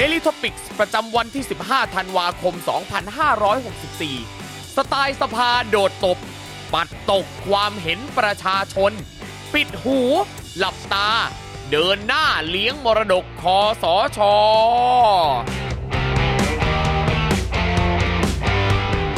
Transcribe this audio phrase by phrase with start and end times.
[0.00, 2.54] Daily Topics ประจำวันที่ 15 ธันวาคม
[3.80, 6.18] 2564 สไตล์สภาโดดตบ
[6.74, 8.92] ปัดตกความเห็นประชาชน
[9.54, 9.98] ปิดหู
[10.58, 11.10] หลับตา
[11.70, 14.34] เดินหน้าเลี้ยงมรดกคอสอชอ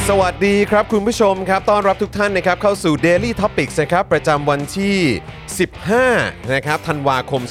[0.08, 4.98] สวัสดีครับคุณผู้ชมครับ ต้อนรับทุกท่านนะครับเข้าสู่ Daily Topics นะครับ ประจำวันที่
[5.58, 7.42] 15 นะครับธันวาคม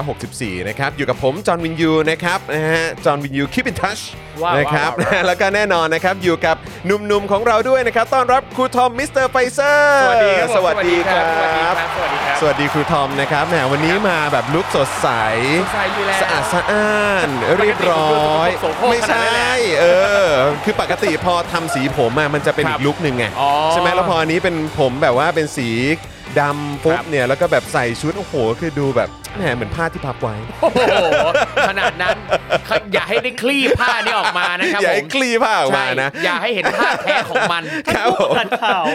[0.00, 4.02] 2564 นะครับ อยู่กับผม จอห์นวินยูนะครับนะฮะจอห์นวินยู Keep in touch
[4.42, 15.08] ว้าวนะครับว้าวว้าว แล้วก็แน่นอนนะครับ อยู่กับหนุ่มๆของเราด้วยนะครับ ต้อนรับครูทอมมิสเตอร์ไฟเซอร์สวัสดีครับผมสวัสดีครับ สวัสดีครับ สวัสดีครับสวัสดีครูทอมนะครับแหมวันนี้มาแบบลุคสดใส
[15.60, 18.00] สดใสอยู่แล้ว สะอาดสะอ้านเรียบร้
[18.36, 19.84] อย ปกติผมดูสกปรกไม่ขนาดนั้นใช่เลยนะเอ
[20.26, 20.30] อ
[20.64, 25.68] คือปกติพอทำสีผมอะมันจะเป็นครัอีบกลุคหนึ่งไง อ๋อใช่ไหมแล้วพออันนี้เป็นผมแบบว่าเป็นสี
[26.40, 30.80] ดำปุ๊บครับเนี่ยแล้วก็แบบใส่ชุด โอ้โห คือดูแบบแหมเหมือนผ้าที่พับไว้ โอ้โห
[31.68, 32.16] ขนาดนั้น
[32.92, 37.62] อย่าให้ได้คลี่ผ้านี้ออกมานะครับอย่าผให้มคลี่ผ้าออกมานะใช่อย่าให้เห็นท่าแท้ของมัน
[37.94, 38.34] ครับผม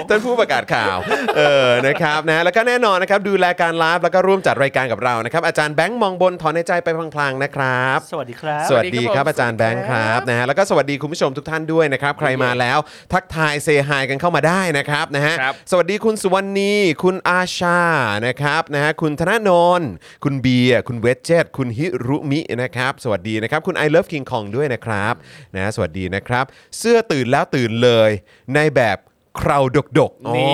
[0.10, 0.98] ท่านผู้ประกาศข่าว
[1.38, 12.78] เออ นะครับนะ แล้วก็แน่นอนนะครับ ดูแลการไลฟ์แล้วก็ร่วมจัดรายการกับเรานะครับ อาจารย์แบงค์มองบนถอนในใจไปพลางๆนะครับ สวัสดีครับ สวัสดีครับสวัสดีครับอาจารย์แบงค์ครับนะฮะแล้วก็สวัสดีคุณผู้ชมทุกท่านด้วยนะครับ ใครมาแล้ว
[13.14, 17.80] ทักทายเซฮายกันเข้ามาได้นะครับนะฮะครับสวัสดีคุณสุวรรณีคุณอาชา
[18.28, 19.50] นะครับนะฮะคุณธนาโน
[19.80, 19.82] น
[20.24, 25.14] คุณเบียร์คุณเวจเจตคุณฮิรุมินะครับ สวัสดีนะครับ คุณ I love King Kong ด้วยนะครับ
[25.56, 26.46] นะฮะสวัสดีนะครับ
[26.78, 28.10] เสื้อตื่นแล้วตื่นเลย
[28.56, 28.98] ในแบบ
[29.40, 30.54] คราวดกดกๆอ๋อนี่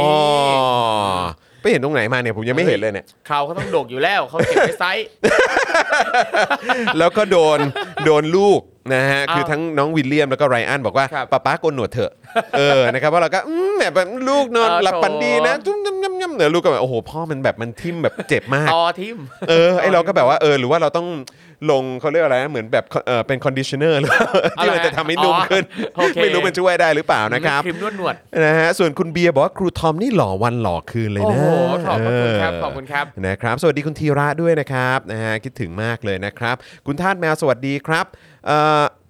[1.62, 5.06] ไปเห็นตรงไหนมาเนี่ยผมยังไม่เห็นเลยเนี่ย เขาเขาต้องโดกอยู่แล้วเขาเก็บไว้ไซส์
[7.00, 7.60] แล้วก็โดน
[8.06, 8.62] โดนลูก
[8.94, 12.12] นะฮะอ้าวคือทั้งน้องวิลเลียมแล้วก็ไรอันบอกว่าครับปะป๊าโกนหนวดเถอะ
[12.58, 19.18] เออนะครับว่าเราก็อืมแบบลูกนอนเออหลับฝันดีนะโถจุ้มยำยำยำเดี๋ยวลูกก็แบบโอ้โหพ่อมันแบบมันทิ่มแบบเจ็บมาก ต่อทิม
[19.50, 21.08] เออไอเราก็แบบว่าเออหรือว่าเราต้อง
[21.72, 25.64] ลงเขาเรียกอะไรนะเหมือนแบบเออเป็น conditioner หรือเปล่าที่มันจะทำให้นุ่มขึ้น
[25.98, 28.16] อ๋อโอเค ไม่รู้มันช่วยได้หรือเปล่านะครับครีมนวดหนวด
[28.46, 31.46] นะฮะส่วนคุณเบียร์บอกว่าครูทอมนี่หล่อวันหล่อคืนเลยโอ้นะโห
[31.88, 36.56] ขอบพระคุณครับเขอบคุณครับ นะครับ สวัสดีคุณธีระด้วยนะครับนะฮะคิดถึงมากเลยนะครับ
[36.88, 38.31] คุณทาสแมวสวัสดีครับเอ่อ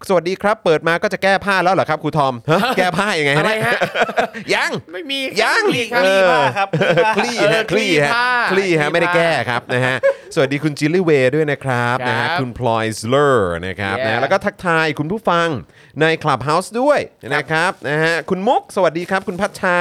[0.08, 3.80] สวัสดีครับ เปิดมาก็จะแก้ผ้าแล้วเหรอครับครูทอมฮะแก้ผ้ายังไงอะไรเนี่ยฮะ
[4.56, 6.68] ยังไม่มียังคลี่ครับเออผ้าครับ
[7.18, 9.98] คลี่เออฮะคลี่ฮะคลี่ผ้าคลี่ฮะคลี่ไม่ได้ผ้าแก้ครับนะฮะ
[10.36, 15.48] สวัสดีคุณจิลลี่เวย์ด้วยนะครับครับนะฮะคุณพลอยสเลอร์นะครับ Yeah นะแล้วก็ทักทายคุณผู้ฟัง
[16.02, 17.00] ใน Clubhouse ด้วย
[17.36, 19.78] นะครับนะฮะคุณมุกสวัสดีครับคุณพัชชา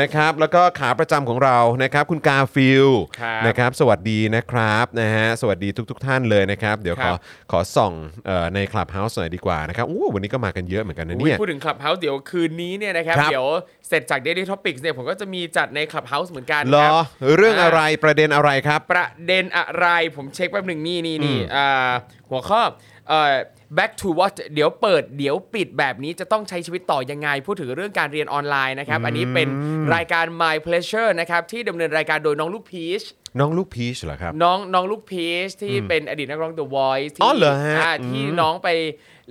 [0.00, 2.88] นะครับแล้วก็ขาประจำของเรานะครับ คุณกาฟิล
[3.20, 7.16] ครับ นะครับสวัสดีนะครับนะฮะสวัสดีทุก ๆ ท่านเลยนะครับ เดี๋ยวคขรัอบ
[7.52, 7.92] ขอส่อง
[8.26, 13.46] เอ่อใน Clubhouse หน่อยดีกว่านะครับอู้วันนี้ก็มากันเยอะเหมือนกันนะอุ๊ยเนี่ยพูดถึง Clubhouse เดี๋ยวคืนนี้เนี่ยนะครับ ครับ เดี๋ยว
[13.88, 16.92] เสร็จจาก Daily Topics เนี่ยผมก็จะมีจัดใน Clubhouse เหมือนกันเหรคอรับ
[17.36, 21.92] เรื่องอะไรประเด็นอะไรครับ ประเด็นอะไร ผมเช็คแป๊บหนึ่งนี่นี่นี่อืมอ่า
[22.30, 22.60] หัวข้อ
[23.08, 23.34] เอ่อ
[23.78, 29.48] back to what เดี๋ยวเปิดเดี๋ยวปิดแบบนี้จะต้องใช้ชีวิตต่อยังไง พูดถึงเรื่องการเรียนออนไลน์นะครับ อันนี้เป็น
[29.94, 33.02] รายการ My Pleasure นะครับที่ดำเนินรายการโดยน้องลูกพีช
[33.38, 38.68] น้องลูกพีชเหรอครับ น้องน้องลูกพีชที่เป็นอดีตนักร้อง The Voice ที่อ๋อเหรอฮะาที่อืมน้องไป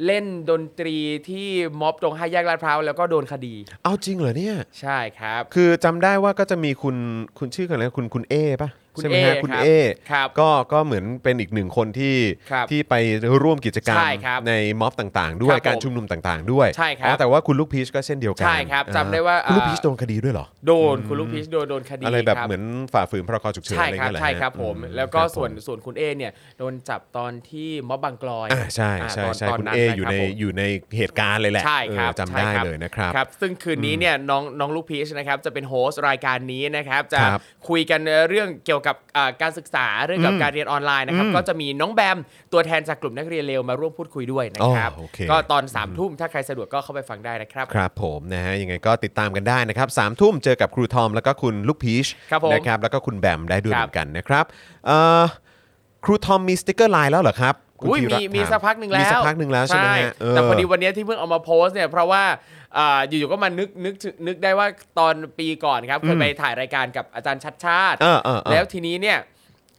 [0.06, 0.97] เล่นดนตรี
[1.30, 1.47] ที่
[1.81, 6.95] ม็อบตรงห้าแยกลาดพร้าวแล้วก็โดนคดี เอาจริงเหรอเนี่ย ใช่ครับ คือจำได้ว่าก็จะมีคุณ
[7.39, 9.69] คุณชื่อกันแล้วคุณคุณเอป่ะคุณใช่ไหมฮะเอคุณครับเอ
[10.12, 12.15] ครับก็ก็เหมือนเป็นอีกหนึ่งคนที่
[12.51, 12.95] ครับที่ไป
[13.44, 22.63] ร่วมกิจกรรมใช่ครับครับในม็อบต่างๆ ด้วยครับผมการชุมนุมต่างๆ ด้วยใช่ครับอ๋อแต่ว่าคุณลูกพีชก็เช่นเดียวกันใช่ครับจำได้ว่า คุณลูกอ่าพีชโดนคดีด้วยเหรอ โดนคุณลูกพีชโดนโดนคดีอะไรแบบคเหมือน
[22.94, 30.63] ฝ่าฝืนพรกฉุกเฉินใช่อะไรครับเงี้ยเหรอใช่ฮะครับผมอืแล้วก็ครับส่วนผมส่วนคุณเอเนี่ยโดนจับตอนที่ม็อบบางกลอยอ่าใช่ใช่อ่าตอนใช่ตอนคุณนั้นเออยู่ในนะครับผมอยู่ใน
[30.97, 42.17] เหตุการณ์เลยแหละใช่ครับเออจำใช่ได้ครับเลยนะครับครับ ซึ่งคืนนี้เนี่ยน้องน้องลูกพีชนะครับจะเป็นโฮสต์รายการนี้นะครับจะครับคุยกันเรื่องเกี่ยวกับอ่าการศึกษาเรื่องกับอืมการเรียนออนไลน์นะครับอืมก็จะมีน้องแบม
[42.53, 54.45] ตัวแทนจากกลุ่มนักเรียนเลวมาร่วมพูดคุยด้วยนะครับอ๋อโอเคก็ตอน3ามทุ่มถ้าใครสะดวกก็เข้าไปฟังได้นะครับครับผมนะฮะยังไงก็ติดตามกันได้นะครับสามทุ่มเจอกับครูทอมแล้วก็คุณลูกพีชครับผมนะครับแล้วก็คุณแบมได้ด้วยคเหรับมือนกันนะครับ
[54.85, 55.23] เอ่อ
[56.05, 62.23] ครูทอมมีสติกเกอร์ไลน์แล้วเหรอครับ คุณอุ้ยธีมีระมีถาสักพักหนึ่งแล้วมีสักพักหนึ่งแล้วใช่ไหมฮะเแต่พอดีวันนี้ที่เพิ่งเอามาโพสต์เนี่ยเพราะว่า
[62.77, 64.67] อ่าอยู่ๆก็มานึกนึกถึงนึกได้ว่า
[64.99, 69.17] ตอนปีก่อนครับเคยไปถ่ายรายการกับอาจารย์ชัชชาติ เออเออเออ แล้วทีนี้เนี่ย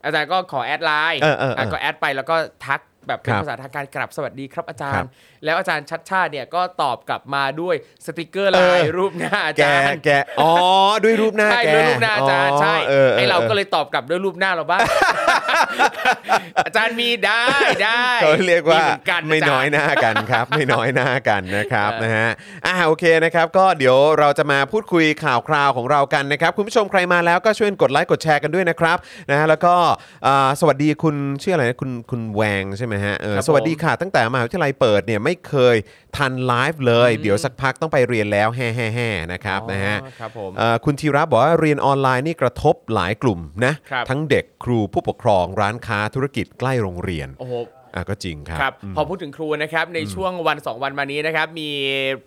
[0.05, 2.37] อาจารย์ก็ขอ add ไลน์เออเออเออก็ add ไปแล้วก็
[2.67, 5.11] ทัก แบบเป็นครับภาษาทางการกลับสวัสดีครับอาจาครัรบย์
[5.44, 7.75] แล้วอาจารย์ชัดชาติเนี่ยก็ตอบกลับมาด้วย
[8.06, 10.11] สติกเกอร์ไลเออน์รูปหน้าอาแกจารย์แก
[10.41, 10.52] อ๋อ
[11.05, 14.81] ด้วยรูปหน้าใช่แกด้วยรูปหน้าอาจารย์ใช่ออไอเราก็ออเลยตอบกลับด้วยรูปหน้าเราบ้าง
[16.67, 17.44] อาจารย์มีได้
[17.85, 22.29] ได้เขาเรียกว่าเหอนกันไม่าจารน้อยหน้ากันครับ ไม่น้อยหน้ากันนะครับเออนะฮะ
[22.67, 28.99] อ่าโอเคนะครับ ก็เดี๋ยวเราจะมาพูดคุยข่าวคราวของเรากันนะครับ คุณผู้ชมใครมาแล้วก็ช่วยกดไลค์กดแชร์กันด้วยนะครับ
[29.31, 29.75] นะฮะแล้วก็
[30.26, 35.77] อ่าสวัสดีคุณชื่ออะไรนะคุณคุณแวงใช่ไหมฮะเออครับผม สวัสดีค่ะตั้งแต่มหาวิทยาลัยเปิดเนี่ยไม่เคย
[36.17, 47.55] ทันไลฟ์เลย เดี๋ยวสักพักต้องไปเรียนแล้วแฮ่แห่ๆนะครับนะฮะ อ๋อครับผม เอ่อคุณธีระบอกว่าเรียนออนไลน์นี่กระทบหลายกลุ่มนะครับ ทั้งเด็กครูผู้ปกครองร้านค้าธุรกิจใกล้โรงเรียน โอ้โห
[47.95, 51.71] อะก็จริงครับครับพอพูดถึงครูนะครับในช่วงวัน 2 วันมานี้นะครับมี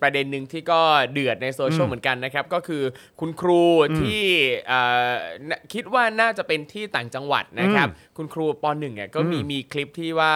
[0.01, 0.79] ประเด็นหนึ่งที่ก็
[1.11, 2.83] เดือดในโซเชียลเหมือนกันนะครับก็คือ
[3.19, 3.63] คุณครู
[3.99, 4.21] ที่
[4.67, 4.79] เอ่
[5.09, 5.11] อ
[5.49, 7.87] น่ะคิดว่าน่าจะเป็นที่ต่างจังหวัดนะครับ
[8.17, 10.33] คุณครูปหนึ่งเนี่ยก็มีมีคลิปที่ว่า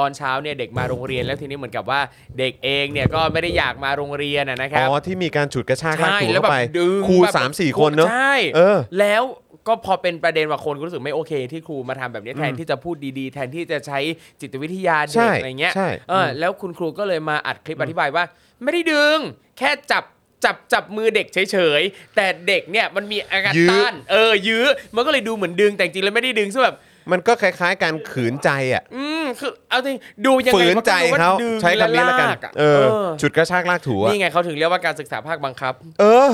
[0.04, 2.00] อนเช้าเนี่ยเด็กมาโรงเรียนแล้วทีนี้เหมือนกับว่า
[2.38, 9.22] เด็กเองเนี่ยก็ไม่ได้อยากมาโรงเรียนอะนะคอ๋รับอที่มีการฉุดกระชากลากใช่ถูแล้วเข้าแบบไปดึงครูแบบสามสี่คนเนอะใช่เออแล้ว
[9.68, 13.98] ก็พอเป็นประเด็นว่าคนก็รู้สึกไม่โอเค ที่ครูมาทำแบบนี้แทนที่จะพูดดีๆ แทนที่จะใช้
[14.40, 18.24] จิตวิทยาใช่เด็กอะไรเงี้ยใช่เออแล้วคุณครูก็เลยมาอัดคลิปอธิบายว่า
[18.62, 19.18] ไม่ได้ดึง
[19.58, 20.04] แค่จับ
[20.44, 24.64] จับจับมือเด็กเฉยๆ แต่เด็กเนี่ยมันมีอาการยื้อต้านเออ ยื้อ
[24.94, 26.76] มันก็เลยดูเหมือนดึงแต่จริงๆแล้วไม่ได้ดึงซึ่งแบบ
[27.12, 36.30] มันก็คล้ายๆ การขืนใจอะ อืมคือเอาจริงดูยังไงฝืนมันใจก็ดูว่าเขาดึงใช้คำนี้แล้วกันะเออเออ ฉุดกระชากลากถูอะนี่ไงเขาถึงเรียกว่าการศึกษาภาคบังคับ เอออ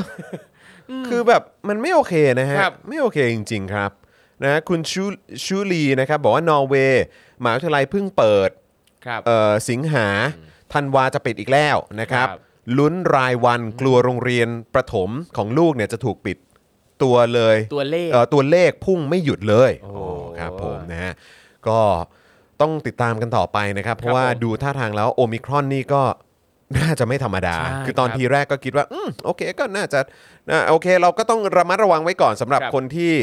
[1.09, 3.91] คือแบบมันไม่โอเคนะฮะ ครับไม่โอเคจริง ๆ ครับ
[4.45, 5.05] นะคุณชู
[5.45, 7.05] ชูลีนะครับบอกว่านอร์เวย์
[7.43, 8.51] มหาวิทยาลัยเพิ่งเปิด
[9.07, 10.07] ครับ เอ่อสิงหา
[10.73, 12.39] ธันวาจะปิดอีกแล้วนะครับ ครับ
[12.79, 16.37] ลุ้นรายวันกลัวโรงเรียนประถมของลูกเนี่ยจะถูกปิด
[17.03, 19.93] ตัวเลย ตัวเลข เอ่อตัวเลขพุ่งไม่หยุดเลยโอ้
[20.39, 21.13] ครับผมนะฮะ
[21.69, 21.81] ก็
[22.61, 26.03] ต้องติดตามกันต่อไปนะครับ เพราะว่าผมดูท่าทางแล้วโอมิครอนนี่ก็
[26.79, 30.01] น่าจะไม่ธรรมดา ใช่คือตอนครับทีแรกก็คิดว่า อืมโอเคก็น่าจะ
[30.51, 33.15] นะโอเค เราก็ต้องระมัดระวังไว้ก่อนสำหรับครับ คนที่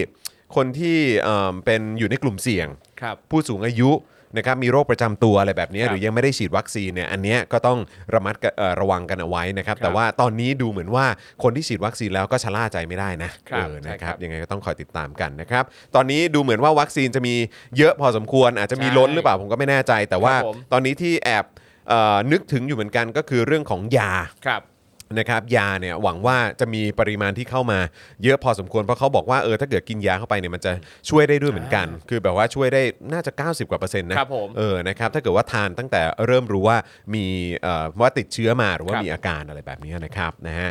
[0.56, 2.68] คนที่เอ่อเป็นอยู่ในกลุ่มเสี่ยง
[3.02, 3.92] ครับ ผู้สูงอายุ
[4.38, 7.80] นะครับมีโรคประจำตัวอะไรแบบนี้ครับหรือยังไม่ได้ฉีดวัคซีนเนี่ยอันเนี้ยก็ต้อง
[8.14, 11.06] ระมัดกะเอ่อระวังกันเอาไว้นะครับ ครับแต่ว่าตอนนี้ดูเหมือนว่า
[11.44, 15.64] คนที่ฉีดวัคซีนแล้วก็ชะล่าใจไม่ได้นะครับ เออใช่นะคครัรับบยังไงก็ต้องคอยติดตามกันนะครับ
[15.96, 17.36] ตอนนี้ดูเหมือนว่าวัคซีนจะมี
[17.78, 21.59] เยอะพอสมควร อาจจะมีใช่ล้นหรือเปล่าผมก็ไม่แน่ใจ แต่ว่าครับผมตอนนี้ที่แอบเอ่อ
[22.32, 24.12] นึกถึงอยู่เหมือนกันก็คือเรื่องของยา
[24.48, 24.64] ครับ
[25.18, 27.80] นะครับยาเนี่ยหวังว่าจะมีปริมาณที่เข้ามา
[28.24, 30.72] เยอะพอสมควรเพราะเขาบอกว่าเออถ้าเกิดกินยาเข้าไปเนี่ยมันจะ
[31.10, 32.82] ช่วยได้ด้วยเหมือนกัน คือแบบว่าช่วยได้
[33.14, 36.78] น่าจะ 90 กว่าเปอร์เซ็นต์นะครับผมเออนะครับถ้าเกิดว่าทานตั้งแต่เริ่มรู้ว่า
[37.16, 37.26] มี
[37.62, 40.70] เอ่อว่าติดเชื้อมาหรือว่าครับ มีอาการอะไรแบบนี้นะครับนะฮะ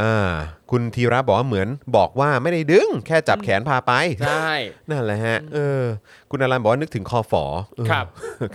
[0.00, 0.32] อ่า
[0.72, 3.92] คุณธีระบอกว่าเหมือนบอกว่าไม่ได้ดึง แค่จับแขนพาไป
[4.26, 4.52] ใช่
[4.90, 5.82] นั่นแหละฮะเออ
[6.30, 7.44] คุณอรันบอกว่านึกถึงคอฝอ
[7.76, 8.06] เออครับ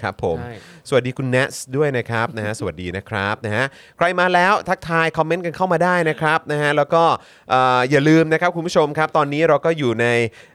[0.02, 0.54] ครับผมใช่
[0.90, 3.66] สวัสดีคุณเนสด้วยนะครับนะฮะสวัสดีนะครับนะฮะ
[3.98, 7.04] ใครมาแล้วทักทายคอมเมนต์กันเข้ามาได้นะครับนะฮะแล้วก็
[7.50, 10.08] เอ่ออย่าลืมนะครับคุณผู้ชมครับ ตอนนี้เราก็อยู่ใน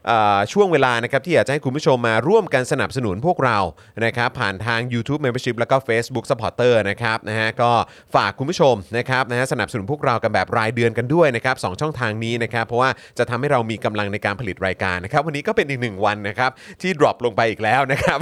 [0.06, 3.58] เอ่อช่วงเวลานะครับที่อยากจะให้คุณผู้ชมมาร่วมกันสนับสนุนพวกเรา
[4.04, 7.70] นะครับผ่านทาง YouTube Membership แล้วก็ Facebook Supporter นะครับนะฮะก็
[8.14, 16.50] ฝากคุณผู้ชมนะครับนะฮะสนับสนุนพวกเรากันแบบรายเดือนกันด้วยนะครับสองช่องทางนี้นะครับเพราะว่าจะทำให้เรามีกำลังในการผลิตรายการนะครับวันนี้ก็เป็นอีกหนึ่งวันนะครับ
[16.82, 18.18] ที่ drop ลงไปอีกแล้วนะครับ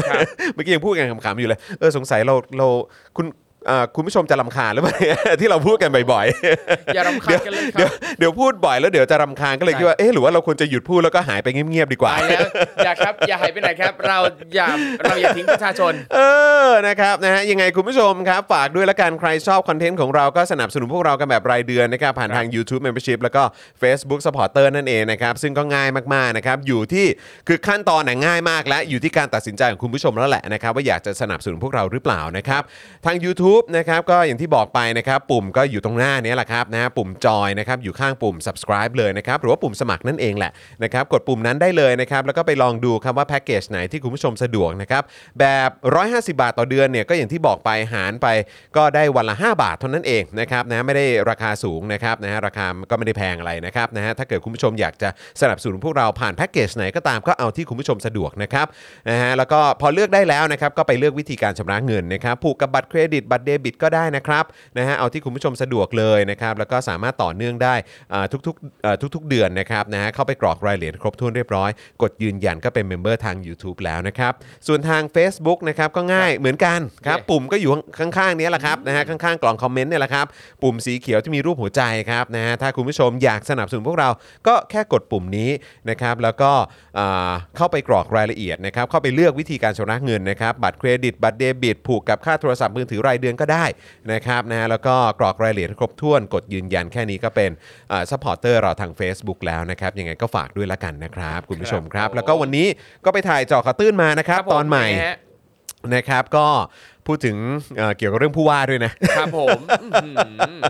[0.55, 2.67] เมื่อกี้ยังพูดกันขำๆอยู่เลยเออสงสัยเราเรา
[3.17, 4.95] คุณเอ่อคุณผู้ชมจะรำคาญหรือเปล่า
[5.41, 12.49] ที่เราพูดกันบ่อยๆอย่ารำคาญกันเลยคเดี๋รัยวบเดี๋ยวพูดบ่อยแล้วเดี๋ยวจะรำคาญก็เลยใช่คิดว่าเอ๊ะหรือว่าเราควรจะหยุดพูดแล้วก็หายไปเงียบๆดีกว่า ตายแล้ว
[12.85, 14.19] อย่าครับอย่าหายไปไหนครับ เรา
[14.55, 14.67] อย่า
[15.03, 16.19] เราอย่าทิ้งประชาชน เอ
[16.67, 23.43] อ นะครับ นะฮะ ยังไงคุณผู้ชมครับ ฝากด้วยละกัน ใครชอบคอนเทนต์ของเราก็สนับสนุนพวกเรากันแบบรายเดือนนะครับ ผ่านทาง YouTube Membership แล้วก็
[23.83, 27.07] Facebook Supporter นั่นเองนะครับ ซึ่งก็ง่ายมาก ๆ นะครับ อยู่ที่
[27.49, 32.63] คือขั้นตอนน่ะง่ายมากและ อยู่ที่การตัดสินใจของคุณผู้ชมแล้วแหละนะครับ ว่าอยากจะสนับสนุนพวกเราหรือเปล่านะครับ
[33.07, 33.17] ทาง
[33.51, 40.53] YouTube นะครับก็อย่างที่บอกไปนะครับปุ่มก็อยู่ตรงหน้านี้แหละครับนะฮะปุ่มจอยนะครับอยู่ข้างปุ่ม subscribe เลยนะครับหรือว่าปุ่มสมัครนั่นเองแหละ
[40.85, 45.03] นะครับกดปุ่มนั้นได้เลยนะครับแล้วก็ไปลองดูครับว่าแพ็กเกจไหนที่คุณผู้ชมสะดวกนะครับ
[45.41, 48.27] แบบ 150 บาทต่อเดือนเนี่ยก็อย่างที่บอกไปหารไป
[48.77, 55.09] ก็ได้วันละ 5 บาทเท่านั้นเองนะครับนะไม่ได้ราคาสูงนะครับนะฮะราคาก็ไม่ได้แพงอะไรนะครับนะฮะถ้าเกิดคุณผู้ชมอยากจะ
[55.41, 58.67] สนับสนุนพวกเราผ่านแพ็กเกจไหนก็ตามก็เอาที่คุณผู้ชมสะดวกนะครับ
[59.11, 64.45] นะฮะแล้วก็พอเลือกได้แล้วนะครับก็ไปเลือกวิธีการชำระเงินนะครับผูกกับบัตรเครดิตบัตรเดบิตก็ได้นะครับ
[64.79, 67.75] นะฮะเอาที่คุณผู้ชมสะดวกเลยนะครับแล้วก็สามารถต่อเนื่องได้
[68.13, 71.71] อ่าทุกๆเอ่อทุกๆเดือนนะครับนะฮะเข้าไปกรอกรายละเอียดครบถ้วนเรียบร้อย
[72.03, 74.33] กดยืนยันก็เป็น member ทาง YouTube แล้วนะครับ
[74.67, 80.27] ส่วนทาง Facebook นะครับก็ง่ายเหมือนกันครับโอเคปุ่มก็อยู่ข้างๆเนี้แหละครับนะฮะข้างๆกล่องคอมเมนต์เนี่ยแหละครับ
[80.63, 84.09] ปุ่มสีเขียวที่มีรูปหัวใจครับนะฮะถ้าคุณผู้ชมอยากสนับสนุนพวกเรา
[84.47, 85.51] ก็แค่กดปุ่มนี้
[85.91, 86.53] นะครับแล้วก็
[86.99, 93.65] อ่าเข้าไปกรอกรายละเอียดนะครับเข้าไปเลือกวิธีการชำระเงินนะครับบัตรเครดิตบัตรเดบิตผูกกับค่าโทรศัพท์มือถือรายเดือนก็ได้
[94.13, 97.51] นะครับนะฮะแล้วก็กรอกรายละเอียดให้ครบถ้วนกดยืนยันแค่นี้ก็เป็น
[98.11, 102.67] supporter เราทาง Facebook แล้วนะครับยังไงก็ฝากด้วยละกันนะครับ คุณผู้ชมครับครับแล้วก็วันนี้
[103.05, 105.17] ก็ไปถ่ายเจอข่าวตื้นมานะครับผตอนใหม่นะฮะ
[105.95, 106.47] นะครับก็
[107.07, 107.37] พูดถึง
[107.77, 110.63] เอ่อเกี่ยวกับเรื่องผู้ว่าด้วยนะ ครับผมอื้อหือ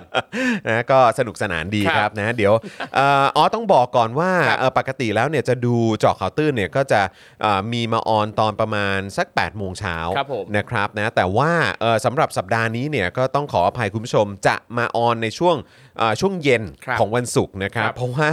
[0.69, 2.53] นะก็สนุกสนานดีครับครับนะเดี๋ยว
[2.95, 7.01] เอ่ออ๋อต้องบอกก่อนว่าครับเอ่อปกติแล้วเนี่ยจะดูเจาะข่าวตื้นเนี่ยก็จะ
[7.43, 15.57] เอ่อมีมาออนตอนประมาณสัก8ปดโมงเช้าครับผม นะครับนะแต่ว่าเอ่อสำหรับสัปดาห์นี้เนี่ยก็ต้องขออภัยคุณผู้ชมจะมาออนในช่วง
[15.99, 18.31] เอ่อช่วงเย็นครับของวันศุกร์นะครับครับ เพราะว่า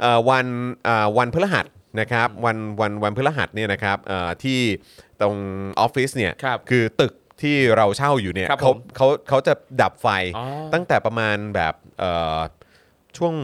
[0.00, 0.46] เอ่อวัน
[0.84, 1.66] เอ่อวันพฤหัส
[2.00, 4.60] นะครับวันวันวันพฤหัสเนี่ยนะครับเอ่อที่
[5.20, 5.36] ตรง
[5.80, 12.38] ออฟฟิศเนี่ย ครับ คือตึก ที่เราเช่าอยู่เนี่ยครับเขาผมเขาเขาจะดับไฟอ๋อ ตั้งแต่ประมาณแบบเอ่อ
[13.16, 13.34] ช่วง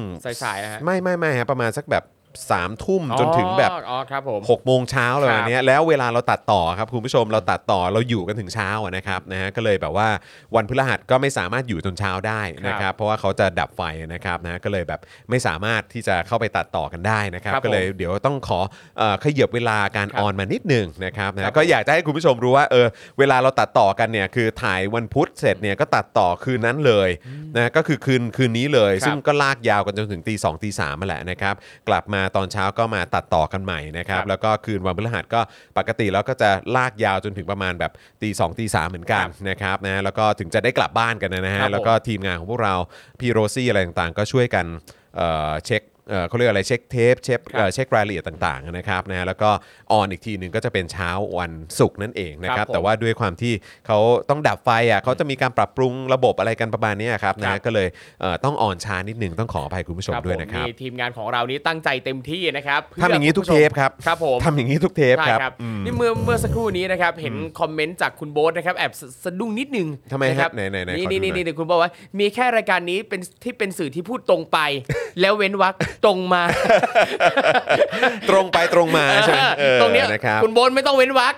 [0.42, 2.04] สายๆอะฮะ ไม่ไม่ไม่ฮะประมาณสักแบบ
[2.42, 10.08] 3ามทุ่มจนถึงแบบอ๋ออ๋อครับผม6โมงเช้าอะไรคแบรับบเนี้ยแล้วเวลาเราตัดต่อครับคุณผู้ชมเราตัดต่อเราอยู่กันถึงเช้าอะนะครับนะฮะก็เลยแบบว่า
[10.56, 13.82] วันพฤหัสก็ไม่สามารถอยู่จนเช้าได้นะครับเพราะว่าเขาจะดับไฟ
[14.14, 15.00] นะครับนะก็เลยแบบ
[15.30, 18.60] ไม่สามารถที่จะเข้าไปตัดต่อกันได้นะครับครับก็เลยเดี๋ยวต้องขอ
[18.98, 22.86] เอ่อขยับเวลาการครับออนมานิดนึงนะครับครันะบก็อยากจะให้คุณผู้ชมรู้ว่าเออ
[23.18, 27.10] เวลาเราตัดต่อกันเนี่ยคือถ่ายวันพุธเสร็จเนี่ยก็ตัดต่อคืนนั้นเลย
[27.56, 31.54] นะก็คือคืนคืนนี้เลยครับซึ่งก็ลากยาวกันจนถึงตีสองตีสามมาแหละนะครับ
[31.88, 35.40] กลับมาตอนเช้าก็มาตัดต่อกันใหม่นะครับครับ แล้วก็คืนวันพฤหัสก็
[35.78, 42.74] ปกติแล้วก็จะลากยาวจนถึงประมาณแบบตีสองตีสามเหมือนกันครับนะครับนะแล้วก็ถึงจะได้กลับบ้านกันนะฮะครับผมแล้วก็ทีมงานของพวกเรา
[43.20, 44.66] พี่โรซี่อะไรต่างๆ ก็ช่วยกัน
[45.16, 49.50] เอ่อเช็ค เอ่อเขาเรียกอะไรเช็คเทปเช็คเอ่อเช็ครายละเอียดต่างๆนะครับนะแล้วก็
[49.92, 53.52] on อีกทีหนึ่งก็จะเป็นเช้าวันศุกร์นั่นเองนะครับครับผมแต่ว่าด้วยความที่
[53.86, 53.98] เขา
[54.30, 57.88] ต้องดับไฟอะเขาจะมีการปรับปรุงระบบอะไรกันประมาณเนี้ยครับครันะบก็เลย
[58.20, 74.58] เอ่อต้อง on ช้านิดนึงต้องขออภัยคุณผู้ชมด้วยนะครับผมทีมงานของเรานี้ตั้งใจเต็มที่นะครับทำอย่างนี้ทุกเทปครับครับผมทำอย่างนี้ทุกเทปใช่ครับครับอืมนี่เมื่อเมื่อสักครู่นี้นะครับเห็นคอมเมนต์จากคุณโบ๊ทนะครับแอบสสะดุ้งนิดนึงทำไมฮะนะครับไหนไหนไหนนี่ขอดูนี่หน่อยนี่คุณบอกว่ามีแค่รายการนี้เป็นที่เป็นสื่อที่พูดตรงไป
[75.20, 76.42] แล้วเว้นวรรคตรงมา
[78.30, 81.34] ตรงไปตรงมาใช่ไหมเออตรงเนี้ยนะครับคุณโบ๊ทไม่ต้องเว้นวรรค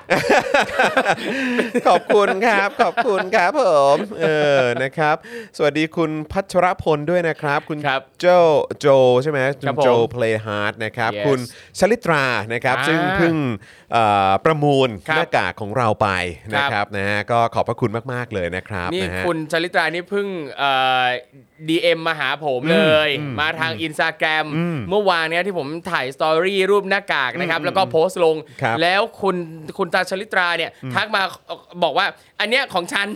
[1.88, 4.26] ขอบคุณครับ ขอบคุณครับผมเอ
[4.60, 5.16] อนะครับ
[5.56, 8.26] สวัสดีคุณพัชรพลด้วยนะครับ คุณครับโจ
[8.80, 8.86] โจ
[9.22, 11.38] ใช่ไหมคุครัณบผมโจเพลย์ฮาร์ดนะครับ Yes คุณ
[11.78, 13.34] ชลิตรานะครับอ่าซึ่งเพิ่ง
[13.85, 13.85] เอ่อ
[14.44, 16.08] ประมูลครับหน้ากากของเราไป
[16.54, 20.26] นะคครัรับบนะฮะก็ขอบพระคุณมาก ๆ เลยนะครับนี่นะฮะคุณชลิตรานี่เพิ่ง
[20.58, 20.70] เอ่
[21.02, 21.04] อ
[21.68, 29.36] DM มาหาผมเลยอืมมาทางอินสตาแกรมอืมเมื่อวานเนี้ยที่ผมถ่าย story รูปหน้ากากนะครับ แล้วก็โพสต์ลงครับแล้วคุณ
[29.78, 31.22] คุณตาชลิตราเนี่ยทักมา
[31.82, 32.06] บอกว่า
[32.40, 33.06] อันเนี้ยของฉัน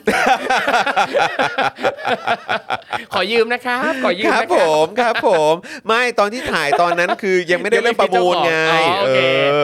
[3.12, 5.52] ขอยืมนะครับขอยืมครับนะผครับมครับผม
[5.86, 9.18] ไม่ตอนที่ถ่ายตอนนั้นคือยังไม่ได้เริ่มประมูลไงอ๋อโอเอเค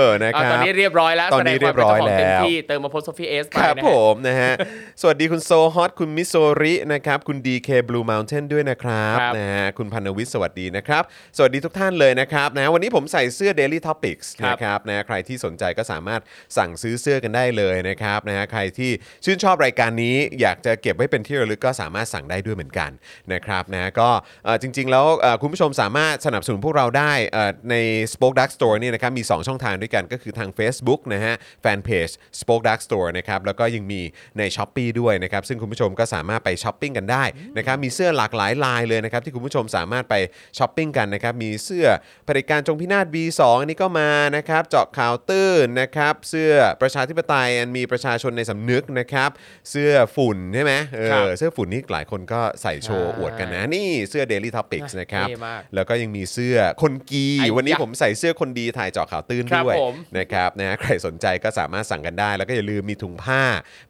[0.04, 4.52] อนะคอ่ารับตอนนี้เรียบร้อยแล้วตอนนี้แสดงความป็นจ้าของเรียบร้อยแล้วเต็มที่เติมมาโพสต์โซฟีเอสไปครับนะผฮะมนะฮะ
[5.00, 11.02] สวัสดีคุณโซฮอตคุณมิโซรินะครับคุณ DK Blue Mountain ด้วยนะครับครับนะฮะคุณพันธวิทย์สวัสดีนะครับ
[11.36, 16.20] สวัสดีทุกท่านเลยนะครับนะวันนี้ผมใส่เสื้อ Daily Topics ครับนะครับนะใครที่สนใจก็สามารถ
[16.56, 18.90] สั่งซื้อเสื้อกันได้เลยนะครับนะฮะใครที่
[19.24, 22.90] ชื่นชอบรายการนี้อยากจะเก็บไว้เป็นที่ระลึกก็สามารถสั่งได้ด้วยเหมือนกัน
[23.32, 24.08] นะครับนะก็
[24.44, 27.74] เอ่อจริง ๆ แล้วเอ่อคุณผู้ชมสามารถสนับสนุนพวกเราได้เอ่อใน
[28.12, 32.08] Spoke Dark Store เนี่ยนะครับมี 2 ช่องทางด้วยกันก็คือทาง Facebook นะฮะแฟนเพจ
[32.40, 34.00] Spoke Dark Store นะครับแล้วก็ยังมี
[34.38, 37.24] ใน s h อ p e e ด้วยนะครับซึ่งคุณผู้ชมก็สามารถไปช้อปปิ้งกันได้
[37.56, 40.14] นะครับมีเสื้อหลากหลายลายเลยนะครับที่คุณผู้ชมสามารถไป
[40.58, 41.86] ช้อปปิ้งกันนะครับมีเสื้อ
[42.24, 46.52] เผด็จการจงพินาศ V2 อันนี้ก็มานะครับเจาะข่าวตื้นนะครับเสื้อ
[46.82, 49.30] ประชาธิปไตยอันมีประชาชนในสำนึกนะครับ
[49.70, 63.42] เสื้อฝุ่นใช่ไหมเอครับอเสื้อฝุ่นนี่หลายคนก็ใส่โชว์อวดกันนะนี่เสื้อ Daily Topics นะครับเท่มากแล้วก็ยังมีเสื้อคนกีไอ้วันนี้ยะผมใส่เสื้อคนดีถ่ายเจาะข่าวตื้นครับด้วยผมนะครับนะใครสนใจก็สามารถสั่งกันได้ แล้วก็อย่าลืมมีถุงผ้า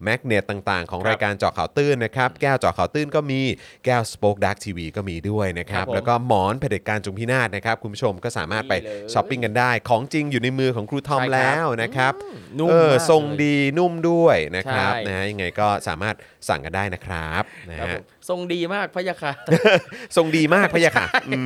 [0.04, 3.40] แมกเนตต่างๆ ของครับรายการเจาะข่าวตื้นนะครับ แก้วเจาะข่าวตื้นก็มี
[3.84, 12.12] แก้ว Spoke Dark TV ก็มีด้วยนะครับครับผมแล้วก็หมอนเผด็จการจงพินาศนะครับ คุณผู้ชมก็สามารถไปนี่เลยช้อปปิ้งกันได้ ของจริงอยู่ในมือของครูทอมใช่ครับแล้วนะครับ
[12.58, 16.14] นุ่มเออมากทรงเลยดีนุ่มด้วยนะครับใช่นะฮะยังไงก็สามารถ
[16.48, 19.32] สั่งกันได้นะครับนะครับฮะผมทรงดีมากพะยะค่ะ
[20.16, 21.38] ทรงดีมากพะยะค่ะอื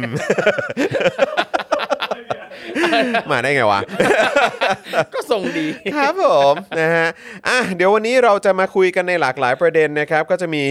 [2.11, 3.81] มมาได้ไงวะ
[5.15, 7.09] ก็ทรงดี ครับผมนะฮะ
[7.49, 10.65] อะเดี๋ยววันนี้เราจะมาคุยกันในหลากหลายประเด็นนะครับ ก็จะมี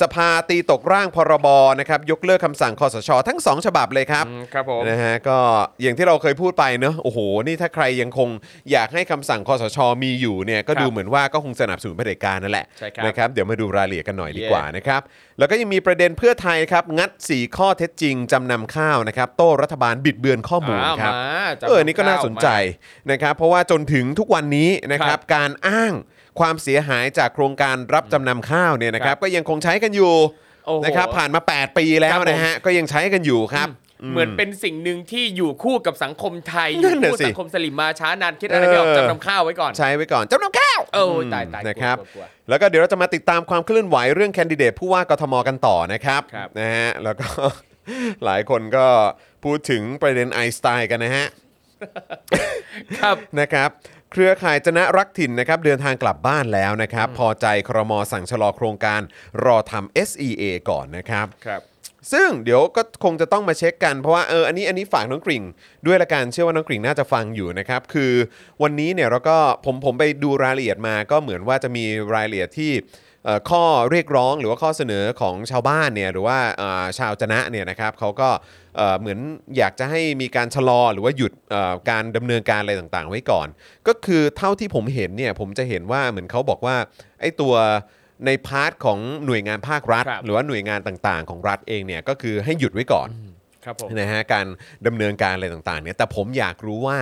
[0.00, 1.48] สภาตีตกร่างพรบ
[1.80, 5.38] นะครับ ยกเลิกคำสั่งคอสช ทั้ง 2 ฉบับเลยครับอืมครับผมนะฮะก็
[5.82, 8.28] อย่างที่เราเคยพูดไปเนอะโอ้โห นี่ถ้าใครยังคง
[8.72, 15.00] อยากให้คำสั่งคอสช มีอยู่เนี่ยก็ครับดูเหมือนว่าก็คงสนับสนุนเผด็จการนั่นแหละใช่ครับนะครับเดี๋ยวมาดูรายละเอียดกันหน่อยดีเย่กว่านะครับ
[15.38, 22.58] แล้วก็ยังมีประเด็นเพื่อไทยครับงัด 4 ข้อเท็จจริงจำนำข้าวนะครับโต้รัฐบาลบิดเบือนข้อมูลอ้าวครับมาจำเออนี่ก็น่าสนใจข้
[23.06, 25.92] วนะครับเพราะว่าจนถึงทุกวันนี้นะคครัรับบการอ้าง
[26.40, 30.12] ความเสียหายจากโครงการรับจำนำข้าวเนี่ยนะครับครับก็ยังคงใช้กันอยู่
[30.66, 33.68] โอ้โหนะครับผ่านมา 8 ปีแล้วครับผมนะฮะก็ยังใช้กันอยู่ครับ
[34.10, 47.28] เหมือนเป็นสิ่งหนึ่งที่อยู่คู่กับสังคมไทยอนั่ยู่นน่ะคู่สิสังคมสลิมมาช้านานคิดอะไรไม่ออกเออจำนำข้าวไว้ก่อน ใช้ไว้ก่อนจำนำข้าวโอ้มตายตายนะครับกลัวกลัวแล้วก็เดี๋ยวเราจะมาติดตามความเคลื่อนไหวเรื่องแคนดิเดตผู้ว่ากทมกันต่อนะครับครับนะฮะแล้วก็
[48.24, 48.86] หลายคนก็
[49.44, 51.26] พูดถึงประเด็นไอน์สไตน์กันนะฮะ
[52.98, 53.70] ครับ นะครับ
[54.12, 59.00] เครือข่ายจนะรักถิ่นนะครับ เดินทางกลับบ้านแล้วนะครับ พอใจครมสั่งชะลอโครงการ
[59.44, 61.62] รอทำ SEA ก่อนนะครับ ครับ
[62.12, 65.42] ซึ่งเดี๋ยวก็คงจะต้องมาเช็คกันเพราะว่าเอออันนี้อันนี้ฝากน้องกริ่ง
[65.86, 68.12] ด้วยละกันเชื่อว่าน้องกริ่งน่าจะฟังอยู่นะครับ คือ
[68.62, 71.84] วันนี้เนี่ยเราก็ผมผมไปดูรายละเอียดมาก็เหมือนว่าจะมี
[72.14, 72.80] รายละเอียดที่เอ่อ
[73.50, 78.28] ข้อเรียกร้องหรือว่าข้อเสนอของชาวบ้านเนี่ยหรือว่าเอ่อชาวจะนะเนี่ยนะครับเขาก็
[78.76, 79.18] เอ่อเหมือน
[79.56, 83.48] อยากจะให้มีการชะลอหรือว่าหยุดเอ่อการดำเนินการอะไรต่างๆ ไว้ก่อน
[83.88, 86.76] ก็คือเท่าที่ผมเห็นเนี่ยผมจะเห็นว่าเหมือนเขาบอกว่า
[87.20, 87.54] ไอ้ตัว
[88.26, 93.08] ใน part ของหน่วยงานภาครัฐครับหรือว่าหน่วยงานต่างๆ ของรัฐเองเนี่ยก็คือให้หยุดไว้ก่อน
[93.64, 94.46] ครับผม นะฮะการ
[94.86, 96.98] ดำเนินการอะไรต่างๆเนี่ยแต่ผมอยากรู้ว่า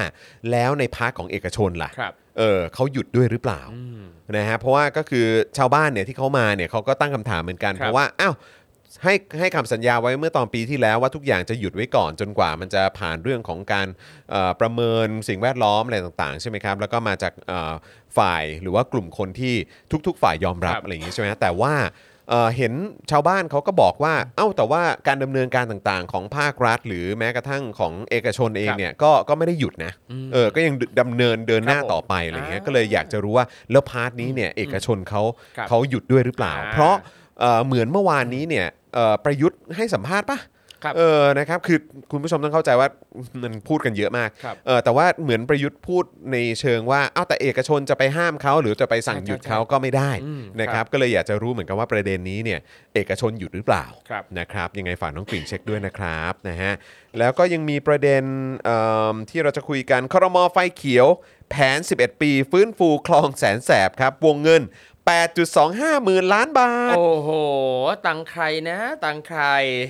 [0.50, 3.60] แล้วใน part ของเอกชนล่ะครับ เออเขาหยุดด้วยหรือเปล่า
[4.36, 5.26] นะฮะเพราะว่าก็คือ
[5.58, 8.34] ชาวบ้านเนี่ยที่เขามาเนี่ยเขาก็ตั้งคำถามเหมือนกันครับ เพราะว่าอ้าว
[9.04, 13.88] ให้ให้คำสัญญาไว้เมื่อตอนปีที่แล้วว่าทุกอย่างจะหยุดไว้ก่อนจนกว่ามันจะผ่านเรื่องของการ
[14.30, 17.72] เอ่อประเมินสิ่งแวดล้อมอะไรต่างๆ ใช่ไหมครับ แล้วก็มาจากเอ่อ
[18.18, 19.54] ฝ่ายหรือว่ากลุ่มคนที่
[20.06, 21.74] ทุก ๆ ฝ่ายยอมรับครับ อะไรอย่างนี้ใช่ไหมฮะแต่ว่า
[22.30, 22.72] เอ่อเห็น
[23.10, 29.92] ชาวบ้านเขาก็บอกว่า เอ้าแต่ว่าการดำเนินการต่างๆ ของภาครัฐ หรือแม้กระทั่งของเอกชนเองครับเนี่ยก็ก็ไม่ได้หยุดนะ
[30.32, 35.22] เออก็ยังดำเนินเดินหน้าครับผมต่อไปอะไรเงี้ยอ่าก็เลยอยากจะรู้ว่าแล้วพาร์ทนี้เนี่ยเอกชนเขา
[35.56, 36.94] ครับเขาหยุดด้วยหรือเปล่า อ่า เพราะ
[37.40, 40.59] เอ่อเหมือนเมื่อวานนี้เนี่ยเอ่อประยุทธ์ให้สัมภาษณ์ปะครับ
[40.96, 41.78] เออนะครับคือ
[42.10, 42.88] คุณผู้ชมต้องเข้าใจว่า
[43.42, 52.60] มันพูดกันเยอะมากครับเออแต่ว่าเหมือนประยุทธ์พูดในเชิงว่าเอ้าแต่เอกชนจะไปห้ามเขาหรือจะไปสั่งใช่หยุดใช่เขาก็ไม่ได้อืมนะครับก็เลยอยากจะรู้เหมือนกันว่าประเด็นนี้เนี่ย
[52.94, 56.72] เอกชนหยุดหรือเปล่าครับนะครับยังไงฝากน้องกลิ่นเช็คด้วยนะครับนะฮะ
[57.18, 58.22] แล้วก็ยังมีประเด็น
[58.64, 58.80] เอิ่
[59.12, 61.08] มที่เราจะคุยกันครมไฟเขียว
[61.50, 64.62] แผน 11 ปี ฟื้นฟูคลองแสนแสบครับ วงเงิน
[65.18, 67.30] 8.25 หมื่นล้านบาท โอ้โห
[68.06, 69.42] ตังใครนะ ตังใคร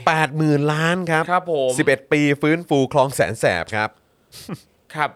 [0.06, 3.90] 8หมื่นล้านครับ ครับผม 11 ปีฟื้นฟูคลองแสนแสบครับ
[4.94, 5.11] ครับ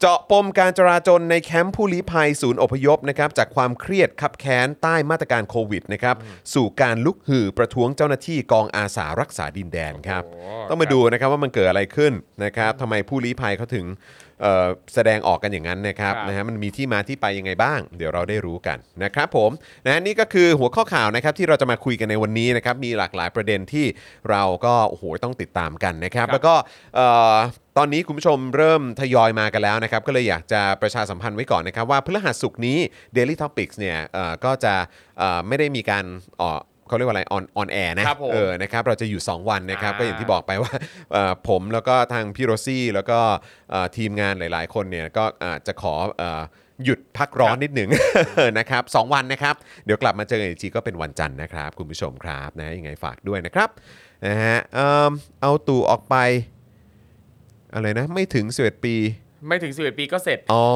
[0.00, 6.16] เจาะปมการจราจรในแคมป์ผู้ลี้ภัยศูนย์อพยพนะครับจากความเครียดขับแค้นใต้มาตรการโควิดนะครับ
[6.54, 12.12] สู่การลุกหือประท้วงเจ้าหน้าที่กองอาสารักษาดินแดนครับ โอ้ต้องมาดูนะครับว่ามันเกิดอะไรขึ้น
[12.44, 13.96] นะครับทำไมผู้ลี้ภัยเขาถึงเอ่อ
[14.94, 19.50] แสดงออกกันอย่างนั้นนะครับครับ นะฮะมันมีที่มาที่ไปยังไงบ้าง เดี๋ยวเราได้รู้กันนะครับผม
[19.86, 23.86] นะนี่ก็คือหัวข้อข่าวนะครับที่เราจะมาคุยกันในวันนี้นะครับมีหลากหลายประเด็นที่
[24.30, 26.54] เราก็โอ้โหต้องติดตามกันนะครับครับ แล้วก็
[26.94, 27.36] เอ่อ
[27.78, 32.78] ตอนนี้คุณผู้ชมเริ่มทยอยมากันแล้วนะครับ ก็เลยอยากจะประชาสัมพันธ์ไว้ก่อนนะครับ ว่าพฤหัสสุกร์นี้
[33.16, 34.74] Daily Topics เนี่ยเอ่อก็จะ
[35.18, 36.04] เอ่อไม่ได้มีการ
[36.38, 40.72] เอ่อ เขาเรียกว่าอะไร on on air นะครับผมเออนะครับเราจะอยู่ 2 วันนะครับ อ่าก็อย่างที่บอกไปว่า
[41.12, 43.18] เอ่อผมแล้วก็ทางพี่โรซี่แล้วก็
[43.70, 46.42] เอ่อทีมงานหลาย ๆ คนเนี่ยก็อาจจะขอเอ่อ
[46.84, 47.88] หยุดพักร้อนนิดหนึ่ง
[48.58, 53.68] นะครับสองวันนะครับ เดี๋ยวกลับมาเจอกันอีกทีก็เป็นวันจันทร์นะครับ คุณผู้ชมครับนะยังไงฝากด้วยนะครับ
[54.26, 56.16] นะฮะเอิ่มเอาตู่ออกไป
[57.74, 58.94] อะไรนะไม่ถึง11ปี
[59.46, 60.66] ไม่ถึง 11 ปีก็เสร็จ อ๋อ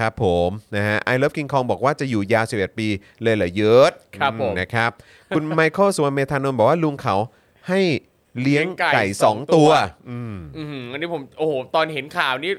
[0.00, 2.88] ครับผมนะฮะ I love King Kong บอกว่าจะอยู่ยาว 11 ปี
[3.22, 4.90] เลยเหรอเยอะครับผม นะครับ
[5.34, 7.16] คุณไมเคิลสุวรรณเมธานนท์บอกว่าลุงเขา
[7.68, 7.80] ให้
[8.42, 9.72] เลี้ยงเลี้ยงไก่ไก่สสอองงตัตัวว
[10.10, 12.52] อืม อือหืออันนี้ผมโอ้โหตอนเห็นข่าวนี้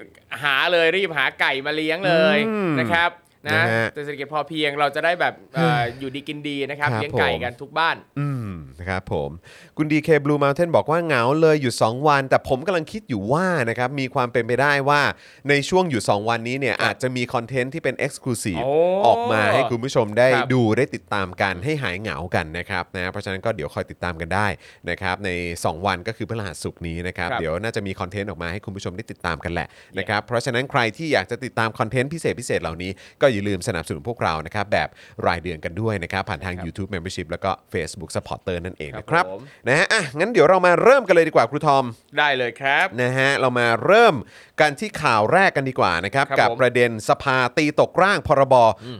[0.43, 3.09] หาเลยรีบหาไก่มาเลี้ยงเลยอืม นะครับ
[3.47, 9.29] นะนะฮะเศรษฐกิจพอเพียงเราจะได้แบบเอ่ออยู่ดีกินดีนะครับครับเลี้ยงไก่ผมกันทุกบ้าน อืมนะครับผม
[9.77, 15.01] คุณดีเคบลูมา u เทนบอกว่าเหงาเลยอยู่ 2 วัน แต่ผมกำลังคิดอยู่ว่านะครับมีความเป็นไปได้ว่า
[15.49, 18.73] ในช่วงอยู่ 2 วันนี้เนี่ยอาจจะมีคอนเทนต์ที่เป็น Exclusive โอ้
[19.07, 24.47] ออกมาให้คุณผู้ชมได้ครับดูได้ติดตามกันให้หายเหงากันนะครับนะเพราะฉะนั้นก็เดี๋ยวคอยติดตามกันได้
[24.89, 25.29] นะครับใน
[25.61, 34.89] 2 วันก็คือพฤหัสศุกร์นี้นะครับครับเดี๋ยวน่าจะมีคอนเทนต์ออกมาให้คุณผู้ชมได้ติดตามกันแหละนะครับเพราะฉะนั้นใครที่อยากจะติดตามคอนเทนต์พิเศษพิเศษเหล่านี้ก็อย่าลืมสนับสนุนพวกเรานะครับแบบ
[35.27, 41.85] รายเดือนกันด้วยนะครับผ่านทาง YouTube Membership แล้วก็ Facebook Supporter นั่นเองนะครับครับผมนะฮะอะงั้นเดี๋ยวเรามาเริ่มกันเลยดีกว่าครูทอม
[42.17, 44.15] ได้เลยครับนะฮะเรามาเริ่ม
[44.61, 48.55] กันที่ข่าวแรกกันดีกว่านะครับครับกับผมประเด็นสภาตีตกร่างพรบ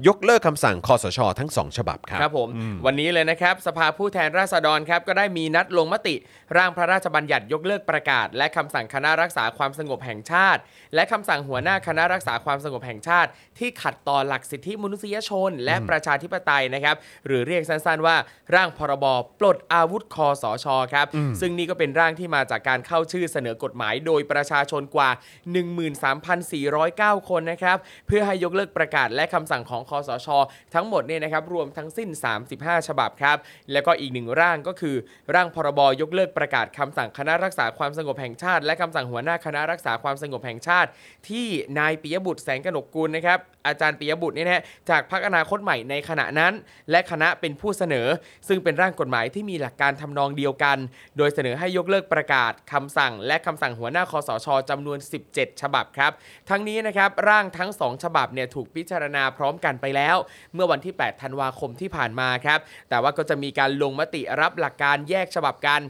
[0.08, 2.50] ยกเลิกคำสั่งคอสช ทั้ง2ฉบับครับ ครับผม
[2.86, 6.16] วันนี้เลยนะครับ สภาผู้แทนราษฎรครับก็ได้มีนัดลงมติ
[6.58, 10.62] ร่างพระราชบัญญัติยกเลิกประกาศ และคำสั่งคณะรักษาความสงบแห่งชาติ
[10.96, 16.96] และคำสั่งหัวหน้าคณะรักษาความสงบแห่งชาติ ที่ขัดต่อหลักสิทธิมนุษยชน และประชาธิปไตยนะครับ
[17.28, 18.16] หรือเรียกสั้นๆว่า
[18.56, 19.06] ร่างพรบ
[19.40, 21.08] ปลดอาวุธคอสชครับ
[21.40, 25.12] ซึ่งนี่ก็เป็นร่างที่มาจากการเข้าชื่อเสนอกฎหมาย โดยประชาชนกว่า
[25.46, 27.78] 13,409 คนนะครับ
[28.08, 30.28] เพื่อให้ยกเลิกประกาศและคำสั่งของคอสช
[30.74, 32.10] ทั้งหมดเนี่ยนะครับรวมทั้งสิ้น
[32.50, 33.38] 35 ฉบับครับ
[33.72, 34.96] แล้วก็อีกหนึ่งร่างก็คือ
[35.36, 40.90] ร่างพรบยกเลิกประกาศคำสั่งคณะรักษาความสงบแห่งชาติ และคำสั่งหัวหน้าคณะรักษาความสงบแห่งชาติ
[41.30, 41.48] ที่
[41.80, 46.54] นายปิยบุตรแสงกนกกุลนะครับ อาจารย์ปิยบุตรเนี่ยนะฮะจากพรรคอนาคตใหม่ในขณะนั้น
[46.92, 48.08] และคณะเป็นผู้เสนอ
[48.48, 50.78] ซึ่งเป็นร่างกฎหมายที่มีหลักการทำนองเดียวกัน
[51.18, 54.98] โดยเสนอให้ยกเลิกประกาศคำสั่ง และคำสั่งหัวหน้าคอสชจำนวน
[55.30, 56.12] 17 ฉบับครับ
[56.50, 60.16] ทั้งนี้นะครับร่างทั้ง 2 ฉบับเนี่ยถูกพิจารณาพร้อมกันไปแล้ว
[60.54, 65.82] เมื่อวันที่ 8 ธันวาคมที่ผ่านมาครับ แต่ว่าก็จะมีการลงมติรับหลักการแยกฉบับกัน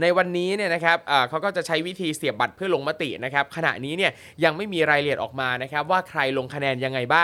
[0.00, 4.12] ในวันนี้เนี่ยนะครับเขาก็จะใช้วิธีเสียบบัตรเพื่อลงมตินะครับ ขณะนี้เนี่ย
[4.44, 7.23] ยังไม่มีรายละเอียดออกมานะครับว่าใครลงคะแนนยังไงบ้า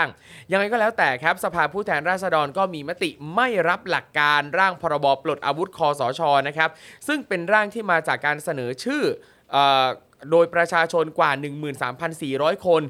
[0.51, 6.69] ยังไงก็แล้วแต่ครับสภาผู้แทนราษฎรก็มีมติไม่รับหลักการร่างพรบปลดอาวุธคอสชนะครับ
[7.07, 9.03] ซึ่งเป็นร่างที่มาจากการเสนอชื่อ
[9.55, 9.57] อ
[10.31, 11.31] โดยประชาชนกว่า
[11.97, 12.81] 13,400 คน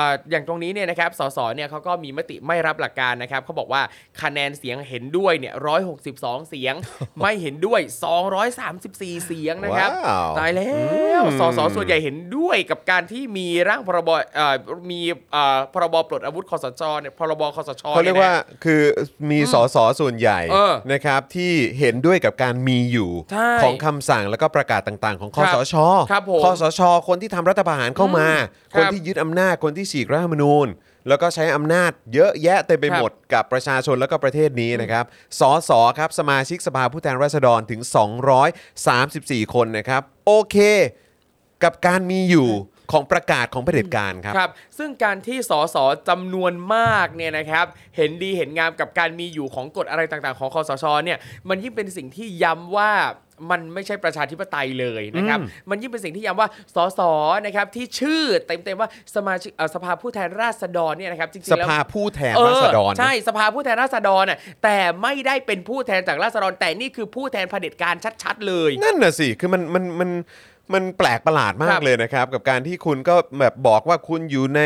[0.00, 3.82] อืมเอ่ออย่างตรงนี้เนี่ยนะครับสสเนี่ยเขาก็มีมติไม่รับหลักการนะครับเขาบอกว่า
[4.22, 5.54] คะแนนเสียงเห็นด้วยเนี่ย
[6.00, 6.74] 162เสียง
[7.22, 7.80] ไม่เห็นด้วย
[8.58, 10.72] 234 เสียงนะครับว้าวตายแล้
[11.20, 14.54] วอืมสสส่วนใหญ่เห็นด้วยกับการที่มีร่างพรบเอ่อ
[14.90, 15.00] มี
[15.32, 18.34] เอ่อพรบปลดอาวุธคอสชเนี่ยพรบคอสชเขาเรียกนี่ว่า
[18.64, 18.82] คือ
[19.30, 25.76] มีสสส่วนใหญ่เออนะครับที่เห็นด้วยกับการมีอยู่ใช่ของคำสั่งแล้วก็ประกาศต่าง ๆ ของคอครับสช
[26.10, 28.28] ครับผมคอสช คนที่ทำรัฐประหารเข้ามา
[28.74, 30.68] ครัคนบที่ยึดอำนาจคนที่ฉีกรัฐธรรมนูญ
[31.08, 35.04] แล้วก็ใช้อำนาจเยอะแยะเต็มไปครับหมดกับประชาชนแล้วก็ประเทศนี้นะครับ
[35.40, 37.80] สสครับสมาชิกสภาผู้แทนราษฎรถึง
[38.68, 40.56] 234 คนนะครับโอเค
[41.64, 42.50] กับการมีอยู่
[42.92, 45.76] ของประกาศของเผด็จการครับครับ ซึ่งการที่สส
[46.08, 52.92] จำนวนมากเนี่ยนะครับ เห็นดีเห็นงามกับการมีอยู่ของกฎอะไรต่างๆ ของคอสชเนี่ย มันยิ่งเป็นสิ่งที่ย้ำว่า
[53.50, 57.00] มันไม่ใช่ประชาธิปไตยเลยนะครับอืมมันยิ่งเป็นสิ่งที่ย้ำว่าสส
[57.46, 70.10] นะครับที่ชื่อเต็มๆว่าสมาชิกเอ่อสภาผู้แทนราษฎรเนี่ยนะครับจริงสๆแล้วภาผู้แทนเออราษฎรนะใช่สภาผู้แทนราษฎรน่ะแต่ไม่ได้เป็นผู้แทนจากราษฎร แต่นี่คือผู้แทนเผด็จการชัดๆ เลย นั่นน่ะสิคือมันมันมัน
[70.74, 74.60] มันแปลกประหลาดมาคกรับเลยนะครับ กับการที่คุณก็แบบบอกว่าคุณอยู่ใน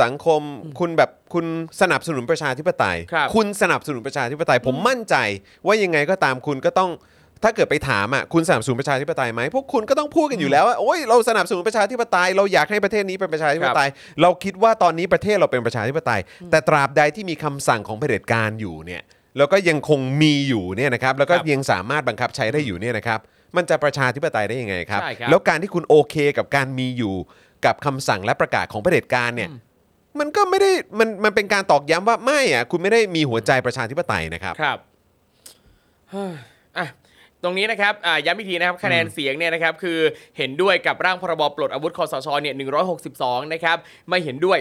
[0.00, 0.40] สังคม
[0.80, 1.46] คุณแบบคุณ
[1.80, 5.16] สนับสนุนประชาธิปไตยครับณสนับสนุนประชาธิปไตย ผมมั่นใจ
[5.66, 6.90] ว่ายังไงก็ตามคุณก็ต้อง
[7.42, 13.88] ถ้าเกิดไปถามอะคุณสนับสนุนประชาธิปไตยไหมพวกคุณก็ต้องพูดกันอยู่แล้วว่าโอ้ยเราสนับสนุนประชาธิปไตย เราอยากให้ประเทศนี้เป็นประชาธิปไตย
[14.22, 19.02] เราคิดว่าตอนนี้ประเทศเราเป็นประชาธิปไตย แต่ตราบใดที่มีคำสั่งของเผด็จการอยู่เนี่ย
[19.38, 23.20] แล้วก็ยังคงมีอยู่เนี่ยนะครับแล้วก็ครับยังสามารถบังคับใช้ได้อยู่เนี่ยนะครับ
[23.56, 27.14] มันจะประชาธิปไตยได้ยังไงครับ ใช่ครับ แล้วการที่คุณโอเคกับการมีอยู่
[27.66, 29.48] กับคำสั่งและประกาศของเผด็จการเนี่ย
[30.20, 34.78] มันก็ไม่ได้มันมันเป็นการตอกย้ำว่าไม่อะคุณไม่ได้มีหัวใจประชาธิปไตยนะครับ ครับ
[36.10, 36.59] เฮ้ยอะ
[37.42, 39.98] ตรงนี้นะครับอ่าย้ำอีกทีนะครับคะแนนเสียงเนี่ยนะครับคือ
[40.38, 42.54] เห็นด้วยกับร่างพรบปลดอาวุธคอสชเนี่ย
[42.98, 43.76] 162 นะครับ
[44.08, 44.58] ไม่เห็นด้วย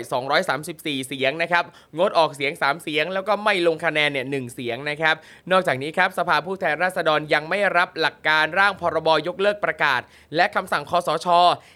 [0.54, 1.64] 234 เสียงนะครับ
[1.98, 5.16] งดออกเสียง 3 เสียง แล้วก็ไม่ลงคะแนนเนี่ยหเสียงนะครับ
[5.52, 10.02] นอกจากนี้ครับสภาผู้แทนราษฎรยังไม่รับหลักการร่างพรบยกเลิกประกาศ
[10.36, 11.28] และคำสั่งคอสช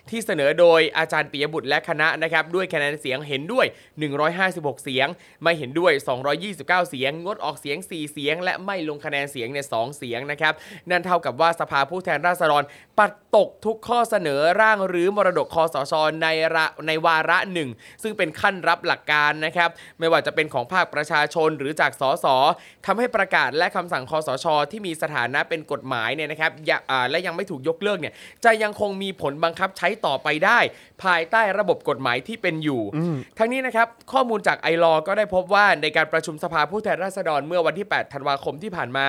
[0.09, 3.65] ที่เสนอโดยอาจารย์ปิยบุตรและคณะนะครับด้วยคะแนนเสียงเห็นด้วย
[4.25, 5.07] 156 เสียง
[5.43, 5.93] ไม่เห็นด้วย
[6.41, 10.53] 229 เสียง งดออกเสียง 4 เสียง และไม่ลงคะแนนเสียงเนี่ยสเสียงนะครับ
[10.93, 12.63] นั่นเท่ากับว่าสภาผู้แทนราษฎร
[12.97, 17.69] ปัดตกทุกข้อเสนอร่างหรือมรดกคอสชในระในวาระหนึ่ง
[18.03, 22.25] ซึ่งเป็นขั้นรับหลักการนะครับ ไม่ว่าจะเป็นของภาคประชาชนหรือจากสส
[22.85, 28.13] ทำให้ประกาศและคำสั่งคอสช ที่มีสถานะเป็นกฎหมายเนี่ยนะครับอย่าอ่าและยังไม่ถูกยกเลิกเนี่ย
[28.45, 30.59] จะยังคงมีผลบังคับใช้ต่อไปได้
[31.03, 32.81] ภายใต้ระบบกฎหมายที่เป็นอยู่
[33.37, 39.07] ทั้งนี้นะครับข้อมูลจากไอรอก็ได้พบว่าในการประชุมสภาผู้แทนราษฎรเมื่อวันที่ 8 ธันวาคมที่ผ่านมา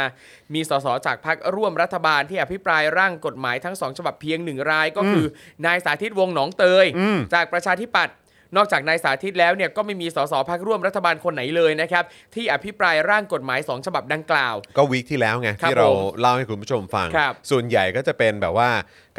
[0.55, 5.27] มีสสจากพรรคร่วมรัฐบาลที่อภิปรายร่างกฎหมายทั้งสองฉบับเพียงหนึ่งรายก็คือ
[5.67, 6.87] นายสาธิตวงศ์หนองเตย
[7.35, 8.17] จากประชาธิปัตย์
[8.57, 18.71] นอกจากนายสาธิตแล้วเนี่ยก็ไม่มีสสพักร่วมรัฐบาลคนไหนเลยนะครับที่อภิปรายร่างกฎหมาย 2 ฉบับดังกล่าว ก็วีคที่แล้วไงครับที่เราผมเล่าให้คุณผู้ชมฟังครับส่วนใหญ่ก็จะเป็นแบบว่า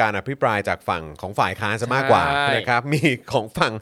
[0.02, 3.74] การอภิปรายจากฝั่งของฝ่ายค้านซะมากกว่าใช่นะครับมีของฝั่ง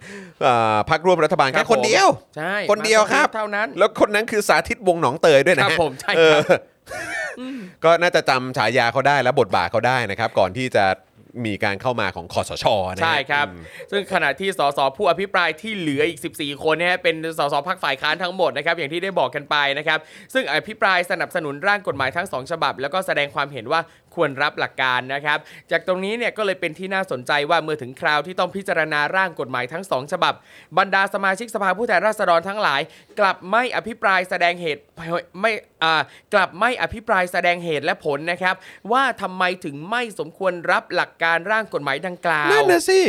[0.44, 2.08] เอ่อพรรคร่วมรัฐบาลคแค่รับคนเดียว
[2.38, 6.62] ใช่คนเดียวครับเท่านั้น แล้วคนนั้นคือสาธิตวงศ์หนองเตยด้วยนะครัฮะบผมใช่เอครัอบ
[7.84, 10.86] ก็น่าจะจำฉายาเขาได้และบทบาทเขาได้นะครับ ก่อนที่จะ
[11.46, 12.66] มีการเข้ามาของคอสช
[12.96, 20.00] นะฮะใช่ครับ อืม ซึ่งขณะที่สสผู้อภิปรายที่เหลืออีก 14 คนเนยฮะเป็นสสพักฝ่ายค้านทั้งหมดนะครับอย่างที่ได้บอกกันไปนะครับ
[20.34, 23.82] ซึ่งอภิปรายสนับสนุนร่างกฎหมายทั้ง2ฉบับ แล้วก็แสดงความเห็นว่า
[24.16, 25.38] ควรรับหลักการนะครับ
[25.72, 30.34] จากตรงนี้เนี่ยก็เลยเป็นที่น่าสนใจว่าเมื่อถึงคราวที่ต้องพิจารณาร่างกฎหมายทั้ง2ฉบับ
[30.78, 32.82] บรรดาสมาชิกสภาผู้แทนราษฎรทั้งหลาย
[33.20, 34.82] กลับไม่อภิปรายแสดงเหตุ
[35.42, 35.52] ไม่
[35.84, 36.02] อ่า
[36.34, 38.56] กลับไม่อภิปรายแสดงเหตุและผลนะครับ
[38.92, 43.00] ว่าทำไมถึงไม่สมควรรับหลักการร่างกฎหมายดังกล่าวนั่นนะสิ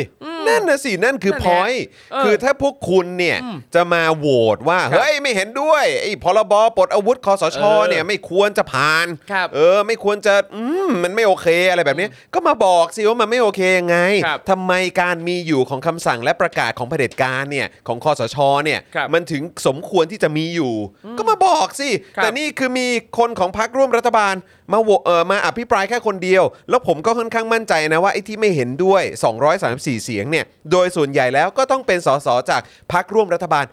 [0.48, 1.72] นั่นนะสินั่นคือนั่นพแหละอย
[2.12, 3.38] เออคือถ้าพวกคุณเนี่ย
[3.74, 20.74] จะมาโหวตว่าครับเฮ้ยไม่เห็นด้วยไอ้พรบปลดอาวุธคอสชเออเนี่ยไม่ควรจะผ่านครับเออไม่ควรจะอืมมันไม่โอเคอะไรแบบนี้ ก็มาบอกสิว่ามันไม่โอเคยังไงครับทำไมการมีอยู่ของคำสั่งและประกาศของเผด็จการเนี่ยของคอสชเนี่ยครับมันถึงสมควรที่จะมีอยู่
[21.18, 22.86] ก็มาบอกสิ ครับแต่นี่คือมี
[23.18, 24.34] คนของพรรคร่วมรัฐบาล
[24.72, 29.02] มาโหวเออมาอภิปรายแค่คนเดียว แล้วผมก็ค่อนข้างมั่นใจนะว่าไอ้ที่ไม่เห็นด้วย
[29.54, 33.64] 234 เสียงเนี่ยโดยส่วนใหญ่แล้วก็ต้องเป็นสสจากพรรคร่วมรัฐบาล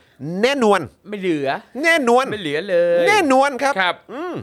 [0.42, 0.80] แน่นวน
[1.10, 1.48] ไม่เหลือ
[1.84, 4.36] แน่นวน ไม่เหลือเลยแน่นวนครับ ครับอืม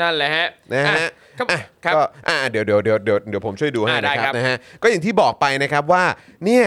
[0.00, 1.04] นั่นแหละฮะนะฮะ อ่
[1.40, 6.04] ครับอะครับก็อะเดี๋ยวเดี๋ยวเดี๋ยวเดี๋ยวเดี๋ยวผมช่วยดูให้อะได้นะคครัรับบนะฮะก็อย่างที่บอกไปนะครับว่า
[6.44, 6.64] เนี่ย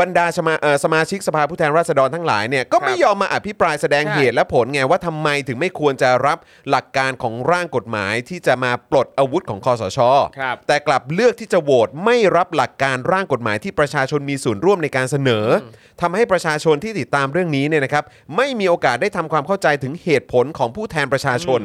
[0.00, 6.38] บรรดาสมาเอ่อสมาชิกสภาผู้แทนราษฎรทั้งหลายเนี่ยก็ไม่ครับยอมมาอภิปรายแสดงใช่เหตุและผลไงว่าทำไมถึงไม่ควรจะรับ
[6.70, 9.98] หลักการของร่างกฎหมายที่จะมาปลดอาวุธของคอสช
[10.38, 18.04] ครับแต่กลับเลือกที่จะโหวตไม่รับหลักการร่างกฎหมายที่ประชาชนมีส่วนร่วมในการเสนออทำให้ประชาชนที่ติดตามเรื่องนี้เนี่ยนะครับ
[18.36, 21.60] ไม่มีโอกาสได้ทำความเข้าใจถึงเหตุผลของผู้แทนประชาชน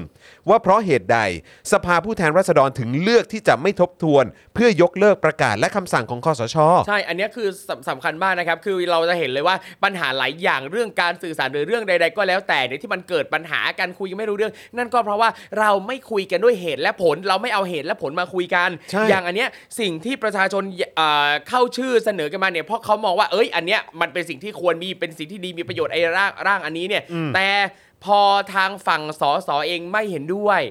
[0.50, 1.20] ว่าเพราะเหตุใด
[1.72, 6.58] สภาผู้แทนราษฎรถึงเลือกที่จะไม่ทบทวน เพื่อยกเลิกประกาศและคำสั่งของคอสช
[6.88, 19.50] ใช่ อันเนี้ยคือสำสำคัญมากนะครับ คือเราจะเห็นเลยว่าปัญหาหลายอย่างเรื่องการสื่อสารหรือเรื่องใด ๆ ก็แล้วแต่เนี่ยที่มันเกิดปัญหาการคุยกันไม่รู้เรื่อง นั่นก็เพราะว่าเราไม่คุยกันด้วยเหตุและผล เราไม่เอาเหตุและผลมาคุยกันใช่อย่างอันเนี้ย
[19.80, 20.64] สิ่งที่ประชาชน
[20.98, 27.04] เอ่อเข้าชื่อเสนอกันมาเนี่ยเพราะเขามองว่าเอ้ยอันเนี้ยมันเป็นสิ่งที่ควรมีเป็นสิ่งที่ดีมีประโยชน์ไอ้ร่างร่างอันนี้เนี่ย
[27.36, 27.48] แต่
[28.04, 28.20] พอ
[28.54, 30.62] ทางฝั่งสสเองไม่เห็นด้วย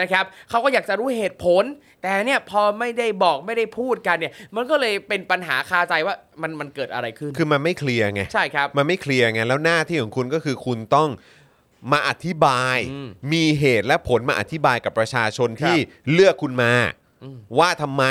[0.00, 1.64] นะครับเขาก็อยากจะรู้เหตุผล
[2.02, 11.08] แต่เนี่ยพอไม่ได้บอกไม่ได้พูดกันเนี่ย มันก็เลยเป็นปัญหาคาใจว่ามันมันเกิดอะไรขึ้น คือมันไม่เคลียร์ไงใช่ครับมันไม่เคลียร์ไงแล้วหน้าที่ของคุณก็คือคุณต้อง
[11.92, 15.78] มาอธิบายอืมมีเหตุและผลมาอธิบายกับประชาชนครับที่
[16.12, 16.72] เลือกคุณมา
[17.58, 18.04] ว่าทำไม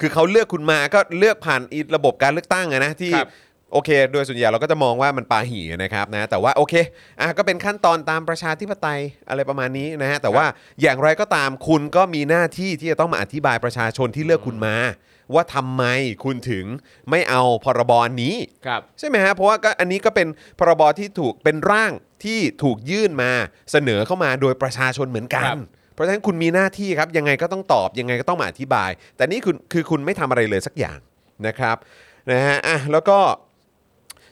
[0.00, 3.28] คือเขาเลือกคุณมาก็เลือกผ่านอีระบบการเลือกตั้งอะนะที่ครับ
[3.72, 6.74] โอเค โดยส่วนใหญ่เราก็จะมองว่ามันปาหีนะครับนะแต่ว่าโอเค
[7.20, 10.46] อะก็เป็นขั้นตอนตามประชาธิปไตยอะไรประมาณนี้นะฮะแต่ว่า
[10.82, 14.76] อย่างไรก็ตามคุณก็มีหน้าที่ที่จะต้องมาอธิบายประชาชนที่เลือกคุณมา
[15.34, 15.84] ว่าทำไม
[16.24, 16.64] คุณถึง
[17.10, 18.34] ไม่เอาพรบอนนี้
[18.66, 20.28] ครับ ใช่ไหมฮะเพราะว่าก็อันนี้ก็เป็น
[20.58, 21.92] พรบที่ถูกเป็นร่าง
[22.24, 23.30] ที่ถูกยื่นมา
[23.72, 25.58] เสนอเข้ามาโดยประชาชนเหมือนกันครับ
[25.94, 30.98] เพราะฉะนั้นคุณมีหน้าที่ครับยังไงก็ต้องตอบยังไงก็ต้องมาอธิบาย แต่นี่คุณคือคุณไม่ทำอะไรเลยสักอย่าง
[31.46, 31.76] นะครับ
[32.30, 33.18] นะฮะอะแล้วก็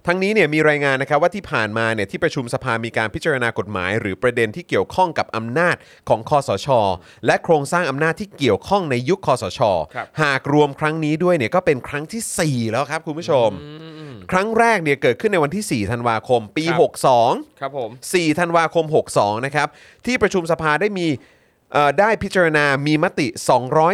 [0.09, 5.77] ทั้งนี้เนี่ยมีรายงานนะครับว่าที่ผ่านมาเนี่ยที่ประชุมสภามีการพิจารณากฎหมาย หรือประเด็นที่เกี่ยวข้องกับอำนาจ
[6.09, 6.69] ของคอสช
[7.27, 9.61] และโครงสร้างอำนาจที่เกี่ยวข้องในยุคคอสช
[9.95, 13.49] ครับหากรวมครั้งนี้ด้วยเนี่ยก็เป็นครั้งทีสี่4 แล้วครับคุณผู้ชม
[14.33, 16.79] ครั้งแรกเนี่ยเกิดขึ้นในวันที่ 4 ธันวาคม ปี ครับ
[17.13, 18.85] 62 ครับผม 4 ธันวาคม
[19.17, 19.69] 62 นะครับ
[20.07, 21.35] ที่ประชุมสภาได้มีเอ่อ
[21.99, 23.27] ได้พิจารณามีมติ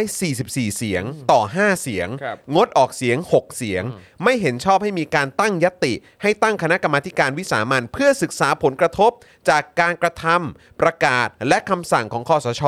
[0.05, 3.83] 244 เสียงต่อ 5 เสียง ครับ งดออกเสียง 6 เสียง
[4.23, 9.11] ไม่เห็นชอบให้มีการตั้งยติ ให้ตั้งคณะกรรมาธิการวิสามันเพื่อศึกษาผลกระทบ
[9.49, 12.63] จากการกระทำประกาศและคำสั่งของคอสช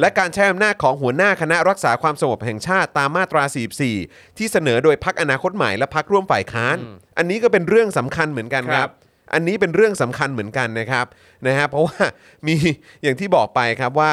[0.00, 3.42] และการใช้อำนาจของหัวหน้าคณะรักษาความสงบแห่งชาติตามมาตรา
[3.90, 6.76] 44 ที่เสนอโดยพักอนาคตใหม่และพักร่วมฝ่ายค้าน
[7.18, 11.06] อันนี้ก็เป็นเรื่องสำคัญเหมือนกันคครัรับ บ อันนี้เป็นเรื่องสำคัญเหมือนกันนะครับ
[11.46, 12.02] นะฮะเพราะว่า
[12.46, 12.56] มี
[13.02, 14.12] อย่างที่บอกไปครับว่า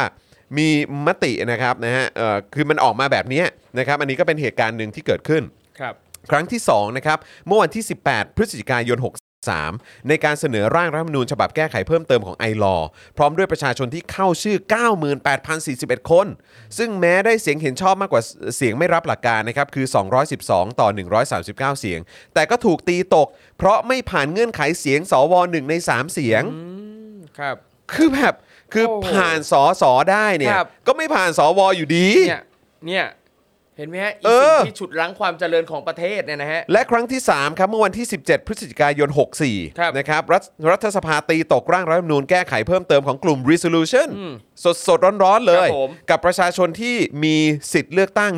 [0.58, 0.68] มี
[1.08, 3.46] มตินะครับนะฮะเอ่อคือมันออกมาแบบเนี้ย
[3.80, 5.44] นะครับ อันนี้ก็เป็นเหตุการณ์หนึ่งที่เกิดขึ้น
[5.80, 5.94] ครับ
[6.32, 8.98] ครั้งที่2นะครับเมื่อวันที่ 18 พฤศจิกายน
[9.42, 12.76] 63ในการเสนอร่างรัฐธรรมนูญฉบับแก้ไขเพิ่มเติมของไอรอ
[13.18, 14.58] พร้อมด้วยประชาชนที่เข้าชื่อ
[15.34, 16.28] 98,041 คน
[16.78, 18.22] ซึ่งแม้ได้เสียงเห็นชอบมากกว่า
[18.58, 19.86] เสียงไม่รับหลักการนะครับ คือ
[20.34, 20.88] 212 ต่อ
[21.30, 22.00] 139 เสียง
[22.34, 23.28] แต่ก็ถูกตีตก
[23.58, 26.44] เพราะไม่ผ่านเงื่อนไขเสียงสว1ใน 3 เสียง
[27.40, 27.56] ครับ
[27.94, 28.34] คือแบบ
[28.74, 32.44] คือโอ้โหผ่านสอสอได้เนี่ยครับก็ไม่ผ่านสวอยู่ดี เนี่ย
[32.88, 39.30] เนี่ยเห็นไหมฮะเออีอสิ่งที่ฉุดรั้งความเจริญของประเทศเนี่ยนะฮะ และครั้งที่ 3 ครับ เมื่อวันที่ 17 พฤศจิกายนครับ
[39.94, 44.08] 64 นะครับรัฐรัฐสภาตีตกร่างรัฐธรรมนูญแก้ไขเพิ่มเติมของกลุ่ม resolution
[44.64, 47.36] สดสดๆร้อนๆ เลยครับผมกับประชาชนที่มี
[47.74, 48.32] สิทธิ์เลือกตั้ง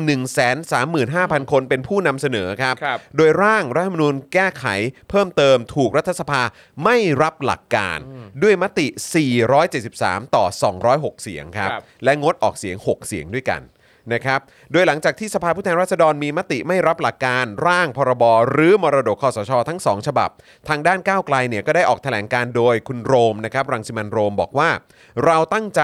[0.72, 4.66] 135,000 คนเป็นผู้นำเสนอครับครับ โดยร่างรัฐธรรมนูญแก้ไข
[5.10, 6.42] เพิ่มเติมถูกรัฐสภา
[6.84, 7.98] ไม่รับหลักการ
[8.42, 8.86] ด้วยมติ
[9.62, 10.44] 473 ต่อ
[10.84, 13.62] 206 เสียงครับครับและงดออกเสียง 6 เสียงด้วยกัน
[14.12, 14.40] นะครับ
[14.72, 20.30] โดยหลังจากที่สภาผู้แทนราษฎรมีมติไม่รับหลักการร่างพรบหรือมรดกคอสช ทั้ง 2 ฉบับ
[20.68, 24.70] ทางด้านก้าวไกลเนี่ยก็ได้ออกแถลงการโดยคุณโรมนะครับรังสิมันโรมบอกว่า
[25.24, 25.82] เราตั้งใจ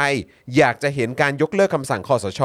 [0.57, 2.41] อยากจะเห็นการยกเลิกคำสั่งคอสช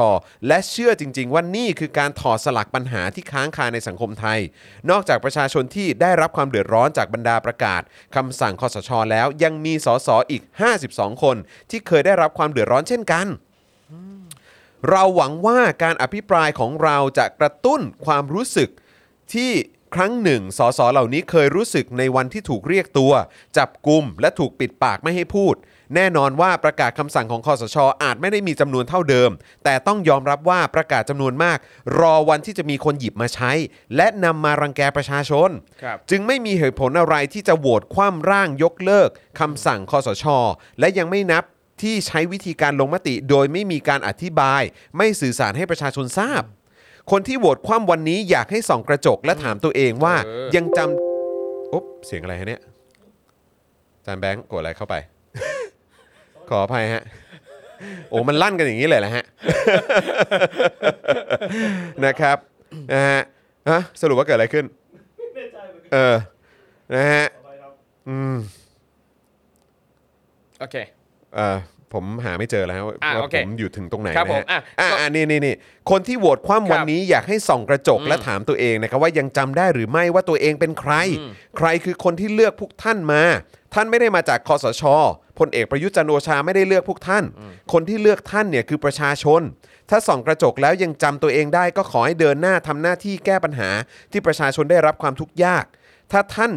[0.46, 4.38] และเชื่อจริง ๆ ว่านี่คือการถอดสลักปัญหาที่ค้างคาในสังคมไทย
[4.90, 7.82] นอกจากประชาชนที่ได้รับความเดือดร้อนจากบรรดาประกาศ
[8.16, 10.42] คำสั่งคอสช แล้วยังมีสสอีก
[10.82, 11.36] 52 คน
[11.70, 13.28] ที่เคยได้รับความเดือดร้อนเช่นกัน
[14.90, 18.68] เราหวังว่าการอภิปรายของเราจะกระตุ้นความรู้สึก
[19.32, 19.50] ที่
[19.94, 23.12] ครั้งหนึ่งสสเหล่านี้เคยรู้สึกในวันที่ถูกเรียกตัว
[23.56, 25.54] จับกลุ่มและถูกปิดปากไม่ให้พูด
[25.94, 29.30] แน่นอนว่าประกาศคำสั่งของคอสชอาจไม่ได้มีจำนวนเท่าเดิม
[29.64, 31.58] แต่ต้องยอมรับว่าประกาศจำนวนมาก
[31.98, 33.52] รอวันที่จะมีคนหยิบมาใช้
[33.96, 35.50] และนำมารังแกประชาชน
[35.82, 39.08] ครับจึงไม่มีเหตุผลอะไรที่จะโหวตคว่ำร่างยกเลิก
[39.40, 40.24] คำสั่งคอสช
[40.78, 41.44] และยังไม่นับ
[41.82, 44.62] ที่ใช้วิธีการลงมติ โดยไม่มีการอธิบาย
[44.96, 46.42] ไม่สื่อสารให้ประชาชนทราบ
[47.10, 52.60] คนที่โหวตคว่ำวันนี้อยากให้ส่องกระจกและถามตัวเองว่า เออ ยังจำอุ๊บเสียงอะไรฮะเนี่ย
[53.98, 54.94] อาจารย์แบงค์กดอะไรเข้าไป
[56.48, 57.02] ขออภัยฮะ
[58.08, 59.24] โอ้มันลั่นกันอย่างนี้เลยแหละฮะ
[62.04, 62.38] นะครับ
[62.92, 63.20] นะฮะ
[63.70, 64.64] ฮะสรุปว่าเกิดอะไรขึ้น
[65.92, 66.16] เออ
[66.94, 67.26] นะฮะ
[68.08, 68.36] อืม
[70.60, 70.76] โอเค
[71.36, 71.56] เออ
[71.92, 75.54] ผมหาไม่เจอแล้วว่าอะว่าโอเคผมอยู่ถึงตรงไหนครับนะผมฮะอะอะก็อะนี่นี่นี่
[75.90, 80.92] คนที่โหวตคว่ำวันครับนี้อยากให้ส่องกระจกและถามตัวเองนะครับว่ายังจำได้หรือไม่ว่าตัวเองเป็นใคร
[81.56, 83.22] ใครคือคนที่เลือกพวกท่านมา
[83.74, 84.82] ท่านไม่ได้มาจากคอสช
[85.38, 87.24] พลเอกประยุทธ์จันทร์โอชาไม่ได้เลือกพวกท่าน
[87.72, 89.40] คนที่เลือกท่านเนี่ยคือประชาชน
[89.90, 93.70] ถ้าส่องกระจกแล้วยังจำตัวเองได้ก็ขอให้เดินหน้าทำหน้าที่แก้ปัญหา
[94.12, 95.64] ที่ประชาชนได้รับความทุกข์ยาก
[96.12, 96.52] ถ้าท่าน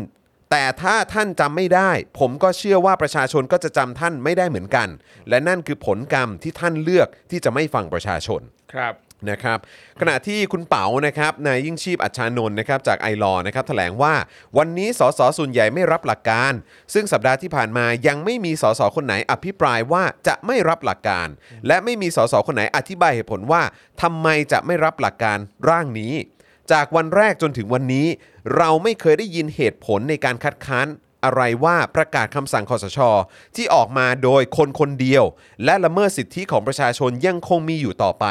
[0.51, 4.87] แต่ถ้าท่านจำไม่ได้ ผมก็เชื่อว่าประชาชนก็จะจำท่านไม่ได้เหมือนกัน
[5.29, 8.41] และนั่นคือผลกรรมที่ท่านเลือกที่จะไม่ฟังประชาชน
[8.73, 8.93] ครับ
[9.29, 9.59] นะครับ
[10.01, 14.13] ขณะที่คุณเป๋านะครับนายยิ่งชีพอัชชานนท์นะครับจากไอรอนะครับแถลงว่า
[14.57, 16.53] วันนี้สสส่วนใหญ่ไม่รับหลักการ
[16.93, 21.27] ซึ่งสัปดาห์ที่ผ่านมายังไม่มีสสคนไหนอภิปรายว่าจะไม่รับหลักการ
[21.67, 23.61] และไม่มีสสคนไหนอธิบายเหตุผลว่า
[24.01, 25.37] ทำไมจะไม่รับหลักการ
[25.69, 26.13] ร่างนี้
[26.71, 28.07] จากวันแรกจนถึงวันนี้
[28.55, 30.87] เราไม่เคยได้ยินเหตุผลในการคัดค้าน
[31.25, 32.99] อะไรว่าประกาศคำสั่งคอสช
[33.55, 35.23] ที่ออกมาโดยคนคนเดียว
[35.63, 38.25] และละเมิดสิทธิของประชาชนยังคงมีอยู่ต่อไป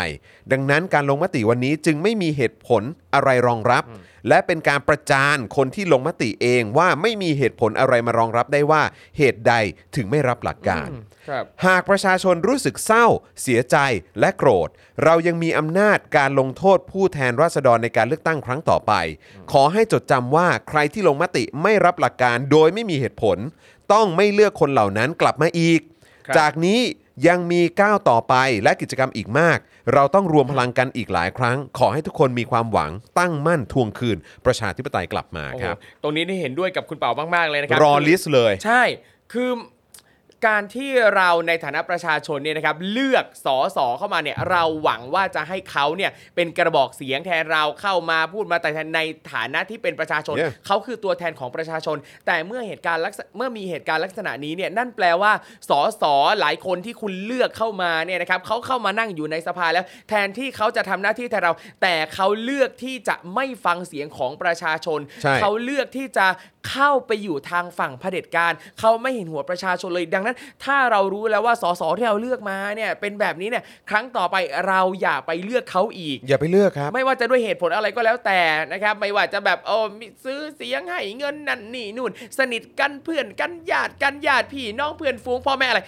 [0.52, 2.82] ดังนั้นการลงมติวันนี้จึงไม่มีเหตุผล
[3.14, 3.84] อะไรรองรับ
[4.28, 8.82] และเป็นการประจานคนที่ลงมติเองว่าไม่มีเหตุผลอะไรมารองรับได้ว่า
[9.18, 9.54] เหตุใด
[9.96, 10.88] ถึงไม่รับหลักการ
[11.28, 13.06] ครับ หากประชาชนรู้สึกเศร้า
[13.42, 13.76] เสียใจ
[14.20, 14.68] และโกรธ
[15.04, 18.92] เรายังมีอำนาจการลงโทษผู้แทนราษฎรในการเลือกตั้งครั้งต่อไป
[19.52, 23.38] ขอให้จดจำว่าใครที่ลงมติไม่รับหลักการโดยไม่มีเหตุผล
[23.92, 25.80] ต้องไม่เลือกคนเหล่านั้นกลับมาอีก
[26.26, 26.80] ครับ จากนี้
[27.28, 29.58] ยังมีก้าวต่อไปและกิจกรรมอีกมาก
[29.94, 38.82] เราต้องรวมพลังกันอีกหลายครั้ง ขอให้ทุกคนมีความหวังตั้งมั่นทวงคืน ประชาธิปไตยกลับมาโอ้โหครับตรงนี้นี่เห็นด้วยกับคุณเป๋ามาก ๆ เลยนะครัรอลิสต์เลย ใช่
[39.32, 39.50] คือ
[40.46, 49.00] การที่เราในฐานะประชาชนเนี่ยนะครับเลือกสอสอเข้ามาเนี่ยเราหวังว่าจะให้เขาเนี่ยเป็นกระบอกเสียงแทนเราเข้ามาพูดมาแต่ใน
[49.32, 50.52] ฐานะที่เป็นประชาชน Yeah.
[50.66, 51.96] เขาคือตัวแทนของประชาชน
[52.26, 55.32] แต่เมื่อเหตุการณ์ลักษณะเมื่อมีเหตุการณ์ลักษณะนี้เนี่ยนั่นแปลว่า
[55.68, 66.26] สอสอหลายคนที่คุณเลือกเข้ามาเนี่ยนะครับเขาเข้ามานั่งอยู่ในสภาแล้ว แทนที่เขาจะทำหน้าที่แทนเรา แต่เขาเลือกที่จะไม่ฟังเสียงของประชาชนใช่เขาเลือกที่จะ
[66.70, 70.27] เข้าไปอยู่ทางฝั่งเผด็จการเขาไม่เห็นหัวประชาชนเลยดังนั้น
[70.64, 74.36] ถ้าเรารู้แล้วว่าสสที่เราเลือกมาเนี่ยเป็นแบบนี้เนี่ยครั้งต่อไป
[74.68, 78.40] เราอย่าไปเลือกเขาอีก อย่าไปเลือกครับ ไม่ว่าจะด้วยเหตุผลอะไรก็แล้วแต่
[78.72, 85.80] นะครับ ไม่ว่าจะแบบโอ้มีซื้อเสียงให้เงินนั่นนี่นู่น สนิทกันเพื่อนกันญาติกันญาติพี่น้องเพื่อนฟูงพ่อแม่อะไร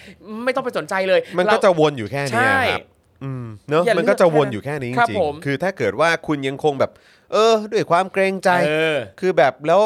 [0.45, 2.87] ไม่ต้องไปสนใจเลย มันก็เราจะวนอยู่แค่นี้ใช่ครับ
[3.25, 6.91] อืมเนอะอย่าเลือกมันก็จะวนอยู่แค่นี้จครับริงผมๆคือถ้าเกิดว่าคุณยังคงแบบ
[7.33, 9.83] เออ ด้วยความเกรงใจเออคือแบบแล้ว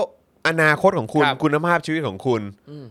[0.49, 2.43] อนาคตของคุณครับคุณภาพชีวิตของคุณ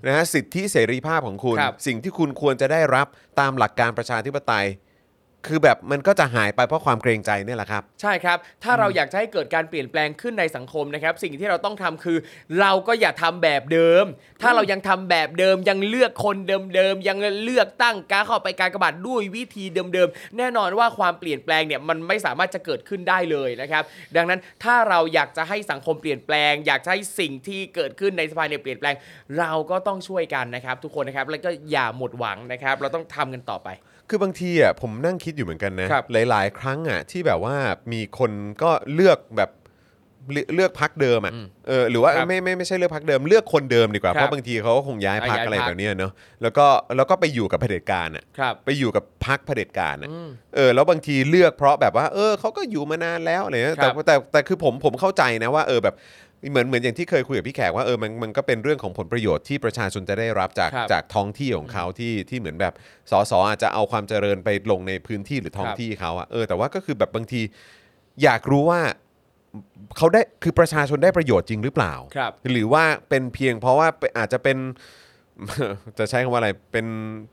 [0.07, 3.07] นะฮะสิทธิเสรีภาพของคุณ ครับ สิ่งที่คุณควรจะได้รับ
[3.39, 4.65] ตามหลักการประชาธิปไตย
[5.47, 12.17] คือแบบมันก็จะหายไปเพราะความเกรงใจเนี่ยแหละครับ ใช่ครับ ถ้าเราอยากจะให้เกิดการเปลี่ยนแปลงขึ้นในสังคมนะครับ สิ่งที่เราต้องทำคือ
[12.59, 14.05] เราก็อย่าทำแบบเดิม
[14.41, 23.83] ถ้าเรายังทำแบบเดิมยังเลือกคนเดิมๆยังเลือกตั้งการเข้าไปการกระบาดด้วยวิธีเดิมๆแน่นอนว่าความเปลี่ยนแปลงเนี่ยมันไม่สามารถจะเกิดขึ้นได้เลยนะครับ
[24.15, 28.95] ดังนั้นถ้าเราอยากจะให้สังคมเปลี่ยนแปลง อยากจะให้สิ่งที่เกิดขึ้นในสภาเนี่ยเปลี่ยนแปลง
[29.39, 33.69] เราก็ต้องช่วยกันนะครับ ทุกคนนะครับแล้วก็อย่าหมดหวังนะครับ เราต้องทำกันต่อไป
[34.09, 37.55] คือบางทีอะผมนั่งคิดอยู่เหมือนกันนะ ครับหลาย ๆ ครั้งอะที่แบบว่า
[37.91, 38.31] มีคน
[38.63, 39.51] ก็เลือกแบบ
[40.31, 41.33] เลืเลือกพักเดิมอะ
[41.67, 55.95] เออหรือว่าครับไม่ไม่ไม่ใช่เลือกพักเดิม เลือกคนเดิมดีกว่า ครับเพราะบางทีเขาก็คงย้ายพักย้ายอะไรพรรคแบบเนี้ยเนาะแล้วก็แล้วก็ไปอยู่กับเผด็จการอะครับไปอยู่กับพักเผด็จการอะ อืม เออแล้วบางทีเลือกเพราะแบบว่า เออเขาก็อยู่มานานแล้วอะไรเงี้ยครัแต่บแต่แต่คือผมผมเข้าใจนะว่าเออแบบ
[56.51, 62.73] เหมือนเหมือนอย่างที่เคยคุยกับพี่แขกว่าเออมันมันก็เป็นเรื่องของผลประโยชน์ที่ประชาชนจะได้รับจากครับจากท้องที่ของเขาที่ที่เหมือนแบบ
[63.11, 67.41] สสอาจจะเอาความเจริญไปลงในพื้นที่หรือท้องครับ ที่เขาอะเออแต่ว่าก็คือแบบบางที
[68.23, 68.81] อยากรู้ว่า
[69.97, 73.87] เขาได้คือประชาชนได้ประโยชน์จริงหรือเปล่า ครับ หรือว่าเป็นเพียงเพราะว่า
[74.17, 74.57] อาจจะเป็น
[75.97, 76.85] จะใช้คำว่าอะไรเป็น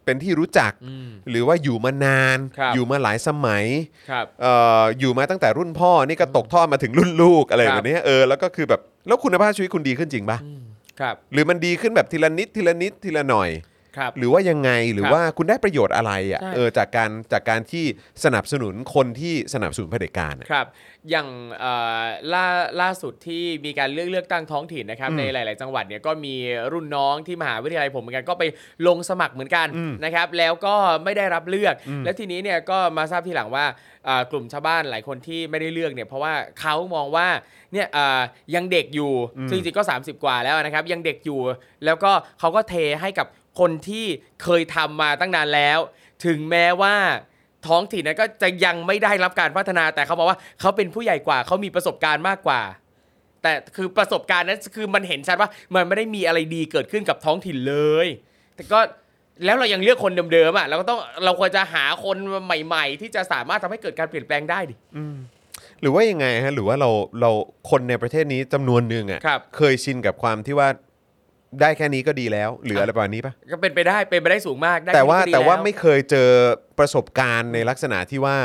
[0.05, 3.65] เป็นที่รู้จัก อืม หรือว่าอยู่มานาน ครับอยู่มาหลายสมัย
[4.11, 10.39] ครับ เอ่ออยู่มาตั้งแต่รุ่นพ่อนี่ก็ตกทอดมาถึงรุ่นลูกอะไรครับ แบบนี้เออแล้วก็คือแบบแล้วคุณภาพชีวิตคุณดีขึ้นจริงปะ
[11.01, 13.51] ครับ หรือมันดีขึ้นแบบทีละนิดทีละนิดทีละหน่อย
[13.97, 17.85] ครับหรือว่ายังไงหรือครับว่าคุณได้ประโยชน์อะไรอะใช่ เออจากการจากการที่
[18.25, 20.67] สนับสนุนคนที่สนับสนุนเผด็จการอะ ครับ
[21.11, 21.29] อย่าง
[21.59, 22.47] เอ่อล่า
[22.81, 26.35] ล่าสุดที่มีการเลือกเลือกตั้งท้องถิ่นนะครับ อืมในหลาย ๆ จังหวัดเนี่ยก็มี
[26.73, 28.45] รุ่นน้องที่มหาวิทยาลัยผมเหมือนกันก็ไป
[28.87, 30.75] ลงสมัครเหมือนกันอืมนะครับ แล้วก็
[31.05, 33.65] ไม่ได้รับเลือก อืม แล้วทีนี้เนี่ยก็มาทราบทีหลังว่า
[34.09, 37.29] อ่ากลุ่มชาวบ้านหลายคนที่ไม่ได้เลือกเนี่ยเพราะว่าเขามองว่า
[37.73, 38.21] เนี่ยอ่า
[38.55, 39.13] ยังเด็กอยู่
[39.51, 41.41] ซึ่งจริงๆก็ 30 กว่าแล้วนะครับ ยังเด็กอยู่
[41.85, 42.11] แล้วก็
[42.41, 43.27] เขาก็เทให้กับ
[43.59, 44.07] คนที่
[44.43, 45.79] เคยทำมาตั้งนานแล้ว
[46.25, 46.95] ถึงแม้ว่า
[47.67, 52.61] ท้องถิ่นนั้นก็จะยังไม่ได้รับการพัฒนาแต่เขาบอกว่าเขาเป็นผู้ใหญ่กว่าเขามีประสบการณ์มากกว่า
[53.43, 58.07] แต่คือประสบการณ์นั้นคือมันเห็นชัดว่ามันไม่ได้มีอะไรดีเกิดขึ้นกับท้องถิ่นเลย
[58.57, 58.79] แต่ก็
[59.45, 64.75] แล้วเรายังเลือกคนเดิมๆอะเราก็ต้องเราควรจะหาคนใหม่ ๆ ที่จะสามารถทำให้เกิดการเปลี่ยนแปลงได้ดิ
[65.81, 66.91] หรือว่ายังไงฮะหรือว่าเรา
[67.21, 67.31] เรา
[67.71, 70.69] คนในประเทศนี้จำนวนหนึ่งอะครับเคยชินกับความที่ว่า
[71.61, 76.29] ได้แค่นี้ก็ดีแล้วหรืออะไรประมาณนี้ปะก็เป็นไปได้เป็นไปได้สูงมากได้แต่ว่าค่นี้ก็ดีแต่ว่าล้ไม่เคยเจอ
[76.79, 78.37] ประสบการณ์ในลักษณะที่ว่า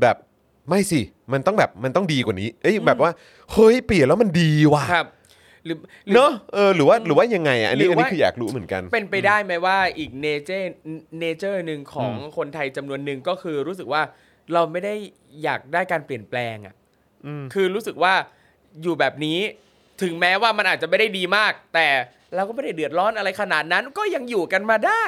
[0.00, 0.16] แบบ
[0.68, 1.00] ไม่สิ
[1.32, 3.10] มันต้องแบบมันต้องดีกว่านี้ เอ้ยแบบว่า
[3.52, 5.06] เฮ้ยเปลี่ยนแล้วมันดีว่ะครับ
[5.64, 5.76] หรือ
[6.06, 14.02] หรือเนอะเออหรือว่าหรือว่ายังไงอะอันนี้หรืออันนี้ว่าคืออยากรู้เหมือนกัน เป็นไปได้ไหมว่าอีก nature nature หนึ่งของคนไทยจำนวนหนึ่งก็คือรู้สึกว่า
[14.52, 14.94] เราไม่ได้
[15.42, 16.74] อยากได้การเปลี่ยนแปลงอะ
[17.26, 18.14] อืมคือรู้สึกว่า
[18.82, 19.38] อยู่แบบนี้
[20.02, 21.86] ถึงแม้ว่ามันอาจจะไม่ได้ดีมาก แต่
[22.34, 25.04] เราก็ไม่ได้เดือดร้อนอะไรขนาดนั้น ก็ยังอยู่กันมาได้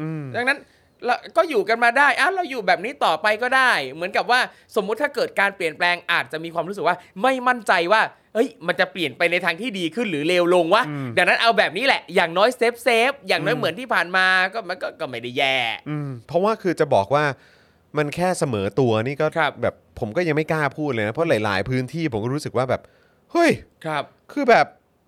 [0.00, 0.58] อืมดังนั้น
[1.04, 4.40] เราก็อยู่กันมาได้อ้าวเราอยู่แบบนี้ต่อไปก็ได้ เหมือนกับว่า
[4.76, 8.02] สมมุติถ้าเกิดการเปลี่ยนแปลงอาจจะมีความรู้สึกว่า ไม่มั่นใจว่า
[8.34, 15.56] เอ้ย มันจะเปลี่ยนไปในทางที่ดีขึ้นหรือเลวลงวะอืมดังนั้นเอาแบบนี้แหละ อย่างน้อย safe safe อย่างน้อยอืมเหมือนที่ผ่านมาก็มันก็ก็ไม่ได้แย่
[15.88, 17.24] อืมเพราะว่าคือจะบอกว่า
[17.96, 22.82] มันแค่เสมอตัวนี่ก็ครับแบบผมก็ยังไม่กล้าพูดเลยนะเพราะหลาย ๆ พื้นที่ผมก็รู้สึกว่าแบบ
[23.32, 23.50] เฮ้ย
[23.86, 24.66] ครับ คือแบบ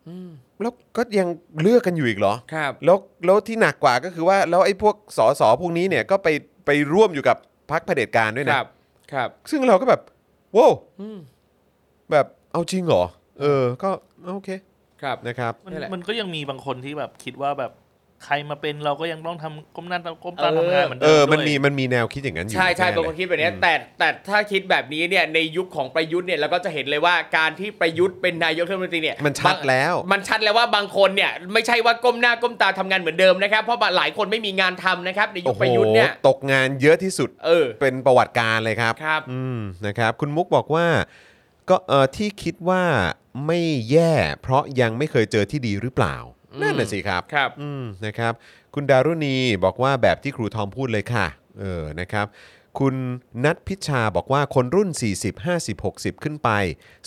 [0.08, 0.28] อืม
[0.60, 1.28] แล้วก็ยัง
[1.62, 2.96] เลือกกันอยู่อีกเหรอครับ แล้ว
[3.26, 6.28] แล้วที่หนักกว่าก็คือว่าแล้วไอ้พวกสสพวกนี้เนี่ยก็ไป
[6.66, 7.36] ไปร่วมอยู่กับ
[7.70, 8.68] พรรคเผด็จการด้วยคนะรับ
[9.12, 10.00] ครับ ซึ่งเราก็แบบ
[10.56, 11.18] ว้าวอืม
[12.12, 13.02] แบบเอาจริงเหรอ
[13.40, 13.90] เออ ก็
[14.34, 14.50] โอเค
[15.02, 17.72] ครับนะครับ มันนี่แหละ มันก็ยังมีบางคนที่แบบคิดว่าแบบ
[18.24, 40.86] ใครมาเป็นเราก็ยังต้องทำก้มหน้าก้มตาทำงานเหมือนเอเดิมอมันด้วยมีมันมีแนวคิดอย่างนั้นอยู่ใช่ใช่แน่บางคนคิดแบบนี้แต่แต่ถ้าคิดแบบนี้เนี่ยในยุคของประยุทธ์เนี่ยเราก็จะเห็นเลยว่าการที่ประยุทธ์เป็นนายกรัฐมนตรีเนี่ยมันชัดแล้ว มันชัดแล้วว่าบางคนเนี่ยไม่ใช่ว่าก้มหน้าก้มตาทำงานเหมือนเดิมนะครับ เพราะหลายคนไม่มีงานทำนะครับ ในยุโอ้คโหประยุทธ์เนี่ยตกงานเยอะที่สุด เออเป็นประวัติการเลยครับ ครับ อืมนะครับคุณมุกบอกว่า
[41.70, 42.82] ก็เออที่คิดว่า
[43.46, 43.60] ไม่
[43.90, 44.12] แย่
[44.42, 46.16] เพราะยังไม่เคยเจอที่ดีหรือเปล่า
[46.62, 48.32] นั่นน่ะสิครับครับอืมนะครับ
[48.74, 51.26] คุณดารุณีบอกว่าแบบที่ครูทอมพูดเลยค่ะ
[51.60, 52.26] เออนะครับ
[52.78, 52.96] คุณ
[53.44, 56.50] นัทพิชาบอกว่าคนรุ่น 40 50 60 ขึ้นไป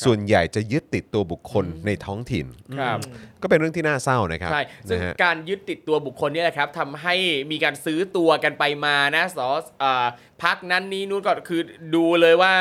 [0.03, 2.45] ส่วนใหญ่จะยึดติดตัวบุคคลในท้องถิ่น
[2.79, 2.97] ครับ
[3.41, 7.15] ก็เป็นเรื่องที่น่าเศร้านะครับใช่ ซึ่งนะฮะ การยึดติดตัวบุคคลเนี่ยแหละครับทำให้
[7.51, 9.47] มีการซื้อตัวกันไปมานะสอ
[9.79, 10.05] เอ่อ
[10.43, 11.61] พักนั้นนี้นู้นก็คือ
[11.95, 12.53] ดูเลยว่า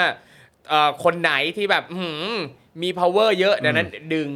[0.69, 2.35] เอ่อคนไหนที่แบบอื้อหือ
[2.83, 4.29] มี power เยอะดังนั้นดึง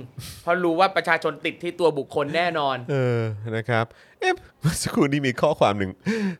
[0.42, 3.20] เพราะรู้ว่าประชาชนติดที่ตัวบุคคลแน่นอน เออ
[3.56, 3.84] นะครับ
[4.20, 5.92] เอ๊ะเมื่อสักครู่นี้มีข้อความหนึ่ง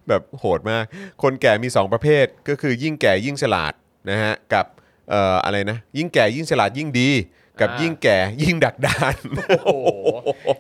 [0.09, 0.85] แบบโหดมาก
[1.23, 3.73] คนแก่มี 2 ประเภทก็คือยิ่งแก่ยิ่งฉลาด
[4.11, 4.67] นะฮะกับ
[5.11, 7.11] เอ่ออะไรนะ ยิ่งแก่ยิ่งฉลาดยิ่งดี
[7.61, 9.15] กับอ่ายิ่ยิ่งแก่ยิ่งดักดาน
[9.65, 9.89] โอ้โห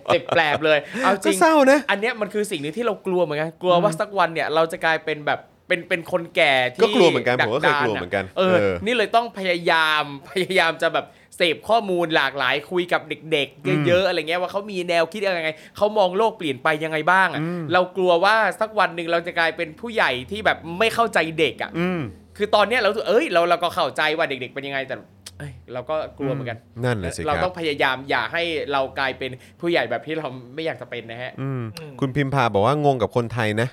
[0.06, 6.40] เจ็บแปลบเลยเอาจก็ริงเศร้านะอันเนี้ยมันคือสิ่งหนึงที่เรากลัวเหมือนกันกลัวว่าสักวันเนี่ยเราจะกลายเป็นแบบเป็นเป็นคนแก
[6.74, 11.04] ที่ก็กลัวเหมือนกันผมก็เคยดักลัวดาะเหมือนกันเออเออ นี่เลยต้องพยายามพยายามจะแบบ
[11.36, 13.00] เสพข้อมูลหลากหลายคุยกับ
[13.32, 17.40] เด็กๆเยอะๆอะไรเงี้ยว่าเขามีแนวคิดยังไงเขามองโลกเปลี่ยนไปยังไงบ้างอะ
[17.72, 22.00] เรากลัวว่าสักวันหนึ่งเราจะกลายเป็นผู้ใหญ่ที่แบบไม่เข้าใจเด็กอะอืม
[22.36, 24.96] คือตอนเนี้ยเรารู้สึกเอ้ยเราเราก็เข้าใจว่าเด็ก ๆ เป็นยังไงแต่
[25.38, 29.30] เอ้ยเราก็กลัวเหมือนกัน นั่นแหละสิคเรารัต้อบงพยายามอย่าให้เรากลายเป็น
[29.60, 31.62] ผู้ใหญ่แบบที่เราไม่อยากจะเป็นนะฮะอืม
[32.00, 33.68] คุณพิมพาบอกว่างงกับคนไทยนะ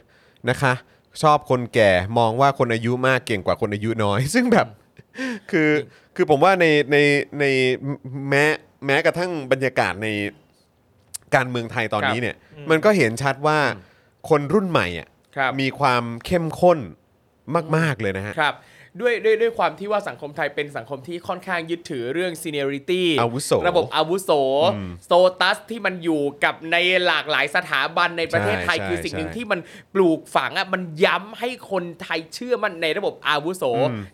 [0.50, 0.74] นะคะ
[1.22, 4.68] ชอบคนแก่มองว่าคนอายุมากเก่งกว่าคนอายุน้อย ซึ่งแบบ
[5.52, 5.70] คือ
[6.16, 6.98] คือผมว่าในใน
[7.40, 7.46] ใน
[8.30, 8.44] แม้
[8.86, 10.08] แม้กระทั่งบรรยากาศใน
[11.36, 12.36] การเมืองไทยตอนนี้เนี่ย
[12.70, 13.60] มันก็เห็นชัดว่า
[14.30, 16.80] คนรุ่นใหม่อะครับมีความเข้มข้น
[17.76, 18.54] มาก ๆ เลยนะฮะครับ
[19.00, 24.32] ด้วยด้วยด้วยความที่ว่าสังคมไทยเป็นสังคมที่ค่อนข้างยึดถือเรื่อง seniority อาวุโสระบบอาวุโส
[25.06, 25.12] โซ
[25.42, 29.60] ตัสที่มันอยู่กับในหลากหลายสถาบันในประเทศไทยใช่คือสิ่งหนึ่งใช่ที่มัน
[29.94, 33.64] ปลูกฝังอะมันย้ำให้คนไทยเชื่อมั่นในระบบอาวุโส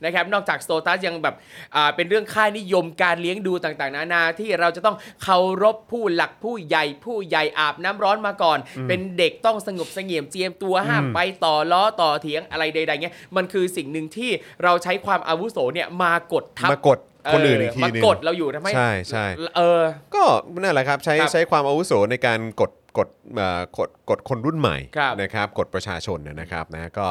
[0.04, 1.36] นะครับนอกจากโซตัสยังแบบ
[1.76, 8.58] อ่าเป็นเรื่องค่านิยมการเลี้ยงดูต่างๆ นานาที่เราจะต้องเคารพผู้หลักผู้ใหญ่ผู้ใหญ่อาบน้ำร้อนมาก่อน
[8.88, 14.32] เป็นเด็กต้องสงบเสงี่ยมเจียมตัวห้ามไปต่อล้อต่อเถียงอะไรใดๆเงี้ยมันคือสิ่งหนึ่งที่
[14.64, 17.00] เราใช้ความอาวุโสเนี่ยมากดทับมากด
[17.34, 19.26] คนอื่นอีกทีมานึงกดเราอยู่ทำให้ใช่ใช่
[19.58, 19.82] เออ
[20.16, 20.24] ก็
[20.62, 27.08] นั่นแหละครับใช้ครับใช้ความอาวุโสในการกดกดเอ่อกดกดคนรุ่นใหม่ครับนะครับกดประชาชนนะครับนะก็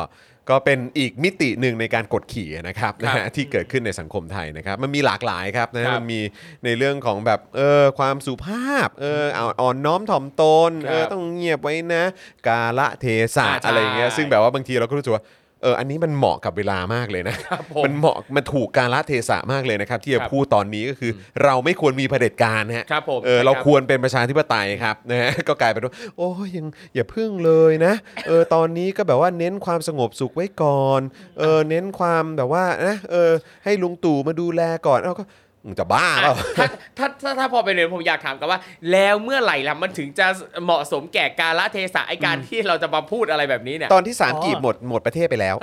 [0.51, 6.21] ก็เป็นอีกมิติหนึ่งในการกดขี่นะครับนะฮะที่เกิดขึ้นในสังคมไทยนะครับมันมีหลากหลายครับนะฮะครับมันมี
[6.65, 12.05] ในเรื่องของแบบเออความสุภาพเออเอาอ่อนน้อมถ่อมตนครับเออต้องเงียบไว้นะ
[12.47, 15.23] กาละเทศะอ่าใช่อะไรอย่างเงี้ยซึ่งแบบว่าบางทีเราก็รู้สึกว่า
[15.63, 27.95] เอออันนี้มันเหมาะกับเวลามากเลยนะครับผมมันเหมาะมันถูกกาลเทศะมากเลยนะครับ ที่จะครับพูดตอนนี้ก็คืออเราไม่ควรมีเผด็จการนะฮะครับผมเออใช่เราครับควรเป็นประชาธิปไตยครับนะฮะ ก็กลายเป็นว่าโอ้ยยังอย่าพึ่งเลยนะ
[28.27, 31.01] เออตอนนี้ก็แบบว่าเน้นความสงบสุขไว้ก่อน
[31.39, 33.31] เออเน้นความแบบว่านะเออ
[33.65, 35.25] ให้ลุงตู่มาดูแลก่อนเอ้าก็
[35.67, 36.67] มึงจะบ้าเปล่าถ้า
[36.99, 38.59] ถ้าถ้าถ้าพอเป็นเลยผมอยากถามกันว่า
[38.93, 40.27] แล้วเมื่อไหร่ล่ะมันถึงจะ
[40.65, 45.55] เหมาะสมแก่กาลเทศะไอการที่เราจะมาพูดอะไรแบบนี้เนี่ยตอนที่สามอ๋อกีบหมดหมดประเทศไปแล้ว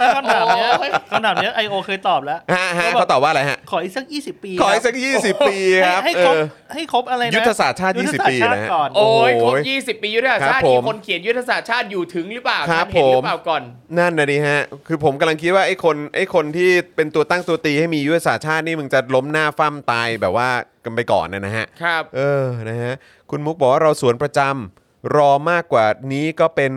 [0.00, 0.70] ถ้าคำถามเนี้ย
[1.10, 6.38] คำถามเนี้ยไอโอเคยตอบแล้วฮะฮะเขาตอบว่าอะไรฮะขออีกสัก 20 ปี ขออีกคสัรับกยี่สิบปีครับให้เอครบอ
[6.74, 13.62] ให้ครบอะไรนะยุทธศาสตร์ชาติยุทธ20ศาสตปีร์ชาตินะฮะก่อนโอ้ยครบโอ้ย20 ปียุทธศาสตร์ครับชาติผมีมคนเขียนยุทธศาสตร์ชาติอยู่ถึงหรือเปล่าครับท่านเห็นหผรืมอเปล่าก่อน
[13.98, 20.48] นั่นนะดิฮะ คือผมกำลังคิดว่าไอ้คนไอ้คนที่เป็นตัวตั้งตัวตีให้มียุทธศาสตร์ชาตินี่มึงจะล้มหน้าฟั่มตายแบบว่า
[20.84, 22.94] กันไปก่อนนะนะฮะ ครับ เออ นะฮะ
[23.30, 26.72] คุณมุกบอกว่าเราสวนประจำรอมากกว่านี้ก็เป็น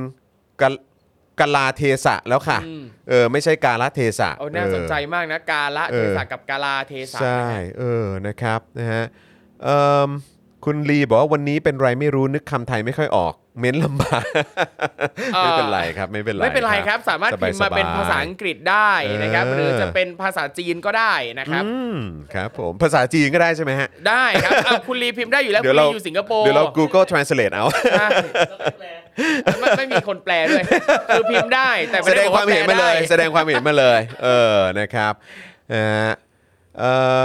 [0.61, 0.69] กะ
[1.39, 9.03] กาลาเทศะแล้วค่ะ อืม เออ ไม่ใช่กาลเทศะเอาน่าสนใจมากนะ กาละเอเทอศะกับกาลาเทศะใช่นะฮะเออ นะครับ นะฮะ
[9.63, 10.09] เอิ่ม
[10.65, 14.23] คุณลีบอกว่าวันนี้เป็นไรไม่รู้นึกคำไทยไม่ค่อยออก เม้นลำบาก
[15.43, 18.91] ไม่เป็นไรครับ ไม่เป็นไรไม่เป็นไรครับ สามารถพิมพ์มาเป็นภาษาอังกฤษได้
[19.21, 21.99] นะครับเออหรือจะเป็นภาษาจีนก็ได้นะครับอืม
[22.33, 27.65] ครับผมภาษาจีนก็ได้ใช่ไหมฮะได้ครับอะคุณลีพิมพ์ได้อยู่แล้วเดี๋คุยวณเราลีอยู่สิงคโปร์เดี๋ยวเรา Google Translate เอา
[27.99, 28.07] ใช่
[29.59, 30.63] ไม่ไม่มีคนแปลด้วย
[31.15, 35.13] คือพิมพ์ได้ แต่แสไม่ดได้งบอกความเห็นมาเลยแปได้แสดงความเห็นมาเลย เออนะครับ
[35.73, 36.13] นะฮะ
[36.79, 37.21] เอ่อ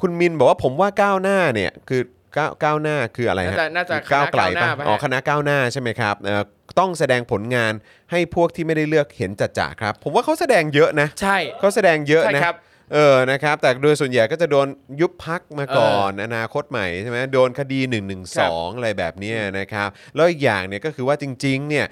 [0.00, 2.02] คุณมินบอกว่าผมว่าก้าวหน้าเนี่ยคือ
[2.36, 6.42] ก้าวก้าวหน้าคืออะไรฮะน่าจะน่าจะก้าวไกลคณะก้าวหน้าปะปะอ๋อคณะก้าวหน้าใช่ไหมครับเอ่อ
[6.78, 7.72] ต้องแสดงผลงาน
[8.10, 12.56] ให้พวกที่ไม่ได้เลือกเห็นจัดจ่าครับ ผมว่าเขาแสดงเยอะนะใช่ เขาแสดงเยอะใช่นะครับ
[12.94, 14.66] เออนะครับ แต่โดยส่วนใหญ่ก็จะโดน
[15.00, 21.86] ยุบพักมาก่อนอนาคตใหม่ใช่ไหมโดนคดี1นึครับอะไรแบบเนี้ยนะครับ แล้วอีกอย่างเนี่ยก็คือว่าจริงๆเนี่ย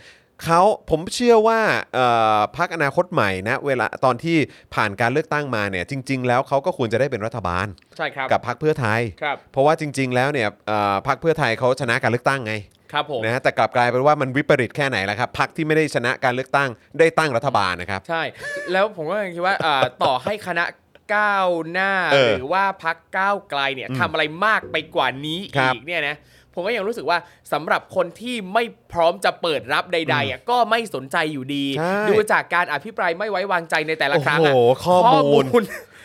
[0.45, 0.61] เขา
[0.91, 1.61] ผมเชื่อว่า
[1.95, 2.07] เอ่
[2.37, 4.37] อพักอนาคตใหม่นะเวลาตอนที่
[4.75, 7.67] ผ่านการเลือกตั้งมาเนี่ยจริง ๆ แล้วเขาก็ควรจะได้เป็นรัฐบาล
[7.97, 12.55] ใช่ครับกับพักเพื่อไทย ครับเพราะว่าจริง ๆ แล้วเนี่ยเอ่อพักเพื่อไทยเขาชนะการเลือกตั้งไง
[12.93, 18.23] ครับผมนะฮะแต่กลับกลายเป็นว่ามันวิปริตแค่ไหนล่ะครับพักที่ไม่ได้ชนะการเลือกตั้งได้ตั้งรัฐบาลนะครับ ใช่
[18.73, 20.65] แล้วผมก็ยังคิดว่าอ่าต่อให้คณะ
[21.15, 26.17] ก้าวหน้า เออหรือว่าพักก้าวไกลเนี่ยทำอะไรมากไปกว่านี้ครับ อีกเนี่ยนะ
[26.57, 27.19] ผมก็ยังรู้สึกว่า
[27.53, 35.45] สำหรับคนที่ไม่พร้อมจะเปิดรับใดๆอะก็ไม่สนใจอยู่ดีใช่ดูจากการอภิปรายไม่ไว้วางใจในแต่ละครั้งโอ้อะโหข้อมูล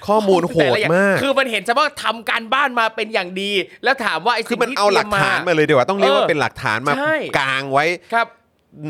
[0.08, 3.52] ข้อมูลโหแต่ดละอย่างมาก คือมันเห็นเฉพาะทำการบ้านมาเป็นอย่างดี
[3.84, 8.28] แล้วถามว่าไอ้คือสิ่งมันที่เอาหลักตรียฐานมาเลยดีกว่าต้องเรียกว่าเออเป็นหลักฐานมาใช่กางไว้ครับ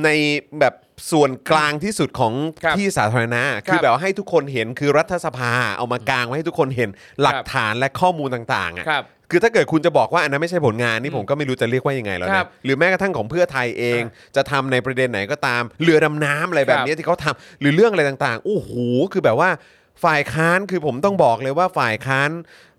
[0.03, 0.09] ใน
[0.59, 0.74] แบบ
[1.12, 2.34] ส่วนกลางที่สุดของ
[2.64, 6.89] ครับที่สาธารณะครับคือแบบว่าให้ทุกคนเห็นคือรัฐสภาเอามากางไว้ให้ทุกคนเห็น
[7.22, 8.86] หลักฐานและข้อมูลต่างๆอะ
[9.32, 14.01] ครับคือถ้าเกิดคุณจะบอกว่าอันนั้นไม่ใช่ผลงานนี่ผมก็ไม่รู้จะเรียกว่ายังไงแล้วครันะบหรือแม้กระทั่งของเพื่อไทยเอง
[14.36, 18.71] จะทำในประเด็นไหนก็ตามเรือดำน้ำอะไรแบบนี้ที่เขาทำหรือเรื่องอะไรต่างๆโอ้โห
[19.13, 19.49] คือแบบว่า
[20.03, 22.29] ฝ่ายค้านคือผมต้องบอกเลยว่าฝ่ายค้าน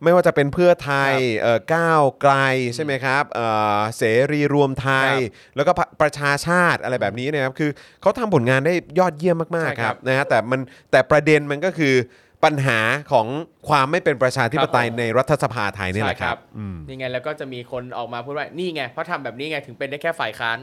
[0.03, 2.35] ไม่ว่าจะเป็นเพื่อไทยเอ่อก้าวไกล
[2.75, 3.47] ใช่ไหมครับเอ่
[3.77, 7.71] อเสรีรวมไทย ครับ แล้วก็พรประชาชาติอะไรแบบนี้นะครับคือ
[8.03, 11.95] เขาทำผลงานได้ยอดเยี่ยมมากใช่ๆคครัรับบ นะฮะแต่มันแต่ประเด็นมันก็คือ
[12.45, 12.79] ปัญหา
[13.13, 13.27] ของ
[13.69, 16.37] ความไม่เป็นประชาธิปไตยครับผมในรัฐสภาไทยนี่แหละครับ
[16.89, 20.59] นี่ไงแล้วก็จะมีคนออกมาพูดว่านี่ไงเพราะทำแบบนี้ไงถึงเป็นได้แค่ฝ่ายค้าน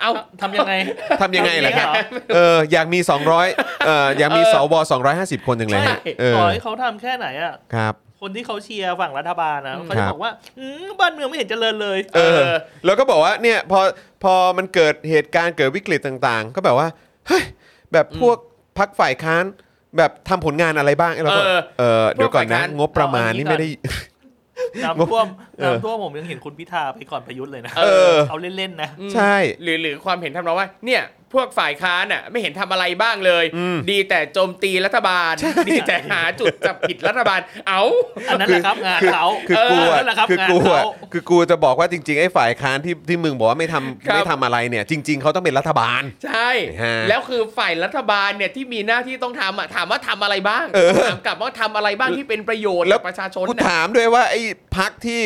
[0.00, 0.10] เอ้า
[0.40, 0.74] ทำยังไง
[1.22, 2.02] ทำยังไงล่ะครับเหรอ
[2.34, 3.00] เอออยากมี
[3.42, 4.74] 200เอออยากมีสว
[5.10, 12.40] 250 คนจังเลยฮะใช่เออต่อให้เขาทำแค่ไหนอะครับคนที่เขาเชียร์ฝั่งรัฐบาลนะอืมเขาจะบอกว่าอืมบ้านเมืองไม่เห็นเจริญเลยเออ
[12.84, 13.80] แล้วก็บอกว่าเนี่ยพอ
[14.24, 16.88] พอมันเกิดเหตุการณ์เกิดวิกฤตต่างๆ ก็แบบว่า
[17.28, 17.44] เฮ้ย
[17.92, 18.36] แบบพวก
[18.78, 19.44] พักฝ่ายค้าน
[19.98, 23.68] แบบทำผลงานอะไรบ้างเราก็เออเออเดี๋ยวก่อนพวกฝ่ายนะค้านงบประมาณนี่ไม่ได้
[24.84, 31.02] น้ำท่วมเออ น้ำท่วมผมยังเห็นคุณพิธาไปก่อนประยุทธ์เลยนะเออเอาเล่นๆนะใช่หรือหรือความเห็นทำนองว่า เนี่ย
[31.36, 33.44] พวกฝ่ายค้านอะไม่เห็นทำอะไรบ้างเลย
[33.90, 35.32] ดีแต่โจมตีรัฐบาล
[35.68, 37.82] ดีแต่หาจุดจับผิดรัฐบาล เอา
[38.28, 46.48] อันนั้นแหละครับงานเขาคือกูเอออะนั่นแหละครับคืองานกูอะเขาคือกูจะบอกว่าจริงๆไอ้ฝ่ายค้านที่ที่มึงบอกว่าไม่ทำครับไม่ทำอะไรเนี่ย จริง ๆเขาต้องเป็นรัฐบาล ใช่
[46.82, 54.40] ฮะแล้วคือฝ่ายรัฐบาลเนี่ยที่มีหน้าที่ต้องทำอะถามว่าทำอะไรบ้างเออถามกลับว่าทำอะไรบ้างที่เป็นประโยชน์แล้กัวบประชาชนกูน่ะถามด้วยว่าไอ้
[54.76, 55.20] พักที่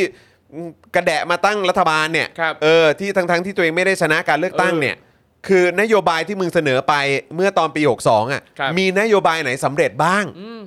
[0.95, 4.97] กระแดะมาตั้งรัฐบาลเนี่ยครับ เออที่ทั้งๆที่ตัวเองไม่ได้ชนะการเลือกตั้งเออเนี่ย
[5.49, 6.95] คือนโยบายที่มึงเสนอไป
[7.35, 10.63] เมื่อตอนปี 62อะครับ มีนโยบายไหนสำเร็จบ้าง อืม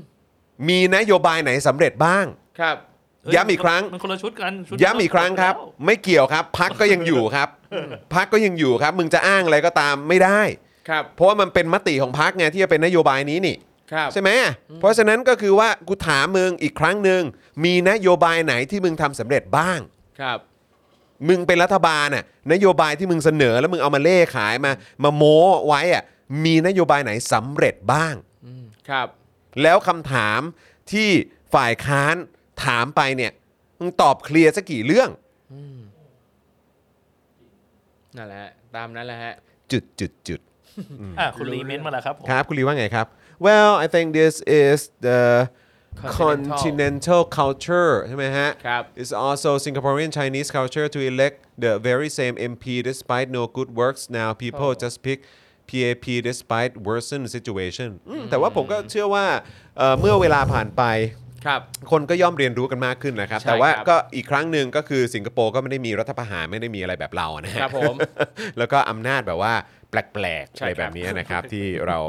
[0.70, 2.26] มีนโยบายไหนสำเร็จบ้าง
[2.60, 2.78] ครับ
[3.36, 5.56] ย้ำอีกครั้ง มันคนละชุดกันชุดย้ำอีกครั้งครับ
[5.86, 7.50] ไม่เกี่ยวครับ พักก็ยังอยู่ครับ
[8.16, 10.42] พักก็ยังอยู่ครับ มึงจะอ้างอะไรก็ตามไม่ได้
[10.90, 13.56] ครับ เพราะว่ามันเป็นมติของพักไงที่จะเป็นนโยบายนี้นี่
[13.92, 14.30] ครับใช่ไหม
[14.80, 17.22] เพราะฉะนั้นก็คือว่ากูถามมึงอีกครั้งหนึ่ง
[17.64, 19.80] มีนโยบายไหนที่มึงทำสำเร็จบ้าง
[20.22, 20.40] ครับ
[21.28, 22.24] มึงเป็นรัฐบาลน่ะ
[22.54, 24.72] นโยบายที่มึงเสนอแล้วมึงเอามาเล่ขายมา
[25.04, 26.04] มาโม้ไว้อะ
[26.46, 28.16] มีนโยบายไหนสำเร็จบ้าง
[28.90, 29.08] ครับ
[29.64, 30.40] แล้วคำถาม
[30.92, 31.10] ที่
[31.54, 32.16] ฝ่ายค้าน
[32.66, 33.32] ถามไปเนี่ย
[33.80, 35.10] มึงตอบเคลียร์สักกี่เรื่อง
[38.16, 39.34] นั่นแหละฮะตามนั้นแหละฮะ
[39.72, 40.40] จุดจุดจุด
[41.20, 43.08] อะคุณรีเมนต์มาแล้วครับผมครับ คุณลีว่าไงครับ
[43.46, 44.36] well I think this
[44.66, 44.78] is
[45.08, 45.22] the
[46.02, 52.36] Continental continental culture ใช่ไหมฮะ ครับ It's also Singaporean Chinese culture to elect the very same
[52.52, 55.20] MP despite no good works now people just pick
[55.70, 59.26] PAP despite worsen situation อืมแต่ว่าผมก็เชื่อว่า
[59.78, 60.84] เอ่อเมื่อเวลาผ่านไป
[61.46, 61.62] ครับ
[61.92, 67.96] คนก็ย่อมเรียนรู้กันมากขึ้นนะครับ ใช่แต่ว่าครับ ก็อีกครั้งหนึ่งก็คือสิงคโปร์ก็ไม่ได้มีรัฐประหารไม่ได้มีอะไรแบบเรานะฮะ ครับผม
[68.58, 69.54] แล้วก็อำนาจแบบว่า
[69.90, 72.00] แปลกๆใช่อะไรครับ แบบนี้นะครับ ที่เรา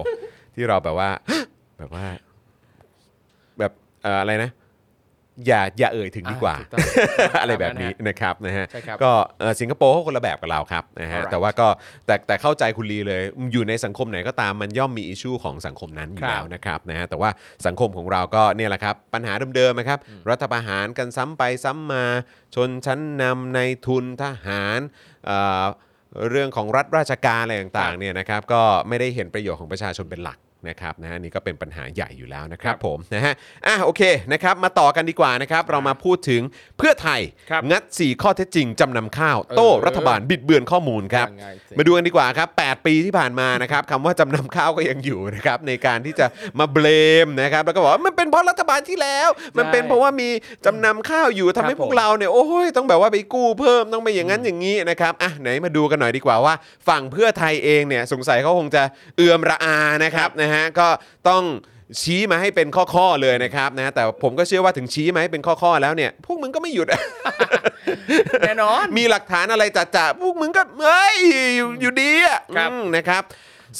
[0.58, 1.10] ที่เราแบบว่า
[1.78, 2.06] แบบว่า
[3.58, 4.50] แบบเอ่ออะไรนะ
[5.46, 6.80] อย่าอย่าเอ่ยถึงดีกว่า อ่ถูต้อง
[7.42, 11.68] อะไรแบบนี้นะครับนะฮะ ใช่ครับก็เอ่อสิงคโปร์เขาคนละแบบกับเราครับนะฮะ Alright แต่ว่าก็
[12.06, 17.30] แต่แต่เข้าใจคุณลีเลยอยู่ในสังคมไหนก็ตามมันย่อมมีอิชชูของสังคมนั้นอยู่ครับแล้วนะครับนะฮะแต่ว่า
[17.66, 19.98] สังคมของเราก็เนี่ยแหละครับ ปัญหาเดิมๆนะครับ
[20.30, 22.04] รัฐประหารกันซ้ำไปซ้ำมา
[22.54, 24.80] ชนชั้นนำในทุนทหาร
[25.26, 25.64] เอ่อ
[26.30, 30.38] เรื่องของรัฐราชการอะไรต่างๆเนี่ยนะครับก็ไม่ได้เห็นประโยชน์ของประชาชนเป็นหลัก
[30.68, 33.34] นะครับนะฮะนี่ก็เป็นปัญหาใหญ่อยู่แล้วนะครับครับผมนะฮะ
[33.66, 34.02] อะโอเค
[34.32, 36.42] นะครับมาต่อกันดีกว่านะครับเรามาพูดถึง
[36.78, 46.26] เพื่อไทยครับงัด 4 ข้อเท็จจริงจำนำข้าว โต้เออรัฐบาลบิดเบือนข้อมูลครับยังไงสิ มาดูกันดีกว่าครับ 8 ปีที่ผ่านมานะครับคำว่าจำนำข้าวก็ยังอยู่นะครับในการที่จะ
[46.58, 46.86] มาเบล
[47.24, 49.28] มนะครับแล้วก็บอกว่ามันเป็นเพราะรัฐบาลที่แล้ว
[49.58, 50.28] มันเป็นเพราะว่ามี
[50.66, 56.54] จำนำข้าวอยู่ทำให้ครับพวกผมเราเนี่ยโอ้ยต้องแบบว่าไปกู้เพิ่มต้องไปอย่างนั้นอย่างนี้นะครับอะไหนมาดูกันหน่อยดีกว่าว่า
[56.88, 58.82] ฝั่งเพื่อไทยเองเนี่ยสงสัยเขาคงจะ
[59.16, 60.88] เอือมระอานะครับนะฮะก็
[61.28, 61.42] ต้อง
[62.00, 66.86] ชี้มาให้เป็นข้อๆเลยนะครับนะแต่ผมก็เชื่อว่าถึงชี้มาให้เป็นข้อๆแล้วเนี่ย พวกมึงก็ไม่หยุด
[68.40, 71.16] แน่นอน มีหลักฐานอะไรจัดจะพวกมึงก็เอ้ย
[71.56, 73.22] อยู่อยู่ดีอะครับ อืมนะครับ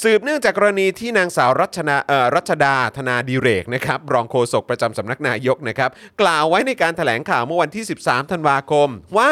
[0.03, 5.89] สืบเนื่องจากกรณีที่นางสาวรัชนาเอ่อรัชดาธนาดีเรกนะครับรองโฆษกประจำสำนักนายกนะครับ
[6.21, 9.31] กล่าวไว้ในการถแถลงข่าวเมื่อวันที่ 13 ธันวาคม ว่า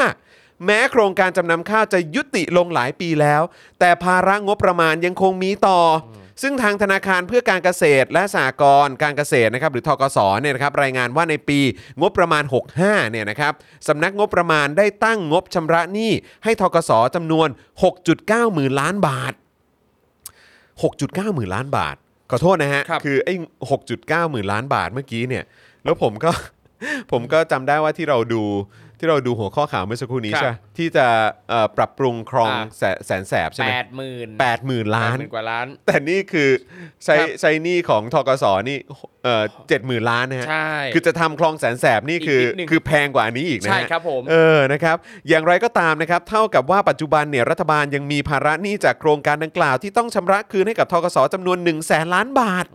[0.66, 3.42] แม้โครงการจำนำข้าวจะยุติลงหลายปีแล้ว
[3.80, 5.80] แต่ภาระงบประมาณยังคงมีต่อ
[6.18, 11.60] อ ซึ่งทางธนาคารเพื่อการเกษตรและสหกรณ์การเกษตรนะครับหรือทกสเนี่ยนะครับรายงานว่าในปี
[12.02, 12.44] งบประมาณ
[12.78, 13.54] 65เนี่ยนะครับ
[13.88, 16.12] สำนักงบประมาณได้ตั้งงบชำระหนี้
[16.44, 17.48] ให้ทกสจำนวน
[18.02, 19.34] 6.9 หมื่นล้านบาท
[20.74, 21.96] 6.9 หมื่นล้านบาท
[22.32, 23.34] ขอโทษนะฮะครับคือไอ้
[23.84, 25.44] 6.9 หมื่นล้านบาทเมื่อกี้เนี่ย
[25.84, 26.32] แล้วผมก็
[27.12, 28.44] ผมก็จำได้ว่าที่เราดู
[29.00, 31.08] ที่เราดูหัวข้อข่าวเมื่อสักครู่นี้ครับใช่ไหมที่จะ
[31.50, 36.50] เอ่อปรับปรุงครองอ่า แสแสนแสบใช่ไหมแปดหมื่นแปดหมื่นล้าน กว่าล้าน แต่นี่คือ
[37.06, 38.78] ใช้ครับ ใช้หนี้ของทกสนี่
[39.24, 44.98] เอ่อเจ็ดหมื่นล้านนะฮะ ใช่ คือจะทำคลองแสนแสบนี่คืออีกนิดนึงคือแพงกว่าอันนี้อีกนะฮะ ใช่ครับผม เออ นะครับ
[45.30, 52.68] อย่างไรก็ตามนะครับ เท่ากับว่าปัจจุบันเนี่ยรัฐบาลยังมีภาระหนี้จากโครงการดังกล่าวที่ต้องชำระคืนให้กับทกสจำนวน 1 0 0 0 0แสนล้านบาท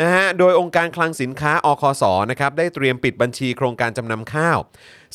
[0.00, 4.58] นะฮะ โดยองค์การคลังสินค้าอคสนะครับได้เตรียมปิดบัญชีโครงการจำนำข้าว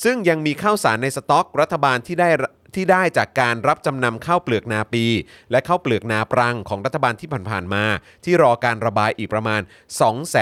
[0.03, 2.29] ซึ่งยังมีข้าวสารในสต็อกรัฐบาลที่ได้
[2.75, 5.05] ที่ได้จากการรับจำนำข้าวเปลือกนาปี
[5.51, 7.83] และข้าวเปลือกนาปรังของรัฐบาลที่ผ่านๆมา
[8.23, 9.61] ที่รอการระบายอีกประมาณ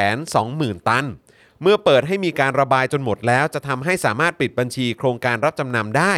[0.04, 1.06] 220,000 ตัน
[1.62, 6.14] เมื่อเปิดให้มีการระบายจนหมดแล้ว จะทำให้สามารถปิดบัญชีโครงการรับจำนำได้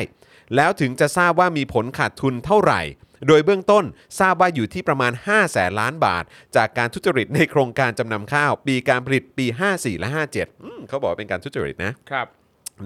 [0.55, 2.81] แล้วถึงจะทราบว่ามีผลขาดทุนเท่าไหร่
[3.27, 3.85] โดยเบื้องต้น
[4.19, 6.23] ทราบว่าอยู่ที่ประมาณ5แสนล้านบาท
[6.55, 10.09] จากการทุจริตในโครงการจำนำข้าว ปีการผลิตปี 54 และ
[10.49, 12.27] 57เขาบอกเป็นการทุจริตนะครับ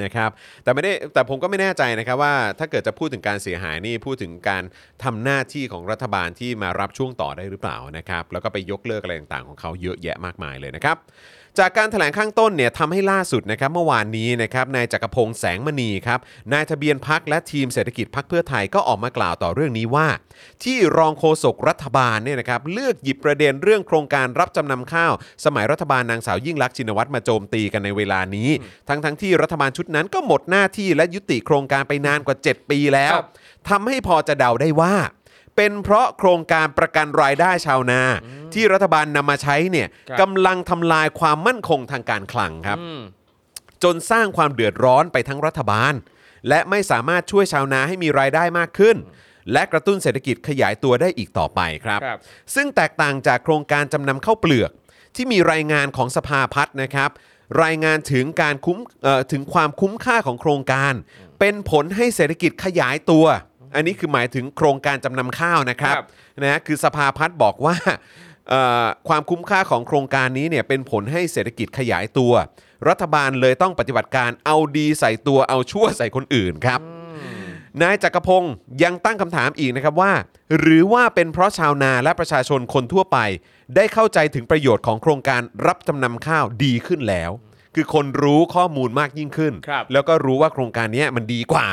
[0.03, 0.29] นะครับ
[0.63, 4.63] แต่ไม่ได้แต่ผมก็ไม่แน่ใจนะครับว่าถ้าเกิดจะพูดถึงการเสียหายนี่พูดถึงการ
[5.03, 10.97] ทำหน้าที่ของรัฐบาลที่มารับช่วงต่อได้หรือเปล่านะครับแล้วก็ไปยกเลิกอะไรต่างๆของเขาเยอะแยะมากมายเลยนะครับ
[11.59, 16.19] จากการแถลงข้างต้นเนี่ยทำให้ล่าสุดนะครับเมื่อวานนี้นะครับนายจักรพงษ์แสงมณีครับ
[16.53, 20.07] นายทะเบียนพักและทีมเศรษฐกิจพักเพื่อไทยก็ออกมากล่าวต่อเรื่องนี้ว่า
[20.63, 25.13] ที่รองโฆษกรัฐบาลเนี่ยนะครับเลือกหยิบประเด็นเรื่องโครงการรับจำนำข้าว
[25.45, 28.49] สมัยรัฐบาลนางสาวยิ่งลักษณ์ชินวัตรมาโจมตีกันในเวลานี้
[28.89, 33.27] ทั้งทั้งๆที่รัฐบาลชุดนั้นก็หมดหน้าที่และยุติโครงการไปนานกว่า 7 ปีแล้วครับ
[33.69, 34.95] ทำให้พอจะเดาได้ว่า
[35.55, 38.01] เป็นเพราะโครงการประกันรายได้ชาวนา
[38.53, 43.01] ที่รัฐบาลนำมาใช้เนี่ยครับ กำลังทำลายความมั่นคงทางการคลังครับ อืม
[43.83, 45.93] จนสร้างความเดือดร้อนไปทั้งรัฐบาล
[46.49, 48.97] และไม่สามารถช่วยชาวนาให้มีรายได้มากขึ้น
[49.53, 52.19] และกระตุ้นเศรษฐกิจขยายตัวได้อีกต่อไปครับ ครับ
[52.55, 54.71] ซึ่งแตกต่างจากโครงการจำนำข้าวเปลือก
[55.15, 57.09] ที่มีรายงานของสภาพัฒน์นะครับ
[57.63, 60.93] รายงานถึงการคุ้มเอ่อถึงความคุ้มค่าของโครงการ
[61.39, 63.25] เป็นผลให้เศรษฐกิจขยายตัว
[63.75, 66.05] อันนี้คือหมายถึงโครงการจำนำข้าวนะครับครับ
[66.41, 67.75] นะฮะคือสภาพัฒน์บอกว่า
[68.49, 72.33] เอ่อความคุ้มค่าของโครงการนี้เนี่ยเป็นผลให้เศรษฐกิจขยายตัว
[72.89, 76.79] รัฐบาลเลยต้องปฏิบัติการเอาดีใส่ตัวเอาชั่วใส่คนอื่นครับ
[77.81, 78.53] นายจักรพงศ์
[78.83, 80.13] ยังตั้งคำถามอีกนะครับว่า
[80.59, 83.17] หรือว่าเป็นเพราะชาวนาและประชาชนคนทั่วไป
[83.75, 87.31] ได้เข้าใจถึงประโยชน์ของโครงการรับจำนำข้าวดีขึ้นแล้ว
[87.75, 91.67] คือคนรู้ข้อมูลมากยิ่งขึ้น ครับแล้วก็รู้ว่าโครงการเนี้ยมันดีกว่า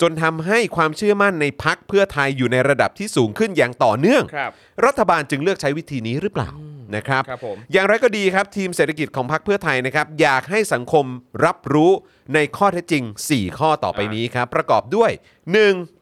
[0.00, 4.50] จนทำให้ความเชื่อมั่นในพักเพื่อไทยอยู่ในระดับที่สูงขึ้นอย่างต่อเนื่อง ครับ
[4.86, 6.50] รัฐบาลจึงเลือกใช้วิธีนี้หรือเปล่า
[6.96, 11.04] นะครับ ครับผม อย่างไรก็ดีครับ ทีมเศรษฐกิจของพรรคเพื่อไทยนะครับ อยากให้สังคม
[11.44, 11.92] รับรู้
[12.34, 15.10] ในข้อเท็จจริง 4 ข้อต่อไปนี้ครับ ประกอบด้วย